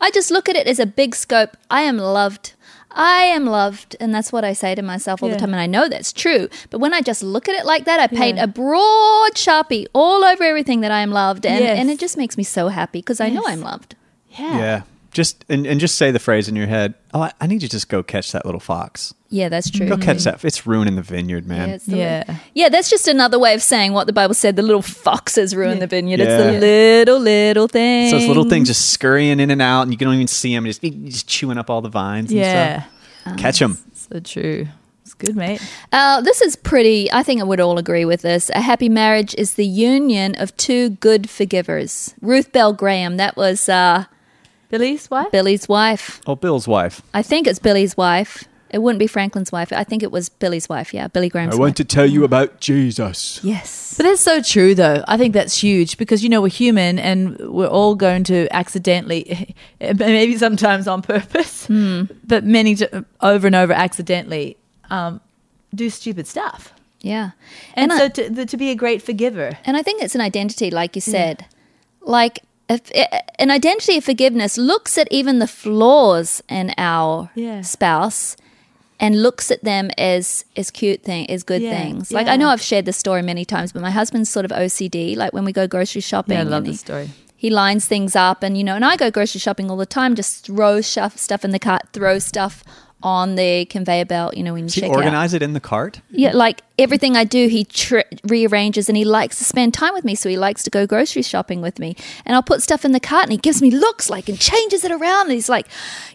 I 0.00 0.10
just 0.10 0.30
look 0.30 0.48
at 0.48 0.56
it 0.56 0.66
as 0.66 0.78
a 0.78 0.86
big 0.86 1.14
scope. 1.14 1.56
I 1.70 1.82
am 1.82 1.98
loved. 1.98 2.52
I 2.94 3.22
am 3.24 3.46
loved. 3.46 3.96
And 4.00 4.14
that's 4.14 4.32
what 4.32 4.44
I 4.44 4.52
say 4.52 4.74
to 4.74 4.82
myself 4.82 5.22
all 5.22 5.28
Yeah. 5.28 5.36
the 5.36 5.40
time. 5.40 5.54
And 5.54 5.60
I 5.60 5.66
know 5.66 5.88
that's 5.88 6.12
true. 6.12 6.48
But 6.70 6.80
when 6.80 6.92
I 6.92 7.00
just 7.00 7.22
look 7.22 7.48
at 7.48 7.54
it 7.54 7.64
like 7.64 7.84
that, 7.86 8.00
I 8.00 8.06
paint 8.06 8.36
Yeah. 8.38 8.44
a 8.44 8.46
broad 8.48 9.32
sharpie 9.34 9.86
all 9.94 10.24
over 10.24 10.44
everything 10.44 10.80
that 10.82 10.90
I 10.92 11.00
am 11.00 11.10
loved. 11.10 11.46
And, 11.46 11.64
Yes. 11.64 11.78
and 11.78 11.90
it 11.90 11.98
just 11.98 12.16
makes 12.16 12.36
me 12.36 12.44
so 12.44 12.68
happy 12.68 12.98
because 13.00 13.20
I 13.20 13.28
know 13.30 13.44
I'm 13.46 13.62
loved. 13.62 13.94
Yeah. 14.30 14.58
Yeah. 14.58 14.82
Just 15.12 15.44
and, 15.48 15.66
and 15.66 15.78
just 15.80 15.96
say 15.96 16.10
the 16.10 16.18
phrase 16.18 16.48
in 16.48 16.56
your 16.56 16.66
head. 16.66 16.94
Oh, 17.14 17.22
I, 17.22 17.32
I 17.40 17.46
need 17.46 17.60
to 17.60 17.68
just 17.68 17.88
go 17.88 18.02
catch 18.02 18.32
that 18.32 18.44
little 18.46 18.60
fox. 18.60 19.14
Yeah, 19.32 19.48
that's 19.48 19.70
true. 19.70 19.88
Go 19.88 19.96
catch 19.96 20.24
that. 20.24 20.44
It's 20.44 20.66
ruining 20.66 20.94
the 20.96 21.02
vineyard, 21.02 21.46
man. 21.46 21.68
Yeah, 21.70 21.78
the 21.86 21.96
Yeah. 21.96 22.36
Yeah, 22.52 22.68
that's 22.68 22.90
just 22.90 23.08
another 23.08 23.38
way 23.38 23.54
of 23.54 23.62
saying 23.62 23.94
what 23.94 24.06
the 24.06 24.12
Bible 24.12 24.34
said. 24.34 24.56
The 24.56 24.62
little 24.62 24.82
foxes 24.82 25.56
ruin 25.56 25.78
the 25.78 25.86
vineyard. 25.86 26.20
It's 26.20 26.28
Yeah. 26.28 26.52
the 26.52 26.60
little, 26.60 27.18
little 27.18 27.66
things. 27.66 28.10
So 28.10 28.18
those 28.18 28.28
little 28.28 28.44
things 28.44 28.68
just 28.68 28.90
scurrying 28.90 29.40
in 29.40 29.50
and 29.50 29.62
out, 29.62 29.82
and 29.82 29.90
you 29.90 29.96
can 29.96 30.06
not 30.08 30.14
even 30.14 30.26
see 30.28 30.54
them. 30.54 30.66
Just 30.66 30.82
just 30.82 31.26
chewing 31.26 31.56
up 31.56 31.70
all 31.70 31.80
the 31.80 31.88
vines. 31.88 32.30
And 32.30 32.40
Yeah. 32.40 32.82
stuff. 33.22 33.36
Catch 33.38 33.58
them. 33.60 33.78
So 33.94 34.20
true. 34.20 34.66
It's 35.02 35.14
good, 35.14 35.34
mate. 35.34 35.62
Uh, 35.92 36.20
this 36.20 36.42
is 36.42 36.54
pretty, 36.56 37.10
I 37.10 37.22
think 37.22 37.40
I 37.40 37.44
would 37.44 37.58
all 37.60 37.78
agree 37.78 38.04
with 38.04 38.20
this. 38.22 38.50
A 38.54 38.60
happy 38.60 38.88
marriage 38.90 39.34
is 39.38 39.54
the 39.54 39.66
union 39.66 40.34
of 40.38 40.54
two 40.58 40.90
good 40.90 41.30
forgivers. 41.30 42.14
Ruth 42.20 42.52
Bell 42.52 42.72
Graham, 42.74 43.16
that 43.16 43.36
was 43.36 43.68
uh, 43.68 44.04
Billy's 44.68 45.10
wife? 45.10 45.30
Billy's 45.32 45.68
wife. 45.68 46.20
Oh, 46.26 46.34
Bill's 46.36 46.68
wife. 46.68 47.00
I 47.14 47.22
think 47.22 47.46
it's 47.46 47.58
Billy's 47.58 47.96
wife. 47.96 48.44
It 48.72 48.78
wouldn't 48.82 48.98
be 48.98 49.06
Franklin's 49.06 49.52
wife. 49.52 49.72
I 49.72 49.84
think 49.84 50.02
it 50.02 50.10
was 50.10 50.28
Billy's 50.28 50.68
wife. 50.68 50.94
Yeah, 50.94 51.08
Billy 51.08 51.28
Graham's 51.28 51.54
I 51.54 51.58
want 51.58 51.70
wife. 51.70 51.74
to 51.76 51.84
tell 51.84 52.06
you 52.06 52.24
about 52.24 52.60
Jesus. 52.60 53.40
Yes. 53.42 53.94
But 53.96 54.04
that's 54.04 54.20
so 54.22 54.40
true, 54.40 54.74
though. 54.74 55.04
I 55.06 55.16
think 55.18 55.34
that's 55.34 55.58
huge 55.62 55.98
because, 55.98 56.22
you 56.24 56.28
know, 56.30 56.40
we're 56.40 56.48
human 56.48 56.98
and 56.98 57.36
we're 57.38 57.66
all 57.68 57.94
going 57.94 58.24
to 58.24 58.48
accidentally, 58.50 59.54
maybe 59.80 60.36
sometimes 60.38 60.88
on 60.88 61.02
purpose, 61.02 61.66
but 61.68 62.44
many 62.44 62.76
t- 62.76 62.86
over 63.20 63.46
and 63.46 63.54
over 63.56 63.72
accidentally 63.74 64.56
um, 64.90 65.20
do 65.74 65.90
stupid 65.90 66.26
stuff. 66.26 66.72
Yeah. 67.02 67.32
And, 67.74 67.92
I- 67.92 67.98
so 67.98 68.08
to, 68.08 68.30
the, 68.30 68.46
to 68.46 68.56
be 68.56 68.70
a 68.70 68.74
great 68.74 69.02
forgiver. 69.02 69.58
And 69.64 69.76
I 69.76 69.82
think 69.82 70.02
it's 70.02 70.14
an 70.14 70.20
identity, 70.20 70.70
like 70.70 70.94
you 70.96 71.02
said. 71.02 71.44
Like 72.00 72.40
if, 72.70 72.90
an 73.38 73.50
identity 73.50 73.98
of 73.98 74.04
forgiveness 74.04 74.56
looks 74.56 74.96
at 74.96 75.08
even 75.10 75.38
the 75.40 75.46
flaws 75.46 76.42
in 76.48 76.72
our 76.78 77.30
Yeah. 77.34 77.60
spouse 77.62 78.36
and 79.02 79.20
looks 79.22 79.50
at 79.50 79.62
them 79.64 79.90
as 79.98 80.44
as 80.56 80.70
cute 80.70 81.02
thing 81.02 81.28
as 81.28 81.42
good 81.42 81.60
Yeah, 81.60 81.76
things. 81.78 82.10
Like 82.12 82.26
yeah. 82.28 82.32
I 82.34 82.36
know 82.36 82.48
I've 82.48 82.62
shared 82.62 82.84
this 82.86 82.96
story 82.96 83.20
many 83.22 83.44
times, 83.44 83.72
but 83.72 83.82
my 83.82 83.90
husband's 83.90 84.30
sort 84.30 84.44
of 84.46 84.52
OCD. 84.52 85.16
Like 85.16 85.32
when 85.34 85.44
we 85.44 85.52
go 85.52 85.66
grocery 85.66 86.00
shopping, 86.00 86.34
Yeah, 86.38 86.44
I 86.44 86.44
love 86.54 86.64
and 86.64 86.68
he- 86.68 86.76
story. 86.76 87.10
he 87.36 87.50
lines 87.50 87.84
things 87.86 88.14
up 88.14 88.44
and 88.44 88.56
you 88.56 88.62
know 88.62 88.76
and 88.76 88.84
i 88.84 88.94
go 88.96 89.10
grocery 89.10 89.40
shopping 89.40 89.68
all 89.70 89.76
the 89.76 89.84
time 90.00 90.14
just 90.14 90.46
throw 90.46 90.80
stuff 90.80 91.18
stuff 91.18 91.44
in 91.44 91.50
the 91.50 91.58
cart 91.58 91.82
throw 91.92 92.20
stuff 92.20 92.62
on 93.02 93.34
the 93.34 93.64
conveyor 93.74 94.04
belt 94.04 94.36
you 94.36 94.44
know 94.44 94.52
when 94.52 94.62
you 94.62 94.68
Does 94.68 94.74
he 94.76 94.80
check 94.82 94.90
out 94.90 94.96
organize 94.98 95.34
it 95.34 95.42
in 95.42 95.52
the 95.52 95.64
cart? 95.72 96.00
yeah 96.10 96.30
like 96.44 96.62
everything 96.78 97.16
i 97.16 97.24
do 97.24 97.48
he 97.48 97.64
tri- 97.64 98.04
rearranges 98.24 98.88
and 98.88 98.96
he 98.96 99.04
likes 99.04 99.38
to 99.38 99.44
spend 99.44 99.74
time 99.74 99.92
with 99.92 100.04
me 100.04 100.14
so 100.14 100.28
he 100.28 100.36
likes 100.36 100.62
to 100.62 100.70
go 100.70 100.86
grocery 100.86 101.22
shopping 101.22 101.60
with 101.60 101.78
me. 101.78 101.96
And 102.24 102.34
i'll 102.34 102.42
put 102.42 102.62
stuff 102.62 102.84
in 102.84 102.92
the 102.92 103.00
cart 103.00 103.24
and 103.24 103.32
he 103.32 103.38
gives 103.38 103.60
me 103.60 103.70
looks 103.70 104.08
like 104.10 104.28
and 104.28 104.38
changes 104.38 104.84
it 104.84 104.92
around 104.92 105.26
and 105.26 105.32
he's 105.32 105.48
like 105.48 105.66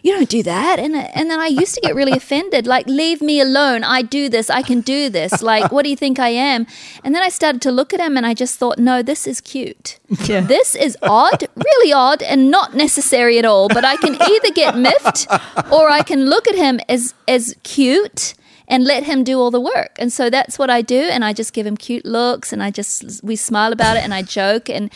you 0.02 0.12
don't 0.12 0.28
do 0.28 0.42
that. 0.42 0.78
And, 0.78 0.94
and 0.94 1.30
then 1.30 1.40
i 1.40 1.46
used 1.46 1.74
to 1.74 1.80
get 1.80 1.94
really 1.94 2.12
offended 2.12 2.66
like 2.66 2.86
leave 2.86 3.20
me 3.20 3.40
alone. 3.40 3.84
I 3.84 4.02
do 4.02 4.28
this. 4.28 4.50
I 4.50 4.62
can 4.62 4.80
do 4.80 5.08
this. 5.08 5.42
Like 5.42 5.72
what 5.72 5.82
do 5.84 5.90
you 5.90 5.96
think 5.96 6.18
i 6.18 6.28
am? 6.28 6.66
And 7.04 7.14
then 7.14 7.22
i 7.22 7.28
started 7.28 7.62
to 7.62 7.70
look 7.70 7.92
at 7.92 8.00
him 8.00 8.16
and 8.16 8.26
i 8.26 8.34
just 8.34 8.58
thought 8.58 8.78
no 8.78 9.02
this 9.02 9.26
is 9.26 9.40
cute. 9.40 9.98
Yeah. 10.24 10.40
this 10.40 10.74
is 10.74 10.96
odd, 11.02 11.44
really 11.56 11.92
odd, 11.92 12.22
and 12.22 12.50
not 12.50 12.74
necessary 12.74 13.38
at 13.38 13.44
all. 13.44 13.68
But 13.68 13.84
I 13.84 13.96
can 13.96 14.14
either 14.20 14.50
get 14.52 14.76
miffed 14.76 15.26
or 15.72 15.90
I 15.90 16.02
can 16.02 16.26
look 16.26 16.48
at 16.48 16.54
him 16.54 16.80
as 16.88 17.14
as 17.26 17.54
cute 17.62 18.34
and 18.68 18.84
let 18.84 19.02
him 19.04 19.24
do 19.24 19.40
all 19.40 19.50
the 19.50 19.60
work. 19.60 19.96
And 19.98 20.12
so 20.12 20.30
that's 20.30 20.58
what 20.58 20.70
I 20.70 20.82
do. 20.82 21.00
And 21.00 21.24
I 21.24 21.32
just 21.32 21.52
give 21.52 21.66
him 21.66 21.76
cute 21.76 22.04
looks, 22.04 22.52
and 22.52 22.62
I 22.62 22.70
just 22.70 23.22
we 23.24 23.34
smile 23.34 23.72
about 23.72 23.96
it, 23.96 24.04
and 24.04 24.14
I 24.14 24.22
joke, 24.22 24.68
and 24.70 24.92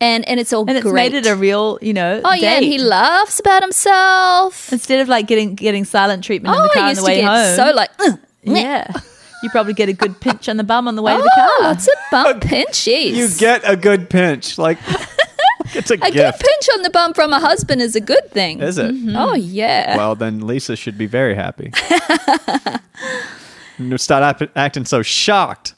and 0.00 0.28
and 0.28 0.38
it's 0.40 0.52
all 0.52 0.62
And 0.68 0.76
it's 0.76 0.82
great. 0.82 1.12
made 1.12 1.14
it 1.14 1.26
a 1.26 1.34
real, 1.36 1.78
you 1.80 1.94
know, 1.94 2.20
oh 2.24 2.34
yeah, 2.34 2.54
and 2.56 2.64
he 2.64 2.78
laughs 2.78 3.38
about 3.40 3.62
himself. 3.62 4.72
Instead 4.72 5.00
of 5.00 5.08
like 5.08 5.26
getting 5.26 5.54
getting 5.54 5.84
silent 5.84 6.24
treatment 6.24 6.54
in 6.56 6.60
Oh, 6.60 6.64
the 6.64 6.70
car 6.74 6.82
I 6.82 6.86
on 6.86 6.90
used 6.90 7.00
the 7.00 7.06
to 7.06 7.12
way 7.12 7.20
get 7.22 7.30
home. 7.30 7.56
so 7.56 7.74
like. 7.74 7.90
"Ugh, 8.00 8.18
yeah. 8.42 8.90
You 9.42 9.50
probably 9.50 9.74
get 9.74 9.90
a 9.90 9.92
good 9.92 10.20
pinch 10.20 10.48
on 10.48 10.56
the 10.56 10.64
bum 10.64 10.88
on 10.88 10.96
the 10.96 11.02
way 11.02 11.14
to 11.14 11.22
the 11.22 11.30
Oh, 11.36 11.58
car. 11.62 11.72
it's 11.72 11.86
a 11.86 11.90
bump 12.10 12.42
pinchies. 12.44 13.12
You 13.12 13.28
get 13.38 13.60
a 13.64 13.76
good 13.76 14.08
pinch. 14.08 14.56
Like 14.58 14.78
it's 15.74 15.90
a, 15.90 15.94
a 15.94 16.10
good 16.10 16.34
pinch 16.34 16.68
on 16.74 16.82
the 16.82 16.90
bum 16.90 17.14
from 17.14 17.32
a 17.32 17.40
husband 17.40 17.80
is 17.80 17.96
a 17.96 18.00
good 18.00 18.30
thing. 18.30 18.60
Is 18.60 18.78
it? 18.78 18.94
Oh 19.14 19.34
yeah. 19.34 19.96
Well, 19.96 20.14
then 20.14 20.46
Lisa 20.46 20.76
should 20.76 20.98
be 20.98 21.06
very 21.06 21.34
happy. 21.34 21.72
No, 23.78 23.96
Stop 23.96 24.40
acting 24.54 24.84
so 24.84 25.02
shocked. 25.02 25.74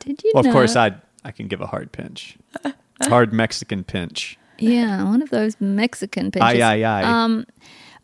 Did 0.00 0.22
you? 0.24 0.32
Well, 0.34 0.40
of 0.40 0.46
know? 0.46 0.52
course, 0.52 0.76
I 0.76 0.94
I 1.24 1.30
can 1.30 1.48
give 1.48 1.60
a 1.60 1.66
hard 1.66 1.92
pinch, 1.92 2.36
hard 3.02 3.32
Mexican 3.32 3.84
pinch. 3.84 4.38
Yeah, 4.58 5.04
one 5.04 5.22
of 5.22 5.30
those 5.30 5.60
Mexican 5.60 6.30
pinches. 6.30 6.60
Aye, 6.60 6.82
aye, 6.82 6.82
aye. 6.82 7.02
Um, 7.02 7.46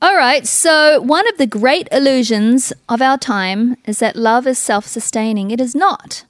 All 0.00 0.14
right, 0.16 0.46
so 0.46 1.00
one 1.00 1.26
of 1.28 1.38
the 1.38 1.46
great 1.46 1.88
illusions 1.90 2.72
of 2.88 3.00
our 3.00 3.16
time 3.16 3.76
is 3.86 3.98
that 4.00 4.16
love 4.16 4.46
is 4.46 4.58
self 4.58 4.86
sustaining. 4.86 5.50
It 5.50 5.60
is 5.60 5.74
not. 5.74 6.24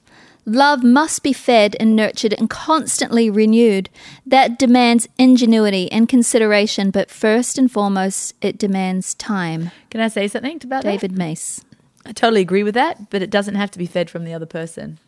Love 0.45 0.83
must 0.83 1.23
be 1.23 1.31
fed 1.31 1.75
and 1.79 1.95
nurtured 1.95 2.33
and 2.33 2.49
constantly 2.49 3.29
renewed. 3.29 3.89
That 4.25 4.59
demands 4.59 5.07
ingenuity 5.17 5.89
and 5.91 6.09
consideration, 6.09 6.91
but 6.91 7.09
first 7.09 7.57
and 7.57 7.71
foremost, 7.71 8.33
it 8.41 8.57
demands 8.57 9.13
time. 9.13 9.71
Can 9.89 10.01
I 10.01 10.09
say 10.09 10.27
something 10.27 10.59
about 10.63 10.83
David 10.83 11.17
Mace. 11.17 11.63
I 12.05 12.11
totally 12.11 12.41
agree 12.41 12.63
with 12.63 12.73
that, 12.73 13.09
but 13.09 13.21
it 13.21 13.29
doesn't 13.29 13.55
have 13.55 13.71
to 13.71 13.79
be 13.79 13.85
fed 13.85 14.09
from 14.09 14.25
the 14.25 14.33
other 14.33 14.45
person. 14.45 14.99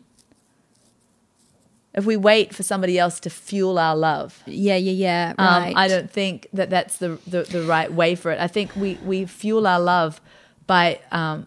If 1.92 2.04
we 2.04 2.16
wait 2.16 2.54
for 2.54 2.62
somebody 2.62 2.98
else 2.98 3.18
to 3.20 3.30
fuel 3.30 3.78
our 3.78 3.96
love, 3.96 4.42
Yeah, 4.46 4.76
yeah, 4.76 4.92
yeah. 4.92 5.34
um, 5.38 5.62
Right. 5.62 5.76
I 5.76 5.88
don't 5.88 6.10
think 6.10 6.46
that 6.52 6.68
that's 6.68 6.98
the, 6.98 7.18
the 7.26 7.42
the 7.44 7.62
right 7.62 7.90
way 7.92 8.14
for 8.14 8.30
it. 8.30 8.38
I 8.38 8.48
think 8.48 8.76
we 8.76 8.98
we 9.04 9.24
fuel 9.24 9.66
our 9.66 9.80
love 9.80 10.20
by, 10.66 11.00
um, 11.10 11.46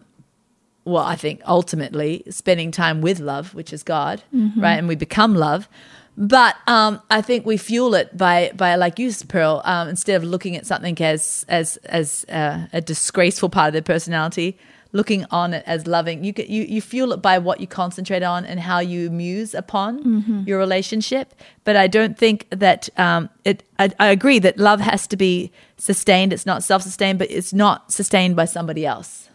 well, 0.84 1.04
I 1.04 1.16
think 1.16 1.40
ultimately 1.46 2.24
spending 2.30 2.70
time 2.70 3.00
with 3.00 3.20
love, 3.20 3.54
which 3.54 3.72
is 3.72 3.82
God, 3.82 4.22
right, 4.32 4.78
and 4.78 4.88
we 4.88 4.94
become 4.96 5.34
love. 5.34 5.68
But 6.16 6.56
um, 6.66 7.00
I 7.10 7.22
think 7.22 7.46
we 7.46 7.56
fuel 7.56 7.94
it 7.94 8.16
by 8.16 8.52
by 8.54 8.74
like 8.74 8.98
you, 8.98 9.12
Pearl. 9.28 9.62
Um, 9.64 9.88
instead 9.88 10.16
of 10.16 10.24
looking 10.24 10.56
at 10.56 10.66
something 10.66 11.00
as 11.00 11.44
as 11.48 11.76
as 11.84 12.24
uh, 12.28 12.66
a 12.72 12.80
disgraceful 12.80 13.48
part 13.48 13.68
of 13.68 13.72
their 13.72 13.82
personality, 13.82 14.58
looking 14.92 15.24
on 15.30 15.54
it 15.54 15.62
as 15.66 15.86
loving. 15.86 16.24
You 16.24 16.34
you 16.36 16.64
you 16.64 16.82
fuel 16.82 17.12
it 17.12 17.22
by 17.22 17.38
what 17.38 17.60
you 17.60 17.66
concentrate 17.66 18.22
on 18.22 18.44
and 18.44 18.60
how 18.60 18.80
you 18.80 19.10
muse 19.10 19.54
upon 19.54 20.44
your 20.46 20.58
relationship. 20.58 21.34
But 21.64 21.76
I 21.76 21.86
don't 21.86 22.18
think 22.18 22.46
that 22.50 22.88
um, 22.98 23.30
it. 23.44 23.62
I, 23.78 23.90
I 23.98 24.08
agree 24.08 24.40
that 24.40 24.58
love 24.58 24.80
has 24.80 25.06
to 25.08 25.16
be 25.16 25.52
sustained. 25.76 26.32
It's 26.32 26.46
not 26.46 26.62
self 26.62 26.82
sustained, 26.82 27.18
but 27.18 27.30
it's 27.30 27.52
not 27.52 27.92
sustained 27.92 28.36
by 28.36 28.44
somebody 28.46 28.84
else. 28.84 29.29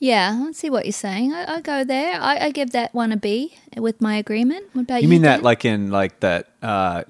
Yeah, 0.00 0.46
I 0.48 0.52
see 0.52 0.70
what 0.70 0.86
you're 0.86 0.92
saying. 0.92 1.32
I, 1.32 1.56
I 1.56 1.60
go 1.60 1.84
there. 1.84 2.18
I, 2.20 2.46
I 2.46 2.50
give 2.50 2.70
that 2.72 2.94
one 2.94 3.12
a 3.12 3.16
B 3.16 3.54
with 3.76 4.00
my 4.00 4.16
agreement. 4.16 4.64
What 4.72 4.82
about 4.82 4.96
you? 4.96 5.02
You 5.02 5.08
mean 5.08 5.22
that 5.22 5.42
like 5.42 5.64
in 5.64 5.90
like 5.90 6.20
that 6.20 6.48
uh, 6.62 7.04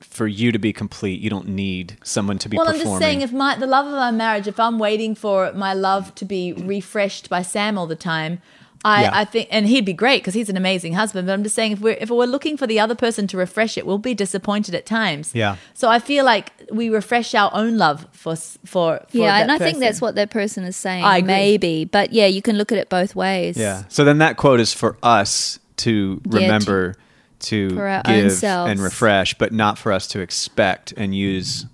for 0.00 0.26
you 0.26 0.52
to 0.52 0.58
be 0.58 0.72
complete, 0.72 1.20
you 1.20 1.30
don't 1.30 1.48
need 1.48 1.96
someone 2.04 2.38
to 2.38 2.48
be 2.48 2.56
Well, 2.56 2.68
I'm 2.68 2.74
performing. 2.74 3.00
just 3.00 3.02
saying, 3.02 3.20
if 3.22 3.32
my 3.32 3.56
the 3.56 3.66
love 3.66 3.86
of 3.86 3.92
my 3.92 4.10
marriage, 4.10 4.46
if 4.46 4.60
I'm 4.60 4.78
waiting 4.78 5.14
for 5.14 5.50
my 5.54 5.72
love 5.74 6.14
to 6.16 6.24
be 6.24 6.52
refreshed 6.52 7.28
by 7.30 7.42
Sam 7.42 7.76
all 7.78 7.86
the 7.86 7.96
time, 7.96 8.40
I, 8.86 9.02
Yeah. 9.02 9.10
I 9.12 9.24
think, 9.24 9.48
and 9.50 9.66
he'd 9.66 9.84
be 9.84 9.92
great 9.92 10.22
because 10.22 10.34
he's 10.34 10.48
an 10.48 10.56
amazing 10.56 10.92
husband. 10.94 11.26
But 11.26 11.32
I'm 11.32 11.42
just 11.42 11.54
saying, 11.56 11.72
if 11.72 11.80
we're 11.80 11.98
if 12.00 12.08
we're 12.08 12.24
looking 12.26 12.56
for 12.56 12.66
the 12.66 12.78
other 12.78 12.94
person 12.94 13.26
to 13.28 13.36
refresh 13.36 13.76
it, 13.76 13.84
we'll 13.84 13.98
be 13.98 14.14
disappointed 14.14 14.74
at 14.74 14.86
times. 14.86 15.32
Yeah. 15.34 15.56
So 15.74 15.88
I 15.88 15.98
feel 15.98 16.24
like 16.24 16.52
we 16.70 16.88
refresh 16.88 17.34
our 17.34 17.50
own 17.52 17.76
love 17.78 18.06
for 18.12 18.36
for, 18.36 18.60
for 18.64 19.00
yeah, 19.10 19.32
that 19.38 19.42
and 19.42 19.50
I 19.52 19.58
think 19.58 19.78
that's 19.80 20.00
what 20.00 20.14
that 20.14 20.30
person 20.30 20.62
is 20.64 20.76
saying. 20.76 21.04
I 21.04 21.18
agree. 21.18 21.26
Maybe, 21.26 21.84
but 21.84 22.12
yeah, 22.12 22.26
you 22.26 22.42
can 22.42 22.56
look 22.56 22.70
at 22.70 22.78
it 22.78 22.88
both 22.88 23.16
ways. 23.16 23.56
yeah. 23.56 23.82
So 23.88 24.04
then 24.04 24.18
that 24.18 24.36
quote 24.36 24.60
is 24.60 24.72
for 24.72 24.96
us 25.02 25.58
to 25.78 26.20
Yeah, 26.24 26.30
to- 26.30 26.44
remember 26.44 26.94
to, 27.38 27.70
For 27.70 27.86
our 27.86 28.02
own 28.06 28.28
give 28.28 28.42
and 28.44 28.80
refresh, 28.80 29.34
but 29.34 29.52
not 29.52 29.78
for 29.78 29.92
us 29.92 30.06
to 30.08 30.20
expect 30.20 30.92
and 30.96 31.14
use 31.14 31.66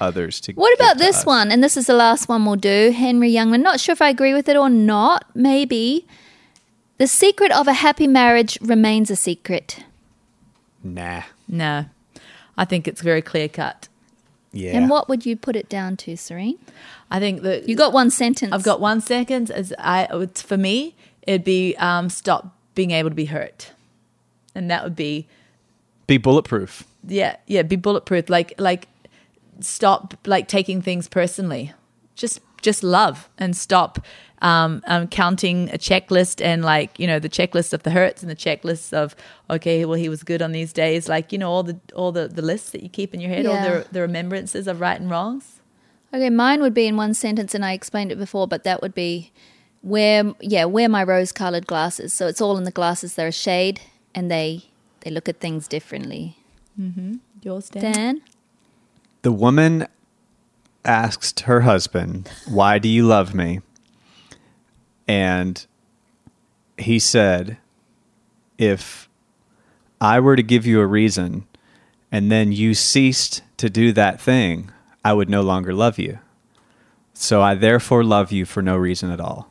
others 0.00 0.40
to. 0.42 0.52
What 0.52 0.74
about 0.74 0.94
to 0.98 1.04
this 1.04 1.18
us. 1.20 1.26
one? 1.26 1.50
And 1.50 1.62
this 1.64 1.76
is 1.76 1.86
the 1.86 1.94
last 1.94 2.28
one 2.28 2.44
we'll 2.44 2.56
do. 2.56 2.90
Henny 2.94 3.32
Youngman. 3.32 3.62
Not 3.62 3.80
sure 3.80 3.94
if 3.94 4.02
I 4.02 4.10
agree 4.10 4.34
with 4.34 4.48
it 4.48 4.56
or 4.56 4.68
not. 4.68 5.24
Maybe. 5.34 6.06
The 6.98 7.06
secret 7.06 7.52
of 7.52 7.68
a 7.68 7.72
happy 7.72 8.06
marriage 8.06 8.58
remains 8.60 9.10
a 9.10 9.16
secret. 9.16 9.84
Nah. 10.82 11.22
no. 11.46 11.86
I 12.56 12.64
think 12.64 12.88
it's 12.88 13.00
very 13.02 13.22
clear 13.22 13.48
cut. 13.48 13.86
Yeah. 14.52 14.72
And 14.76 14.90
what 14.90 15.08
would 15.08 15.24
you 15.24 15.36
put 15.36 15.54
it 15.54 15.68
down 15.68 15.96
to, 15.98 16.16
Serene? 16.16 16.58
I 17.10 17.20
think 17.20 17.42
that 17.42 17.68
You 17.68 17.76
got 17.76 17.92
one 17.92 18.10
sentence. 18.10 18.52
I've 18.52 18.64
got 18.64 18.80
one 18.80 19.00
second. 19.00 19.50
As 19.50 19.72
I, 19.78 20.08
it's, 20.10 20.42
for 20.42 20.56
me, 20.56 20.96
it'd 21.22 21.44
be 21.44 21.76
um, 21.76 22.08
stop 22.10 22.56
being 22.74 22.90
able 22.90 23.10
to 23.10 23.14
be 23.14 23.26
hurt, 23.26 23.70
and 24.54 24.68
that 24.70 24.82
would 24.82 24.96
be 24.96 25.26
Be 26.08 26.16
bulletproof. 26.16 26.84
yeah 27.06 27.36
yeah 27.46 27.62
be 27.62 27.76
bulletproof 27.76 28.28
like 28.28 28.54
like 28.58 28.86
stop 29.60 30.14
like 30.26 30.46
taking 30.48 30.80
things 30.80 31.08
personally 31.08 31.72
just 32.14 32.40
just 32.62 32.82
love 32.82 33.28
and 33.38 33.56
stop 33.56 34.04
um, 34.40 34.82
um 34.86 35.08
counting 35.08 35.68
a 35.70 35.78
checklist 35.78 36.44
and 36.44 36.64
like 36.64 36.98
you 36.98 37.06
know 37.06 37.18
the 37.18 37.28
checklist 37.28 37.72
of 37.72 37.82
the 37.82 37.90
hurts 37.90 38.22
and 38.22 38.30
the 38.30 38.36
checklist 38.36 38.92
of 38.92 39.16
okay 39.50 39.84
well 39.84 39.98
he 39.98 40.08
was 40.08 40.22
good 40.22 40.40
on 40.40 40.52
these 40.52 40.72
days 40.72 41.08
like 41.08 41.32
you 41.32 41.38
know 41.38 41.50
all 41.50 41.64
the 41.64 41.78
all 41.94 42.12
the 42.12 42.28
the 42.28 42.42
lists 42.42 42.70
that 42.70 42.82
you 42.82 42.88
keep 42.88 43.12
in 43.12 43.20
your 43.20 43.30
head 43.30 43.46
all 43.46 43.60
the 43.60 43.86
the 43.90 44.00
remembrances 44.00 44.68
of 44.68 44.80
right 44.80 45.00
and 45.00 45.10
wrongs 45.10 45.58
Okay, 46.12 46.30
mine 46.30 46.62
would 46.62 46.72
be 46.72 46.86
in 46.86 46.96
one 46.96 47.12
sentence, 47.12 47.54
and 47.54 47.64
I 47.64 47.72
explained 47.72 48.12
it 48.12 48.18
before, 48.18 48.48
but 48.48 48.64
that 48.64 48.80
would 48.80 48.94
be 48.94 49.30
wear 49.82 50.34
yeah 50.40 50.64
wear 50.64 50.88
my 50.88 51.02
rose 51.04 51.32
colored 51.32 51.66
glasses. 51.66 52.12
So 52.12 52.26
it's 52.26 52.40
all 52.40 52.56
in 52.56 52.64
the 52.64 52.70
glasses. 52.70 53.14
They're 53.14 53.28
a 53.28 53.32
shade, 53.32 53.80
and 54.14 54.30
they 54.30 54.64
they 55.00 55.10
look 55.10 55.28
at 55.28 55.40
things 55.40 55.68
differently. 55.68 56.38
mm-hmm. 56.80 57.16
yours 57.42 57.68
Dan? 57.68 57.92
Dan, 57.92 58.22
The 59.22 59.32
woman 59.32 59.86
asked 60.84 61.40
her 61.40 61.62
husband, 61.62 62.28
Why 62.48 62.78
do 62.78 62.88
you 62.88 63.06
love 63.06 63.34
me? 63.34 63.60
And 65.06 65.64
he 66.76 66.98
said, 66.98 67.58
If 68.58 69.08
I 70.00 70.20
were 70.20 70.36
to 70.36 70.42
give 70.42 70.66
you 70.66 70.80
a 70.80 70.86
reason 70.86 71.46
and 72.12 72.30
then 72.30 72.52
you 72.52 72.74
ceased 72.74 73.42
to 73.58 73.68
do 73.68 73.92
that 73.92 74.20
thing, 74.20 74.70
I 75.04 75.12
would 75.12 75.28
no 75.28 75.42
longer 75.42 75.74
love 75.74 75.98
you. 75.98 76.18
So 77.14 77.42
I 77.42 77.54
therefore 77.54 78.04
love 78.04 78.30
you 78.30 78.44
for 78.44 78.62
no 78.62 78.76
reason 78.76 79.10
at 79.10 79.20
all. 79.20 79.50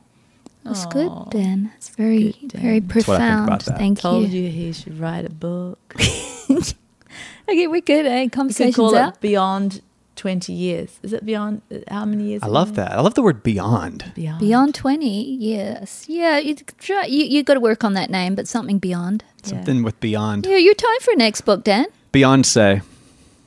that's 0.64 0.86
good, 0.86 1.12
Dan. 1.32 1.72
It's 1.76 1.90
very 1.90 2.32
good, 2.40 2.50
Dan. 2.52 2.62
very 2.62 2.80
what 2.80 2.92
I 2.92 2.94
think 2.94 3.06
profound. 3.06 3.48
about 3.50 3.66
that. 3.66 3.78
Thank 3.78 4.00
told 4.00 4.30
you. 4.30 4.44
you 4.44 4.50
he 4.50 4.72
should 4.72 4.98
write 5.00 5.26
a 5.26 5.30
book 5.30 5.96
Okay, 7.50 7.68
we're 7.68 7.82
good. 7.82 8.06
Eh? 8.06 8.24
you 8.24 8.30
could 8.30 8.34
Conversations 8.36 8.76
call 8.76 8.96
out. 8.96 9.16
it 9.16 9.22
beyond 9.22 9.82
20 10.18 10.51
years 10.51 10.99
is 11.03 11.13
it 11.13 11.26
beyond 11.26 11.61
how 11.88 12.03
many 12.05 12.24
years 12.26 12.43
I 12.43 12.47
love 12.47 12.76
that. 12.76 12.91
I 12.91 13.01
love 13.01 13.13
the 13.13 13.22
word 13.22 13.43
beyond. 13.43 14.11
beyond 14.15 14.39
Beyond 14.39 14.76
twenty, 14.76 15.24
years. 15.24 16.05
yeah. 16.07 16.38
You 16.39 16.55
try. 16.55 17.05
You 17.05 17.24
you 17.24 17.43
got 17.43 17.53
to 17.53 17.59
work 17.59 17.84
on 17.84 17.93
that 17.93 18.09
name, 18.09 18.36
but 18.36 18.47
something 18.47 18.80
beyond. 18.80 19.24
Yeah. 19.43 19.49
Something 19.51 19.84
with 19.84 19.99
beyond. 19.99 20.45
Yeah, 20.45 20.57
your 20.57 20.74
time 20.74 20.99
for 21.01 21.11
an 21.11 21.20
next 21.20 21.41
book, 21.41 21.63
Dan. 21.63 21.86
Beyond 22.11 22.45
say. 22.45 22.82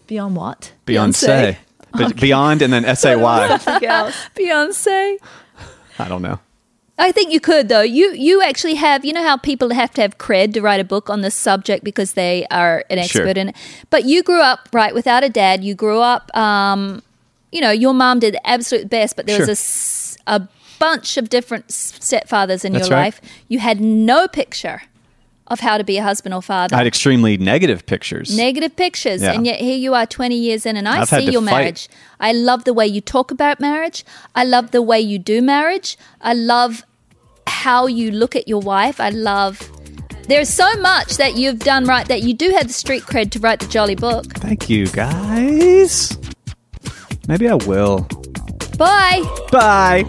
beyond 0.06 0.36
what 0.36 0.72
Beyond 0.86 1.14
say. 1.14 1.58
But 1.92 2.16
beyond 2.20 2.62
and 2.62 2.72
then 2.72 2.84
S 2.98 3.04
A 3.04 3.16
Y. 3.18 3.58
Something 3.58 3.88
else. 3.88 4.14
Beyonce. 4.36 5.16
I 5.98 6.08
don't 6.08 6.22
know. 6.22 6.38
I 7.00 7.12
think 7.12 7.32
you 7.32 7.40
could 7.40 7.68
though. 7.68 7.80
You 7.80 8.12
you 8.12 8.42
actually 8.42 8.74
have 8.74 9.04
you 9.04 9.12
know 9.12 9.22
how 9.22 9.36
people 9.36 9.72
have 9.72 9.90
to 9.94 10.02
have 10.02 10.18
cred 10.18 10.52
to 10.54 10.60
write 10.60 10.80
a 10.80 10.84
book 10.84 11.08
on 11.10 11.22
this 11.22 11.34
subject 11.34 11.82
because 11.82 12.12
they 12.12 12.46
are 12.50 12.84
an 12.90 12.98
Sure. 13.02 13.22
expert 13.22 13.38
in 13.38 13.48
it. 13.48 13.56
But 13.88 14.04
you 14.04 14.22
grew 14.22 14.42
up 14.42 14.68
right 14.72 14.94
without 14.94 15.24
a 15.24 15.28
dad. 15.28 15.64
You 15.64 15.74
grew 15.74 16.00
up, 16.00 16.30
um, 16.36 17.02
you 17.52 17.60
know, 17.60 17.70
your 17.70 17.94
mom 17.94 18.18
did 18.20 18.34
the 18.34 18.46
absolute 18.46 18.88
best, 18.90 19.16
but 19.16 19.26
there 19.26 19.44
was 19.44 20.16
a, 20.26 20.34
a 20.36 20.48
bunch 20.78 21.16
of 21.16 21.28
different 21.30 21.68
stepfathers 21.68 22.64
in 22.64 22.72
That's 22.74 22.88
your 22.88 22.96
right. 22.98 23.04
life. 23.06 23.20
You 23.48 23.58
had 23.60 23.80
no 23.80 24.28
picture 24.28 24.82
of 25.48 25.58
how 25.60 25.76
to 25.76 25.82
be 25.84 25.96
a 25.98 26.02
husband 26.02 26.32
or 26.32 26.40
father. 26.40 26.76
I 26.76 26.78
had 26.78 26.86
extremely 26.86 27.36
negative 27.36 27.84
pictures. 27.84 28.36
Negative 28.36 28.74
pictures, 28.76 29.20
Yeah. 29.20 29.32
and 29.32 29.44
yet 29.44 29.58
here 29.60 29.76
you 29.76 29.94
are 29.94 30.06
20 30.06 30.36
years 30.36 30.64
in, 30.64 30.76
and 30.76 30.86
I 30.88 31.00
I've 31.00 31.08
see 31.08 31.28
your 31.30 31.42
fight. 31.42 31.50
marriage. 31.50 31.88
I 32.20 32.32
love 32.32 32.62
the 32.64 32.72
way 32.72 32.86
you 32.86 33.00
talk 33.00 33.32
about 33.32 33.58
marriage. 33.58 34.04
I 34.36 34.44
love 34.44 34.70
the 34.70 34.80
way 34.80 35.00
you 35.00 35.18
do 35.18 35.42
marriage. 35.42 35.98
I 36.20 36.34
love 36.34 36.84
how 37.50 37.86
you 37.86 38.10
look 38.10 38.34
at 38.36 38.48
your 38.48 38.60
wife. 38.60 39.00
I 39.00 39.10
love. 39.10 39.60
There's 40.28 40.48
so 40.48 40.72
much 40.76 41.16
that 41.16 41.36
you've 41.36 41.58
done 41.58 41.84
right 41.84 42.06
that 42.06 42.22
you 42.22 42.34
do 42.34 42.50
have 42.50 42.68
the 42.68 42.72
street 42.72 43.02
cred 43.02 43.32
to 43.32 43.40
write 43.40 43.60
the 43.60 43.66
jolly 43.66 43.96
book. 43.96 44.26
Thank 44.34 44.70
you, 44.70 44.86
guys. 44.88 46.16
Maybe 47.26 47.48
I 47.48 47.54
will. 47.54 48.08
Bye. 48.78 49.22
Bye. 49.50 50.04